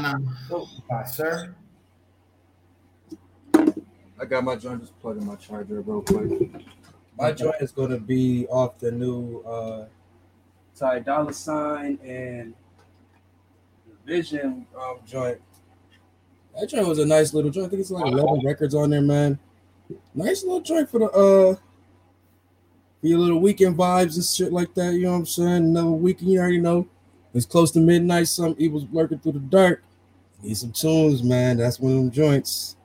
[0.00, 0.18] Nah, nah.
[0.50, 0.68] Oh,
[1.06, 1.54] sir.
[3.54, 6.50] I got my joint just plugging my charger real quick.
[7.16, 9.86] My joint is gonna be off the new uh
[10.76, 12.54] Ty Dolla Sign and
[14.04, 15.40] Vision um, joint.
[16.58, 17.66] That joint was a nice little joint.
[17.66, 19.38] I think it's like eleven records on there, man.
[20.12, 21.54] Nice little joint for the uh
[23.00, 24.94] for your little weekend vibes and shit like that.
[24.94, 25.64] You know what I'm saying?
[25.64, 26.88] Another weekend, you already know.
[27.34, 28.28] It's close to midnight.
[28.28, 29.82] Some evil's lurking through the dark.
[30.42, 31.56] Need some tunes, man.
[31.56, 32.76] That's one of them joints.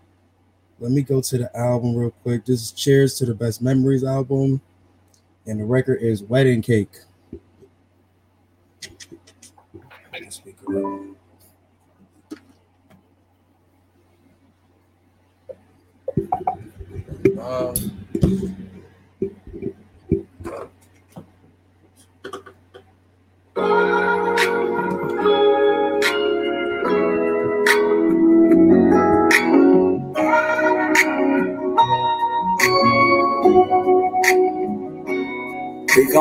[0.80, 2.46] Let me go to the album real quick.
[2.46, 4.60] This is Cheers to the Best Memories album,
[5.46, 6.90] and the record is Wedding Cake.
[17.40, 18.66] Um.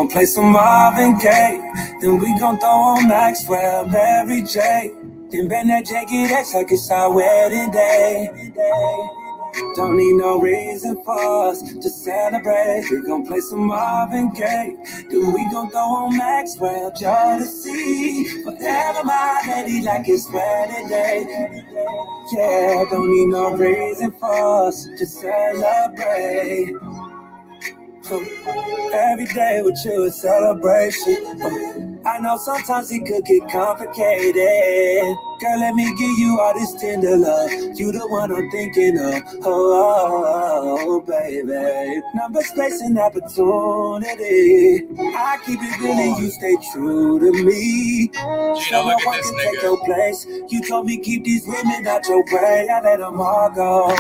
[0.09, 1.61] gon' play some Marvin Gaye.
[2.01, 4.93] Then we gon' throw on Maxwell, Mary J.
[5.31, 8.53] Then bend that Jagged Edge like it's our wedding day.
[9.75, 12.87] Don't need no reason for us to celebrate.
[12.91, 14.77] We gon' play some Marvin Gaye.
[15.11, 18.45] Then we gon' throw on Maxwell, Jodeci.
[18.45, 21.65] Forever my lady like it's wedding day.
[22.33, 26.73] Yeah, don't need no reason for us to celebrate.
[28.11, 32.01] Every day with you is celebration.
[32.07, 35.17] I know sometimes it could get complicated.
[35.41, 37.51] Girl, let me give you all this tender love.
[37.79, 39.23] You the one I'm thinking of.
[39.45, 42.01] Oh, oh, oh, baby.
[42.15, 44.87] Number space and opportunity.
[44.99, 48.11] I keep it real and you stay true to me.
[48.15, 50.27] Look at can take your place.
[50.49, 52.69] You told me keep these women out your way.
[52.71, 53.95] I let them all go.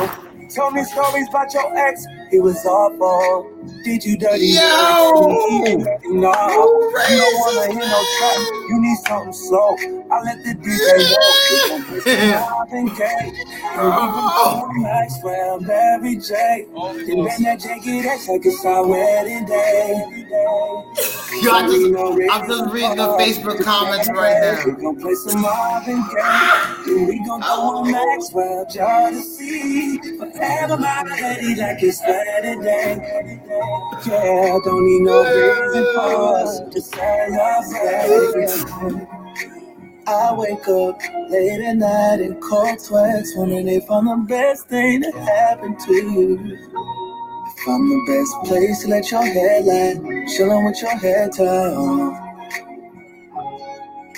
[0.55, 2.07] Told me stories about your ex.
[2.31, 3.51] He was awful.
[3.85, 4.49] Did you dirty?
[4.49, 4.61] Yo!
[4.61, 5.89] No.
[6.05, 8.39] You don't wanna hear no track.
[8.69, 9.77] You need something slow.
[10.11, 11.49] I let the DJ know.
[11.51, 13.33] We gon' play some Marvin Gaye.
[13.77, 16.67] And we gon' go Maxwell, Mary J.
[16.75, 20.27] And then that Jakey, that's like it's our wedding day.
[21.43, 24.79] Yo, I just, I'm just reading the Facebook comments right We now.
[24.79, 26.75] gon' play some Marvin Gaye.
[26.87, 30.19] And we gon' go oh, on Maxwell, Jodeci.
[30.19, 33.41] Forever my lady, like it's wedding day.
[34.07, 38.51] Yeah, don't need no reason for us to celebrate.
[40.07, 45.01] I wake up late at night in cold sweats, wondering if I'm the best thing
[45.01, 46.39] that happened to you.
[47.47, 51.75] If I'm the best place to let your hair lie, chilling with your hair tied
[51.75, 52.25] on.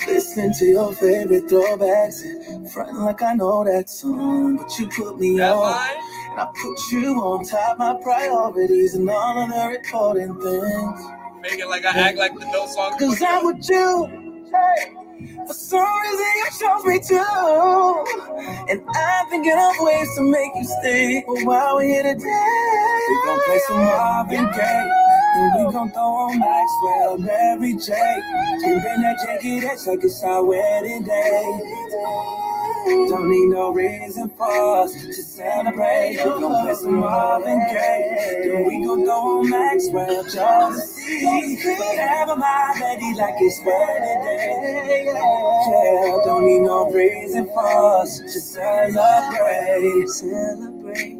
[0.07, 5.19] Listening to your favorite throwbacks and fronting like I know that song, but you put
[5.19, 5.59] me That on.
[5.61, 5.97] line?
[6.31, 11.01] And I put you on top of my priorities and all of the important things.
[11.41, 12.97] Make it like I act like the no song.
[12.97, 14.45] Cause I'm with you.
[14.45, 14.93] Hey.
[15.45, 18.05] For some reason you chose me too.
[18.69, 21.23] And I'm thinking of ways to make you stay.
[21.27, 24.91] But while we're here today, we gon' play some Marvin Gaye.
[25.33, 27.93] And we gon' throw on Maxwell, Mary J.
[28.61, 31.59] Bring that jacket, that's like it's our wedding day.
[33.07, 36.17] Don't need no reason for us to celebrate.
[36.17, 38.41] We gon' play some Marvin Gaye.
[38.43, 41.61] Then we gon' throw on Maxwell, Jodeci.
[41.61, 45.05] Forever my lady, like it's wedding day.
[45.15, 50.09] Yeah, don't need no reason for us to celebrate.
[50.09, 51.17] Celebrate,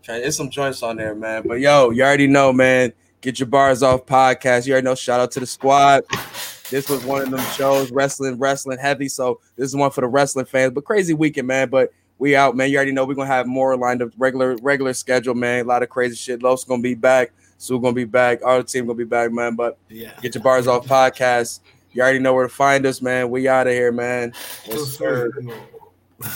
[0.07, 1.45] There's some joints on there, man.
[1.47, 2.93] But yo, you already know, man.
[3.23, 4.67] Get your bars off podcast.
[4.67, 4.95] You already know.
[4.95, 6.05] Shout out to the squad.
[6.75, 9.09] This was one of them shows, wrestling, wrestling heavy.
[9.09, 10.73] So this is one for the wrestling fans.
[10.73, 11.69] But crazy weekend, man.
[11.69, 12.69] But we out, man.
[12.69, 15.65] You already know we're gonna have more lined up, regular, regular schedule, man.
[15.67, 16.43] A lot of crazy shit.
[16.43, 17.31] Los gonna be back.
[17.59, 18.43] Sue gonna be back.
[18.45, 19.55] Our team gonna be back, man.
[19.55, 20.19] But Yeah.
[20.21, 21.61] get your bars off podcast.
[21.93, 23.31] You already know where to find us, man.
[23.31, 24.33] We out of here, man.
[24.67, 25.31] Yes, sir.